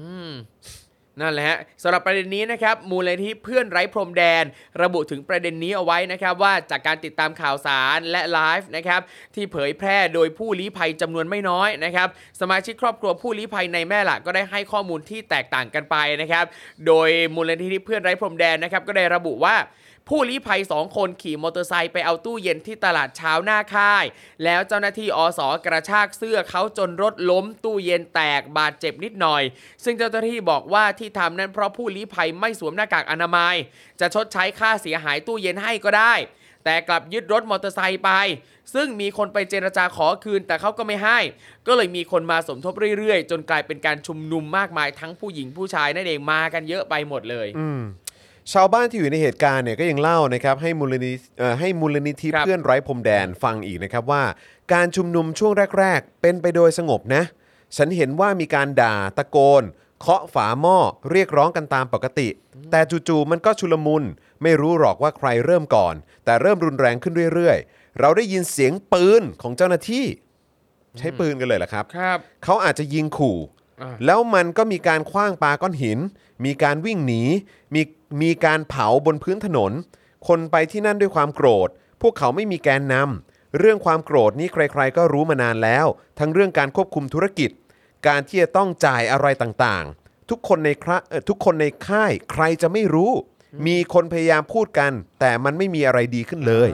[0.00, 0.32] อืม
[1.20, 4.44] นั่นแหละฮะสำหรับประเด็นนี้นะครับมูลนิธิเพื่อนไร้พรมแดน
[4.82, 9.00] ระบุถึงประเด็นนี้เอาไว้นะครับว่าจากการติดตามข่าวสารและไลฟ์นะครับ
[9.34, 12.08] ที่เผยแพร่โดยผู้ลี้ภัยจำนวนไม่น้อยนะครับ
[12.40, 16.44] สมาชิกครอบครัวผู้ลี้ภัยในแม่ละก็ได้ให้ข้อมูลที่แตกต่างกันไปนะครับ
[16.86, 19.56] โดยมูลนิธิเพื่อนไร้พรมแดนนะครับก็ได้ระบุว่า
[20.08, 24.04] ผู้ลี้ภัย2คนขี่มอเตอร์ไซค์ไปเอาตู้เย็นที่ตลาดเช้าหน้าค่าย
[24.44, 29.42] แล้วเจ้าหน้าที่อสกระชากเสื้อเขาจนรถล้มตู้เย็นแตกบาดเจ็บนิดหน่อย
[29.84, 33.54] ซึ่งเจ้าหน้าที่บอกว่าที่ทำนั้นเพราะผู้ลี้ภัยไม่สวมหน้ากากอนามัย
[34.00, 36.14] จะชดใช้ค่าเสียหายตู้เย็นให้ก็ได้
[36.64, 38.10] แต่กลับยึดรถมอเตอร์ไซค์ไป
[38.74, 41.18] ซึ่งมีคนไปเจรจาขอคืนแต่เขาก็ไม่ให้
[41.66, 47.68] ก็เลยมีคนมาสมทบเรื่อยๆ จนกลายเป็นการชุมนุมมากมายทั้งผู้หญิงผู้ชายนั่นเองมากันเยอะไปหมดเลย อื
[48.52, 54.22] ชาวบ้านที่อยู่ในเหตุการณ์เนี่ยก็ยังเล่านะครับให้มูลนิธิเอ่อให้มูลนิธิครับ เพื่อนไร้พรมแดนฟังอีกนะครับว่า
[54.72, 57.22] การชุมนุมช่วงแรก ๆ เป็นไปโดยสงบนะ
[57.76, 59.62] ฉันเห็นว่ามีการด่าตะโกน
[60.00, 60.78] เคาะฝาหม้อ
[61.10, 62.28] เรียกร้องกันตามปกติ
[62.70, 64.04] แต่จู่ๆมันก็ชุลมุน
[64.42, 65.94] ไม่รู้หรอกว่าใครเริ่มก่อน
[66.24, 70.04] แต่เริ่มรุนแรงขึ้นเรื่อยๆ เราได้ยินเสียงปืนของเจ้าหน้าที่
[70.98, 73.38] ใช้ปืนกันเลยเหรอครับ ครับ เขาอาจจะยิงขู่
[73.82, 75.98] อ่า แล้วมันก็มีการคว้างปาก้อนหิน
[76.44, 77.22] มีการวิ่งหนี
[77.74, 77.82] มี
[78.22, 79.72] มีการเผาบนพื้นถนน
[80.28, 81.68] คนไปที่นั่นด้วยความโกรธ
[82.02, 85.86] พวกเขาไม่มีแกนนำเรื่องความโกรธนี้ใครๆ ก็รู้มานานแล้ว
[86.18, 87.50] ทั้งเรื่องการควบคุมธุรกิจ
[88.06, 93.12] การที่จะต้องจ่ายอะไรต่างๆ ทุกคนในคระเอ่อทุกคนในค่ายใครจะไม่รู้
[93.66, 96.70] มีคนพยายามพูดกัน แต่มันไม่มีอะไรดีขึ้นเลย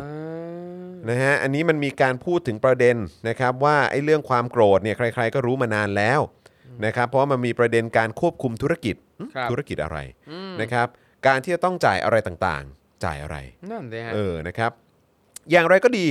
[1.10, 2.96] นะฮะอันนี้มันมีการพูดถึงประเด็น
[3.28, 6.20] นะครับว่าไอ้เรื่องความโกรธเนี่ยใคร ๆ ก็รู้มานานแล้ว
[6.84, 9.98] นะครับเพราะว่ามันมีประเด็นการควบคุมธุรกิจหึครับธุรกิจอะไร
[10.60, 10.88] นะครับ
[11.26, 13.36] การที่จะต้องจ่ายอะไรต่างๆ จ่ายอะไร
[13.70, 14.72] นั่นเลยฮะ เออนะครับ
[15.50, 16.06] อย่างไรก็ดี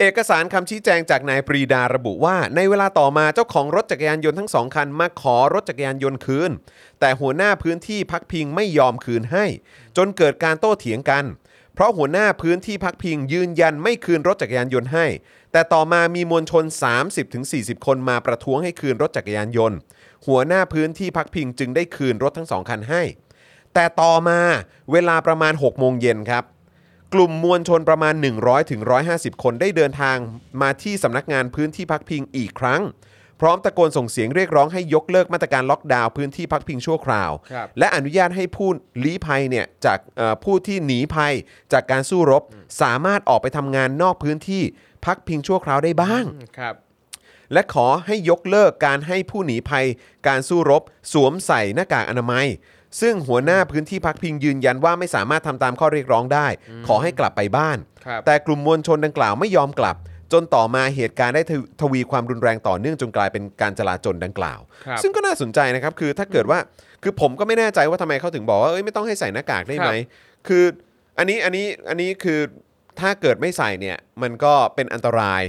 [0.00, 6.50] เอกสารคำชี้แจงจากนายปรีดาระบุว่า ในเวลาต่อมาเจ้าของรถจักรยานยนต์ทั้งสองคันมาขอรถจักรยานยนต์คืน
[7.00, 9.44] แต่หัวหน้าพื้นที่พักพิงไม่ยอมคืนให้
[9.96, 11.24] จนเกิดการโต้เถียงกัน
[11.74, 15.06] เพราะหัวหน้าพื้นที่พักพิงยืนยันไม่คืนรถจักรยานยนต์ให้
[15.52, 16.64] แต่ต่อมามีมวลชน
[17.24, 19.78] 30-40 คนมาประท้วงให้คืนรถจักรยานยนต์
[20.26, 23.02] หัวหน้าพื้นที่พักพิงจึงได้คืนรถทั้งสองคันให้
[23.74, 24.40] แต่ต่อมา
[24.92, 26.44] เวลาประมาณ 6 โมงเย็นครับ
[27.14, 28.80] กลุ่มมวลชนประมาณ 100ถึง
[29.12, 30.16] 150คนได้เดินทาง
[30.62, 32.82] มาที่สำนักงานพื้นที่พักพิงอีกครั้ง
[33.40, 38.68] พร้อมตะโกนส่งเสียงเรียกร้องให้ยกเลิกมาตรการล็อกดาวน์พื้นที่พักพิงชั่วคราว ครับ และอนุญาตให้ผู้
[39.04, 41.34] ลี้ภัยเนี่ยจากเอ่อผู้ที่หนีภัย
[41.72, 42.42] จากการสู้รบ
[42.82, 44.62] สามารถออกไปทำงานนอกพื้นที่
[45.06, 46.24] พักพิงชั่วคราวได้บ้าง
[46.58, 46.74] ครับ
[47.52, 49.86] และขอให้ยกเลิกการให้ผู้หนีภัย
[50.28, 50.82] การสู้รบ
[51.12, 52.46] สวมใส่หน้ากากอนามัย
[53.00, 56.46] ซึ่งหัวหน้าพื้นที่พักพิงยืนยันว่าไม่สามารถทำตามข้อเรียกร้องได้
[56.86, 59.96] ขอให้กลับไปบ้าน ครับ แต่กลุ่มมวลชนดังกล่าวไม่ยอมกลับ
[60.32, 66.58] จนต่อมาเหตุการณ์ได้ทวทวีความรุนแรงต่อเนื่องจนกลายเป็นการจลาจลดังกล่าว ครับ ซึ่งก็น่าสนใจนะครับคือถ้าเกิดว่า
[67.02, 70.64] คือผมก็ไม่แน่ใจว่าทำไมเขาถึงบอกว่าเอ้ยไม่ต้องให้ใส่หน้ากากได้ไหมครับคือ
[71.18, 72.40] อันนี้อันนี้อันนี้คือ
[73.00, 75.42] ถ้าเกิดไม่ใส่เนี่ยมันก็เป็นอันตราย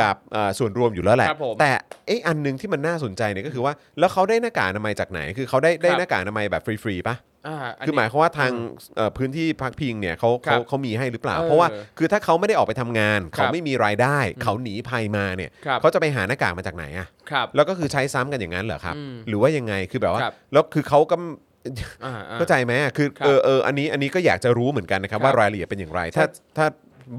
[0.00, 1.70] กับเอ่อส่วนรวมอยู่แล้วแหละ ครับผมแต่
[2.06, 7.16] เอ๊ะอันหนึงที่มันน่าสนใจเนี่ยก็คือว่าแล้วเขาได้หน้ากากอนามัยจากไหน คือเขาได้ได้ครับ หน้ากากอนามัยแบบฟรีๆปะ
[7.46, 8.52] อ่าอันคือนี้ หมายความว่าทาง
[8.96, 11.68] เอ่อพื้นที่พักพิงเนี่ยเขาครัเขาบเขามีให้หรือเปล่า เออเพราะว่า
[11.98, 21.16] คือถ้าเขาไม่ได้ออกไปทำงาน เขาครับไม่มีรายได้ เขาหนีภัยมาเนี่ยครับ เขาจะไปหาหน้ากากมาจากไหนอะ ครับ แล้วก็คือใช้ซ้ำกันอย่างนั้นเหรอครับ อืมหรือว่ายังไงคือแบบว่าครับ แล้วคือเขาก็
[22.04, 26.66] อ่าอ่าเข้าใจไหมอะคือครับเออเอออันนี้อันนี้ก็อยากจะรู้เหมือนกันนะครับครับว่ารายละเอียดเป็นอย่างไร ถ้าใช่ถ้า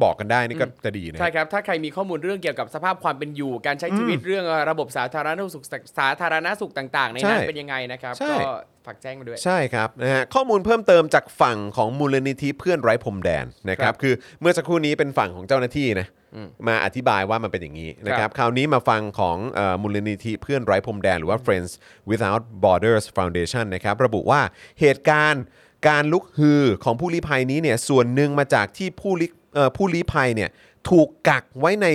[0.03, 5.63] บอกกันได้นี่ก็จะดีนะใช่ครับ ถ้าใครมีข้อมูลเรื่องเกี่ยวกับสภาพความเป็นอยู่ การใช้ชีวิตเรื่องระบบสาธารณสุข
[5.99, 8.51] สาธารณสุขต่างๆ ในนั้นใช่เป็นยังไงนะครับใช่ก็
[8.85, 21.71] ฝากแจ้งมาด้วย ใช่ครับนะฮะข้อมูลเพิ่มเติมจากฝั่งของมูลนิธิเพื่อนไร้พรมแดนนะครับครับคือเมื่อสักครู่นี้เป็นฝั่งของเจ้าหน้าที่นะอืมมาอธิบายว่ามันเป็นอย่างนี้นะคครัรับบคราวนี้มาฟังของเอ่อมูลนิธิเพื่อนไร้พรมแดน หรือว่า Friends
[22.09, 24.41] Without Borders Foundation นะครับระบุว่า
[24.79, 25.43] เหตุการณ์
[25.89, 29.38] การลุกฮือของผู้ลี้ภัยนี้เนี่ยส่วนหนึ่งมาจากที่ผู้ลี้เอ่อ
[29.75, 30.49] ผู้ลี้ภัยเนี่ย
[30.89, 31.87] ถูกกักไว้ใน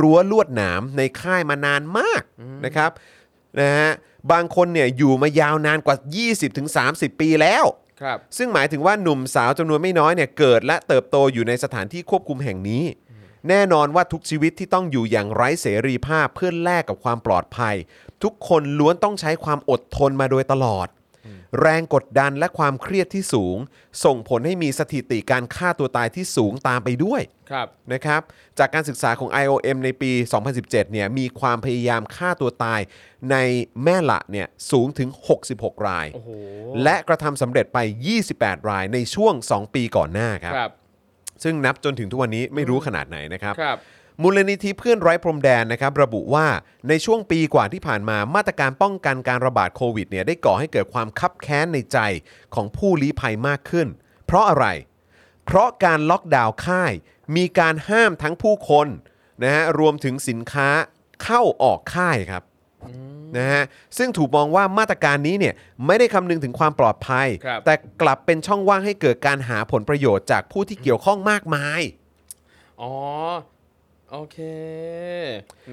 [0.00, 2.22] รั้วลวดหนามในค่ายมานานมาก
[2.64, 2.90] นะครับ
[3.60, 3.90] นะฮะ
[4.32, 5.96] บางคนเนี่ยอยู่มายาวนานกว่า
[6.58, 7.64] 20-30 ปีแล้ว
[8.02, 12.84] ครับซึ่งหมายถึงว่าหนุ่มสาวจำนวนไม่น้อยเนี่ยเกิดและเติบโตอยู่ในสถานที่ควบคุมแห่งนี้
[13.48, 17.74] แน่นอนว่าทุกชีวิตที่ต้องอยู่อย่างไร้เสรีภาพเพื่อแลกกับความปลอดภัย
[18.22, 20.86] ทุกคนล้วนต้องใช้ความอดทนมาโดยตลอด
[21.60, 23.56] แรงกดดันและความเครียดที่สูง
[24.04, 28.20] ส่งผลให้มีสถิติการฆ่าตัวตายที่สูงตามไปด้วยครับ นะครับ
[28.58, 30.10] จากการศึกษาของ IOM ในปี
[30.52, 32.80] 2017 เนี่ยมีความพยายามฆ่าตัวตาย
[33.30, 33.36] ใน
[33.84, 35.08] แม่ละเนี่ยสูงถึง
[35.48, 36.30] 66 ราย โอ้โห
[36.82, 37.78] และกระทำสำเร็จไป
[38.24, 40.72] 28 รายในช่วง 2 ปีก่อนหน้าครับ ครับ
[41.42, 43.78] ซึ่งนับจนถึงทุกวันนี้ไม่รู้ขนาดไหนนะครับ ครับ
[44.22, 46.46] มูลนิธิเพื่อนไร้พรมแดนนะครับระบุว่า
[46.88, 51.98] ในช่วงปีกว่าที่ผ่านมามาตรการป้องกันการระบาดโควิดเนี่ยได้ก่อให้เกิดความคับแค้นในใจ
[52.54, 53.88] ของผู้ลี้ภัยมากขึ้น
[54.26, 54.66] เพราะอะไร
[55.44, 56.92] เพราะการล็อกดาวน์ค่าย
[57.36, 58.86] มีการห้ามทั้งผู้คน
[59.42, 60.68] นะฮะรวมถึงสินค้า
[61.22, 62.42] เข้าออกค่ายครับ
[63.36, 63.62] นะฮะ
[63.98, 65.54] ซึ่งถูกมองว่ามาตรการนี้เนี่ย
[65.86, 71.80] ไม่ได้คำนึงถึงความปลอดภัย ครับ แต่กลับเป็นช่องว่างให้เกิดการหาผลประโยชน์จากผู้ที่เกี่ยวข้องมากมาย
[72.80, 72.92] อ๋อ
[74.10, 74.38] โอเค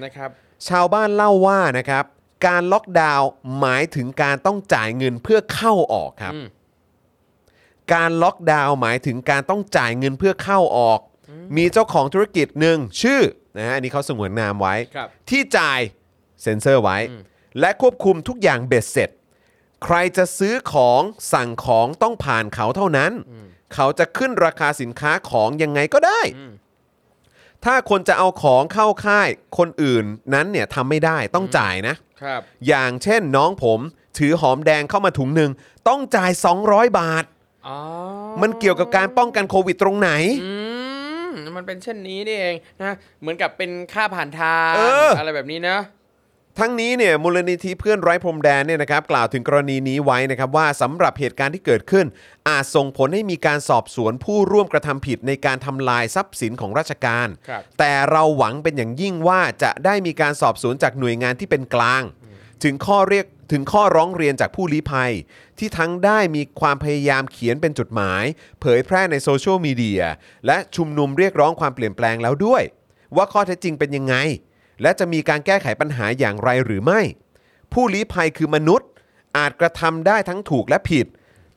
[0.02, 0.30] นะครับ
[0.68, 2.04] ชาวบ้านเล่าว่านะครับ
[2.46, 3.28] การล็อกดาวน์
[3.60, 6.46] หมายถึงการต้องจ่ายเงินเพื่อเข้าออกครับ อืม
[7.94, 11.00] การล็อกดาวน์หมายถึงการต้องจ่ายเงินเพื่อเข้าออก
[11.56, 13.20] มีเจ้าของธุรกิจหนึ่งชื่อ
[13.56, 15.80] นะฮะอันนี้เขาสงวนนามไว้ ครับที่จ่าย
[16.42, 16.98] เซ็นเซอร์ไว้
[17.60, 19.10] และควบคุมทุกอย่างเบ็ดเสร็จ
[19.84, 21.02] ใครจะซื้อของ
[21.32, 23.12] สั่งของต้องผ่านเขาเท่านั้น
[23.74, 26.20] เขาจะขึ้นราคาสินค้าของยังไงก็ได้
[27.66, 29.28] ถ้าคนจะเอาของเข้าค่าย
[29.58, 33.80] คนอื่นนั้นเนี่ยทำไม่ได้ต้องจ่ายนะ ครับ อย่างเช่นน้องผม
[34.18, 35.50] ถือหอมแดงเข้ามาถุงหนึ่ง
[35.88, 36.30] ต้องจ่าย
[36.64, 37.24] 200 บาท
[37.66, 37.78] อ๋อ
[38.42, 40.10] มันเกี่ยวกับการป้องกันโควิดตรงไหน
[40.44, 40.54] อื
[41.28, 45.78] มมันเป็นเช่นนี้นี่เองนะ เหมือนกับเป็นค่าผ่านทางเอออ อะไรแบบนี้นะ
[46.60, 52.06] ทั้งนี้เนี่ยมูลนิธิเพื่อนไร้พรมแดนเนี่ยนะครับกล่าวถึงกรณีนี้ไว้นะครับว่าสำหรับเหตุการณ์ที่เกิดขึ้น
[52.48, 62.02] อาจส่งผลให้มีการสอบสวนผู้ร่วมกระทำผิดในการทำลายทรัพย์สินของราชการ ครับ แต่เราหวังเป็นอย่างยิ่งว่าจะได้มีการสอบสวนจากหน่วยงานที่เป็นกลาง
[62.64, 65.12] ถึงข้อเรียกถึงข้อร้องเรียนจากผู้ลี้ภัย
[65.58, 68.24] ที่ทั้งได้มีความพยายามเขียนเป็นจดหมาย
[68.60, 70.02] เผยแพร่ในโซเชียลมีเดีย
[70.46, 72.62] และชุมนุมเรียกร้องความเปลี่ยนแปลงแล้วด้วย
[73.16, 74.14] ว่าข้อเท็จจริงเป็นยังไง
[74.82, 77.00] และจะมีการแก้ไขปัญหาอย่างไรหรือไม่
[77.72, 78.88] ผู้ลี้ภัยคือมนุษย์
[79.36, 81.06] อาจกระทำได้ทั้งถูกและผิด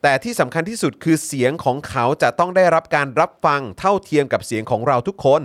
[0.01, 5.41] แต่ที่สำคัญที่สุดคือเสียงของเขาจะต้องได้รับการรับฟังเท่าเทียมกับเสียงของเราทุกคน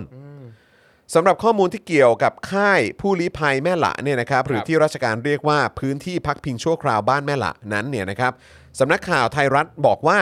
[1.13, 8.33] สำหรับข้อมูลที่เกี่ยวกับค่ายผู้ลี้ภัยแม่ละเนี่ยนะครับหรือที่ราชการเรียกว่าพื้นที่พักพิงชั่วคราวบ้านแม่ละนั้นเนี่ยนะครับ
[8.79, 10.19] สำนักข่าวไทยรัฐบอกว่า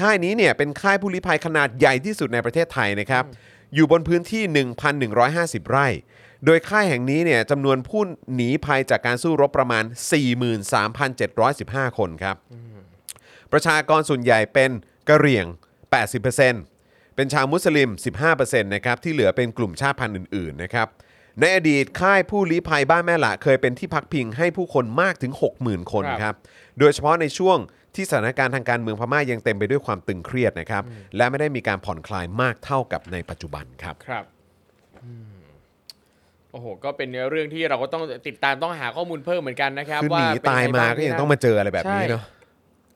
[0.00, 3.24] ค่ายนี้เนี่ยเป็นค่ายผู้ลี้ภัยขนาดใหญ่ที่สุดในประเทศไทยนะครับ
[3.74, 4.42] อยู่บนพื้นที่
[5.06, 5.86] 1,150 ไร่
[6.44, 8.02] โดยค่ายแห่งนี้เนี่ยจำนวนผู้
[8.34, 9.84] หนีภัยจากการสู้รบประมาณ
[11.10, 12.36] 43,715 คนครับ
[13.52, 14.70] ประชากรส่วนใหญ่เป็น
[15.08, 15.46] กะเหรี่ยง
[16.30, 17.90] 80%เป็นชาวมุสลิม
[18.26, 20.88] 15%นะครับที่เหลือเป็นกลุ่มชาติพันธุ์อื่นๆนะครับ
[21.40, 26.34] ในอดีตค่ายผู้ลี้ภัยบ้านแม่หละเคยเป็นที่พักพิงให้ผู้คนมากถึง 60,000 คนครับครับ
[26.78, 27.58] โดยเฉพาะในช่วง
[27.94, 30.82] ที่สถานการณ์ทางการเมืองพม่ายังเต็มไปด้วยความตึงเครียดนะครับ
[31.16, 34.24] และไม่ได้มีการผ่อนคลายมากเท่ากับในปัจจุบันครับ ครับ
[35.04, 35.39] อืม
[36.52, 42.24] โอ้โห ก็เป็นเรื่องที่เราก็ต้องติดตามต้องหาข้อมูลเพิ่มเหมือนกันนะครับคือหว่านีเป็นตายไงมาบ้ก็ยังที่ต้องมาเจออะไรแบบนี้เนาะ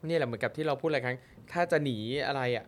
[0.09, 1.17] นี่แหละเหมือนกับที่เราพูดหลายครั้ง
[1.53, 2.65] ถ้าจะหนีอะไรอะ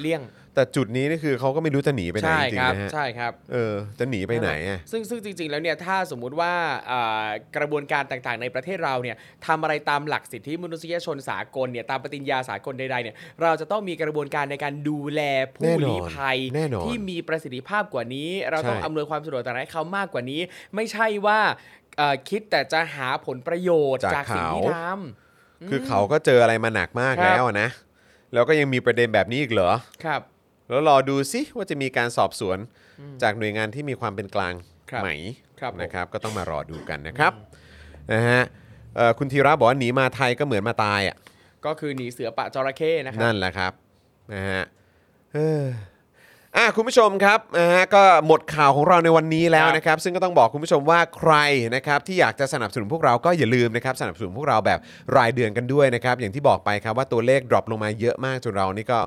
[0.00, 0.22] เลี่ยง
[0.54, 6.52] แต่จุดนี้นี่คือเขาก็ไม่รู้จะหนีไปไหนใช่จริคงรับ ๆนะฮะใช่ครับ เออจะหนีไปไหนอะซึ่งซึ่งจริง ๆ แล้วเนี่ยถ้าสมมุติว่า
[6.90, 7.26] อ่า
[7.56, 9.16] กระบวนการต่างๆ ในประเทศเราเนี่ย
[9.46, 15.20] ทำอะไรตามหลักสิทธิมนุษยชนสากลเนี่ยตามปฏิญญาสากลใดๆเนี่ยเราจะต้องมีกระบวนการในการดูแล
[15.56, 20.40] ผู้แน่นอนลี้ภัยแน่นอนที่มีประสิทธิภาพกว่านี้ เราต้องใช่ อำนวยความสะดวกต่างๆให้เขามากกว่านี้
[20.74, 21.40] ไม่ใช่ว่า
[21.98, 27.70] เอ่อคิดแต่จะหาผลประโยชน์จากสิ่งที่ทำคือเขาก็เจออะไรมาหนักมากครับแล้วอะนะ
[28.32, 29.70] แล้วก็ยังมีประเด็นแบบนี้อีกเหรอ
[30.04, 30.20] ครับ
[30.68, 32.58] แล้วรอดูซิว่าจะมีการสอบสวน
[33.22, 34.54] จากหน่วยงานที่มีความเป็นกลาง
[34.90, 35.10] ครับไหม
[35.60, 37.32] ครับผม นะครับ ก็ต้องมารอดูกันนะครับ
[38.12, 38.42] นะฮะ
[38.96, 41.16] เอ่อคุณธีระบอกว่าหนีมาไทยก็เหมือนมาตายอะ
[41.66, 43.72] ก็คือหนีเสือปะจระเข้นะครับ นั่นแหละครับ
[44.34, 44.62] นะฮะ
[45.34, 45.62] เออ
[46.56, 51.32] อะคุณผู้ชมครับนะฮะก็หมดข่าวของเราในวันนี้แล้วครับนะครับ ซึ่งก็ต้องบอกคุณผู้ชมว่าใคร
[51.74, 54.78] นะครับที่อยากจะสนับสนุนพวกเราก็อย่าลืมนะครับสนับสนุนพวกเราแบบ
[55.16, 58.98] รายเดือนกันด้วยนะครับ อย่างที่บอกไปครับว่าตัวเลขดรอปลงมาเยอะมากจนเรานี่ก็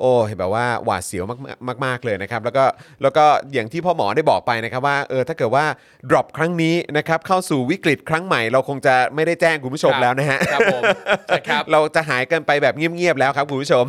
[0.00, 1.36] โอ้ยแบบว่าหวาดเสียวมา
[1.76, 2.64] กๆมากๆเลยนะครับแล้วก็
[3.02, 5.64] แล้วก็อย่างที่พ่อหมอได้บอกไปนะครับว่าเออถ้าเกิดว่า
[6.10, 10.82] drop ครั้งนี้นะครับเข้าสู่วิกฤตครั้งใหม่เราคงจะไม่ได้แจ้งคุณผู้ชมครับแล้วนะฮะครับผม
[11.26, 13.84] ใช่ครับเราจะหายกันไปแบบเงียบๆแล้วครับคุณผู้ชม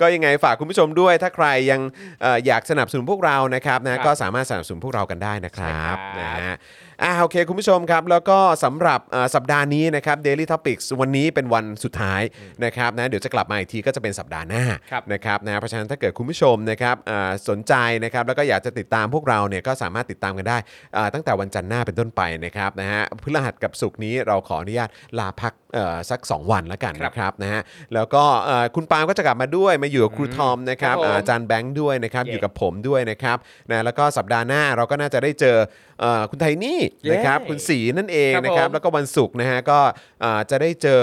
[0.00, 1.80] ก็ยังไงฝากคุณผู้ชมด้วยถ้าใครยัง
[2.22, 6.54] เอ่ออยากสนับสนุนพวกเรานะครับครันะบก็สามารถสนับสนุนพวกเรากันได้นะครับใช่ครับนะฮะ
[7.02, 12.22] อ่าโอเคคุณผู้ชมครับ แล้วก็สำหรับเอ่อสัปดาห์นี้นะครับ Daily Topics วันนี้เป็นวันสุดท้าย
[12.64, 20.58] นะครับนะเดี๋ยวจะกลับมาอีกทีก็จะเป็นสัปดาห์หน้าครับ นะครับนะเพราะฉะนั้นถ้าเกิดคุณผู้ชมนะครับอ่าสนใจนะครับแล้วก็อยากจะติดตามพวกเราเนี่ยก็สามารถติดตามกันได้
[20.96, 24.88] อ่าตั้งแต่วันจันทร์หน้าเป็นต้นไปนะครับนะฮะพฤหัสกับศุกร์นี้เราขออนุญาต
[25.18, 25.63] ลาพักเอ่อ
[26.10, 27.62] สัก 2 วันแล้วกันครับนะครับนะฮะ
[27.94, 33.36] แล้วก็เอ่อคุณปาล์มก็จะกลับมาด้วยมาอยู่กับครูทอมนะครับครับผมอ่าอาจารย์แบงค์ด้วยนะครับเย้อยู่กับผมด้วยนะครับ
[33.70, 35.56] นะแล้วก็สัปดาห์หน้าเราก็น่าจะได้เจอ
[36.00, 39.78] เอ่อคุณไทนี่เย้นะครับคุณศรีนั่นเองครับนะครับผมแล้วก็วันศุกร์นะฮะก็
[40.24, 41.00] อ่าจะได้เจอ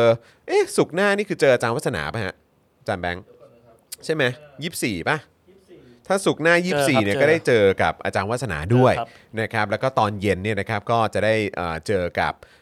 [0.48, 2.34] เอ๊ะศุกร์หน้านี่คือเจออาจารย์วัฒนาป่ะฮะ
[2.80, 3.24] อาจารย์แบงค์
[4.06, 4.24] ใช่ไหม
[4.64, 5.18] ยี่สี่ป่ะ
[6.08, 9.08] ถ้าศุกร์หน้าเจอครับ24เนี่ยเจอก็ได้เจอกับอาจารย์วัฒนาด้วยเจอครับ
[9.42, 12.61] นะครับแล้วก็ตอนเย็นเนี่ยนะครับก็จะได้เอ่อเจอกับเอ่อ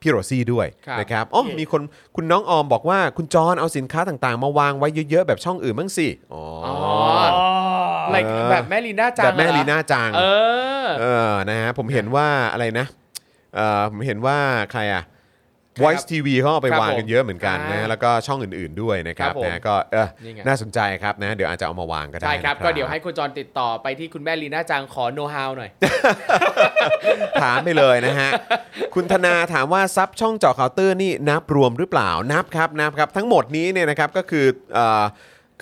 [0.00, 1.82] พี่โรซี่ด้วยครับนะครับอ๋อมีคน
[2.16, 6.74] คุณน้องออมบอกว่าคุณจอนเอาสินค้าต่างๆ มาวางไว้เยอะๆ แบบช่องอื่นบ้างสิอ๋ออ อ๋อ
[7.36, 7.48] อ๋อ
[8.14, 10.22] like เออแบบแม่ลีน่าจังแบบแม่เหรอลีน่าจัง เอ
[10.84, 12.86] อ เออ นะฮะ ผมเห็นว่าอะไรนะ
[13.54, 14.38] เออผมเห็นว่า
[14.72, 15.15] ใครอะครับ
[15.82, 25.70] Voice TV เขาเอาไปครับวางกันเยอะเหมือนกันผมนะอ่าแล้วก็ช่องอื่นๆด้วยนะครับครับผมนะก็เออนี่ไงน่าสนใจครับนะเดี๋ยวอาจจะเอามาวางก็ได้ใช่ครับนะก็เดี๋ยวให้คุณจรติดต่อไปที่คุณแม่ลีน่าจังขอโน้ตฮาวหน่อย
[27.42, 28.30] ถามไปเลยนะฮะ
[28.94, 35.04] คุณธนาถามว่าซับช่องเจาะข่าวตื้นนี่นับรวมหรือเปล่านับครับนับครับ ทั้งหมดนี้เนี่ยนะครับก็คือเอ่อ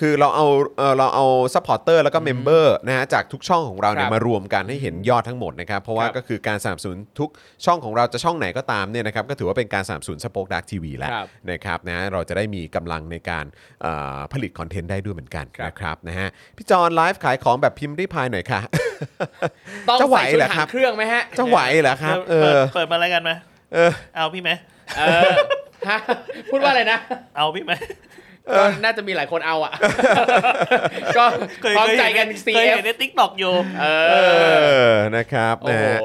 [0.00, 0.46] คือเราเอา
[0.78, 7.30] เอ่อเราเอา supporter แล้วก็ member นะฮะจากทุกช่องของเราเนี่ยครับมารวมกันให้เห็นยอดทั้งหมดนะครับ เพราะว่าครับก็คือการสนับสนุนทุก
[7.64, 13.44] ช่องของเราจะช่องไหนก็ตามเนี่ยนะครับก็ถือว่าเป็นการสนับสนุน Spoke Dark TV แล้วครับนะครับนะเราจะได้มีกำลังในการ
[13.82, 18.60] เอ่อผลิต content ได้ด้วยเหมือนกันครับ นะครับนะฮะพี่จอห์นไลฟ์ขายของแบบพิมรี่พายหน่อยค่ะ
[19.88, 23.30] ต้องจะไหวใส่ชุดเหรอหาครังบเครื่องไหมฮะจะไหวเหรอครับเอเปิดอเปิดมาแล้วกันไหม
[23.74, 24.50] เออ เอาพี่ไหม
[24.98, 25.30] เออ
[25.90, 25.98] ฮะ
[26.50, 26.98] พูดว่าอะไรนะ
[27.36, 27.72] เอาพี่ไหม
[28.56, 29.72] ก็น่าจะมีหลายคนเอาอะ
[31.18, 31.24] ก็
[31.76, 34.14] พร้อมใจกันเคย CF เห็นใน TikTok อยู่ เอเอ
[34.86, 35.98] ออนะครับโอ้นะโหฮะ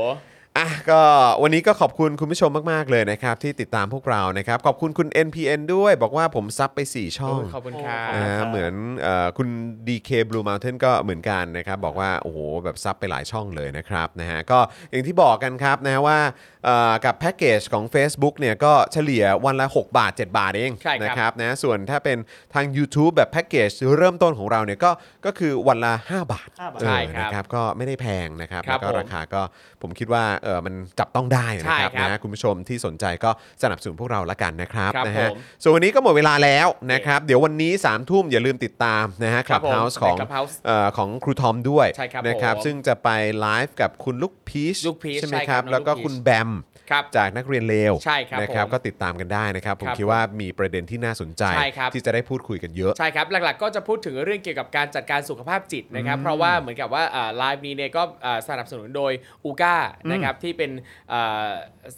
[0.58, 1.02] อะก็
[1.44, 9.50] วันนี้ก็ขอบคุณคุณผู้ชมมาก ๆ เลยนะครับ ที่ติดตามพวกเรานะครับ ขอบคุณคุณ NPN ด้วยบอกว่าผม sub ไป 4 ช่องขอบคุณครับโอ้นะคฮะรับเหมือนเออคุณ
[9.88, 14.60] DK Blue Mountain ก็เหมือนกันนะครับ บอกว่า โอ้โห แบบ sub ไปหลายช่องเลยนะครับนะฮะก็
[14.92, 16.20] อย่างที่บอกกันครับนะฮะว่า
[16.66, 22.18] เอ่อกับแพ็กเกจของ Facebook เนี่ยก็เฉลี่ยวันละ 6 บาท 7 บาทเองใช่ครับ นะครับนะส่วนถ้าเป็น
[22.54, 24.92] ทาง YouTube แบบแพ็กเกจเริ่มต้นของเราเนี่ยก็
[25.26, 29.42] ก็คือวันละ 5 บาทห้าบาท เออใช่ครับนะครับก็ไม่ได้แพงนะครับครัแล้วบก็ผม ราคาก็
[29.82, 33.30] ผมคิดว่าเออมันจับต้องได้นะครับใช่ครับนะคุณผู้ชมที่สนใจก็
[33.64, 43.10] สนับสนุนพวกเราละกันนะครับครับนะฮะผมส่วนวันนี้ก็หมดเวลาแล้วนะครับเดี๋ยววันนี้3ามทุ่มอย่าลืมติดตามนะฮะคครัลับบผมเฮาส์ของใน Clubhouse เอ่อของครูทอมด้วยใช่ครับนะครับผมซึ่งจะไป
[43.40, 46.50] ไลฟ์กับคุณลูกพีชลูกพีชใช่ไหมใช่คครัรับบน้องแล้วก็ลูกพีชคุณแบม
[46.92, 57.04] ครับจากนักเรียนเลวใช่ครับนะครับผมก็ติดตามกันได้นะครับ ผมครับคิดว่ามีประเด็นที่น่าสนใจ ใช่ครับ ที่จะได้พูดคุยกันเยอะ ใช่ครับ หลักๆก็จะพูดถึงเรื่องเกี่ยวกับการจัดการสุขภาพจิตนะครับ เพราะว่าเหมือนกับว่า
[57.38, 59.12] ไลฟ์นี้เนี่ยก็อ่าสนับสนุนโดย
[59.46, 59.76] อูก้า
[60.12, 60.72] นะครับที่เป็น
[61.10, 61.50] เอ่อ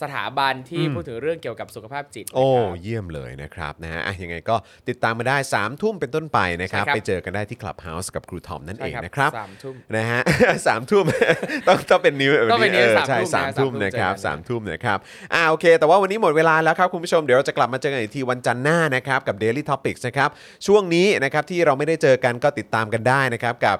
[0.01, 4.55] สถาบันที่อืมพูดถึงเรื่องเกี่ยวกับสุขภาพจิตโอ้นะครับเยี่ยมเลยนะครับนะฮะอะยังไงก็
[4.89, 10.21] ติดตามมาได้3ามทุ่มเป็นต้นไปนะครับ ใช่ครับ ไปเจอกันได้ที่ Clubhouse กับครูทอมนั่นใช่เองครับนะครับ สามทุ่ม นะฮะ
[10.67, 11.05] สามทุ่ม
[11.67, 14.99] ต้องต้องเป็นนิ้วต้องเป็นนิ้วออสามใช่ทุ่มสามนะทุ่มสามทุ่มนะครับเจอกัน สามทุ่มนะครับครับ
[15.33, 20.29] อ่าโอเค แต่ว่าวันนี้หมดเวลาแล้วครับคุณผู้ชมเดี๋ยวเราจะกลับมาเจอกันอีกทีวันจันทร์หน้านะครับกับ Daily Topics นะครับ
[20.67, 23.77] ช่วงนี้นะครับที่เราไม่ได้เจอกันก็ติดตามกันได้นะครับกับ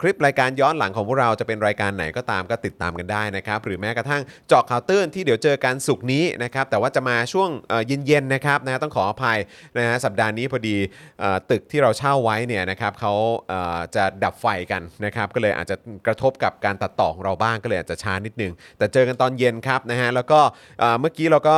[0.00, 7.48] คลิปรายการย้อนหลังของพวกเราจะเป็นรายการไหนก็ตามก็ติดตามกันได้นะครับหรือแม้กระทั่งเจาะข่าวตื้นที่เดี๋ยวเจอกันสุกนี้นะครับแต่ว่าจะมาช่วง
[7.86, 9.38] เย็นๆนะครับนะต้องขออภัย
[9.78, 10.76] นะฮะสัปดาห์นี้พอดี
[11.22, 13.12] อตึกที่เราเช่าไว้เนี่ยนะครับเขา
[13.96, 15.76] จะดับไฟกันนะครับก็เลยอาจจะ
[16.06, 20.40] กระทบกับการตัดต่อของเราบ้างก็เลยอาจจะช้านิดนึงแต่เจอกันตอนเย็นครับนะฮะแล้วก็
[21.00, 21.56] เมื่อกี้เราก็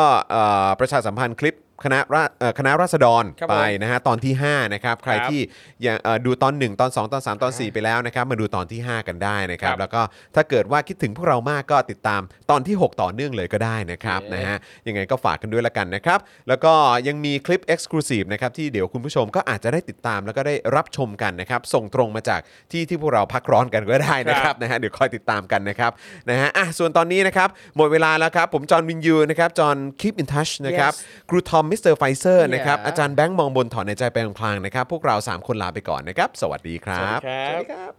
[0.80, 5.40] ประชาสัมพันธ์คลิป คณะราเอ่อคณะราษฎรครับไปผมนะฮะตอนที่5นะครับใครครับที่
[5.86, 10.02] ยังเอ่อดูตอน 1 ตอน 2 ตอน 3 ตอน 4 ไปแล้วนะครับมาดูตอนที่ 5 กันได้นะครับ ครับแล้วก็
[10.34, 16.18] ถ้าเกิดว่าคิดถึงพวกเรามากก็ติดตามตอนที่ 6 ต่อเนื่องเลยก็ได้นะครับโอเคนะฮะยังไงก็ฝากกันด้วยละกันนะครับ
[16.48, 16.72] แล้วก็
[17.08, 22.40] ยังมีคลิป Exclusive นะครับที่เดี๋ยวคุณผู้ชมก็อาจจะได้ติดตามแล้วก็ได้รับชมกันนะครับ ส่งตรงมาจาก
[22.72, 25.90] ที่ที่พวกเราพักร้อนกันก็ได้นะครับนะฮะเดี๋ยวคอยติดตามกันนะครับ
[26.30, 37.92] นะฮะอะส่วนตอนนี้นะครับ หมดเวลาแล้วครับ ผมจอห์นวินยูนะครับจอห์น Keep in touch นะครับ Yes ครูทอมมิสเตอร์ไฟเซอร์นะครับ Yeah อาจารย์แบงค์มองบนถอนหายใจไปพลางๆนะครับ พวกเรา 3 คนลาไปก่อนนะครับ สวัสดีครับ สวัสดีครับ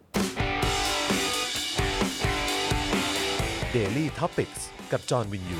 [3.76, 5.60] Daily Topics กับจอห์นวินยู